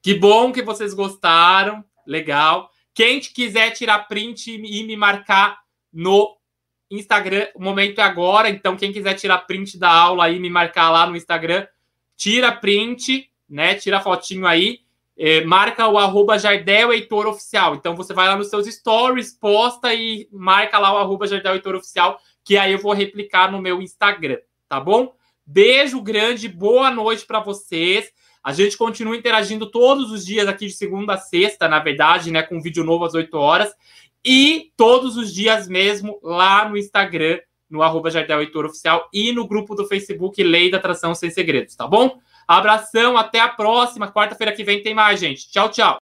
Que 0.02 0.16
bom 0.16 0.52
que 0.52 0.64
vocês 0.64 0.96
gostaram, 0.96 1.86
legal. 2.04 2.72
Quem 2.96 3.20
quiser 3.20 3.70
tirar 3.70 4.08
print 4.08 4.52
e 4.52 4.84
me 4.84 4.98
marcar 4.98 5.60
no 5.94 6.36
Instagram, 6.90 7.48
o 7.54 7.64
momento 7.64 8.02
é 8.02 8.04
agora, 8.04 8.50
então 8.50 8.76
quem 8.76 8.92
quiser 8.92 9.14
tirar 9.14 9.38
print 9.46 9.78
da 9.78 9.92
aula 9.92 10.32
e 10.32 10.40
me 10.40 10.50
marcar 10.50 10.90
lá 10.90 11.06
no 11.06 11.16
Instagram, 11.16 11.68
tira 12.18 12.52
print, 12.52 13.30
né? 13.48 13.76
Tira 13.76 14.02
fotinho 14.02 14.48
aí 14.48 14.80
é, 15.24 15.46
marca 15.46 15.88
o 15.88 16.00
arroba 16.00 16.40
Jardel 16.40 16.92
Heitor 16.92 17.28
Oficial. 17.28 17.76
Então 17.76 17.96
você 17.96 18.12
vai 18.12 18.28
lá 18.28 18.36
nos 18.36 18.50
seus 18.50 18.66
stories, 18.66 19.32
posta 19.32 19.94
e 19.94 20.28
marca 20.32 20.80
lá 20.80 20.92
o 20.92 20.98
arroba 20.98 21.28
Jardel 21.28 21.54
Heitor 21.54 21.76
Oficial, 21.76 22.20
que 22.44 22.58
aí 22.58 22.72
eu 22.72 22.80
vou 22.80 22.92
replicar 22.92 23.52
no 23.52 23.62
meu 23.62 23.84
Instagram, 23.84 24.40
tá 24.68 24.80
bom? 24.80 25.14
Beijo 25.46 26.02
grande, 26.02 26.50
boa 26.50 26.90
noite 26.90 27.24
para 27.28 27.40
vocês. 27.40 28.12
A 28.44 28.52
gente 28.52 28.76
continua 28.76 29.16
interagindo 29.16 29.70
todos 29.70 30.12
os 30.12 30.26
dias 30.26 30.48
aqui 30.48 30.66
de 30.66 30.74
segunda 30.74 31.14
a 31.14 31.18
sexta, 31.20 31.68
na 31.68 31.78
verdade, 31.78 32.32
né? 32.32 32.42
Com 32.42 32.60
vídeo 32.60 32.84
novo 32.84 33.06
às 33.06 33.14
8 33.14 33.38
horas. 33.38 33.72
E 34.26 34.72
todos 34.76 35.18
os 35.18 35.32
dias 35.32 35.68
mesmo 35.68 36.20
lá 36.24 36.68
no 36.68 36.76
Instagram, 36.76 37.40
no 37.70 37.84
arroba 37.84 38.10
Jardel 38.10 38.42
Heitor 38.42 38.66
Oficial 38.66 39.08
e 39.14 39.32
no 39.32 39.48
grupo 39.48 39.76
do 39.76 39.86
Facebook 39.86 40.42
Lei 40.42 40.72
da 40.72 40.80
Atração 40.80 41.14
Sem 41.14 41.30
Segredos, 41.30 41.76
tá 41.76 41.86
bom? 41.86 42.20
Abração, 42.48 43.18
até 43.18 43.40
a 43.40 43.50
próxima. 43.50 44.12
Quarta-feira 44.12 44.52
que 44.52 44.64
vem 44.64 44.82
tem 44.82 44.94
mais, 44.94 45.20
gente. 45.20 45.50
Tchau, 45.50 45.70
tchau. 45.70 46.00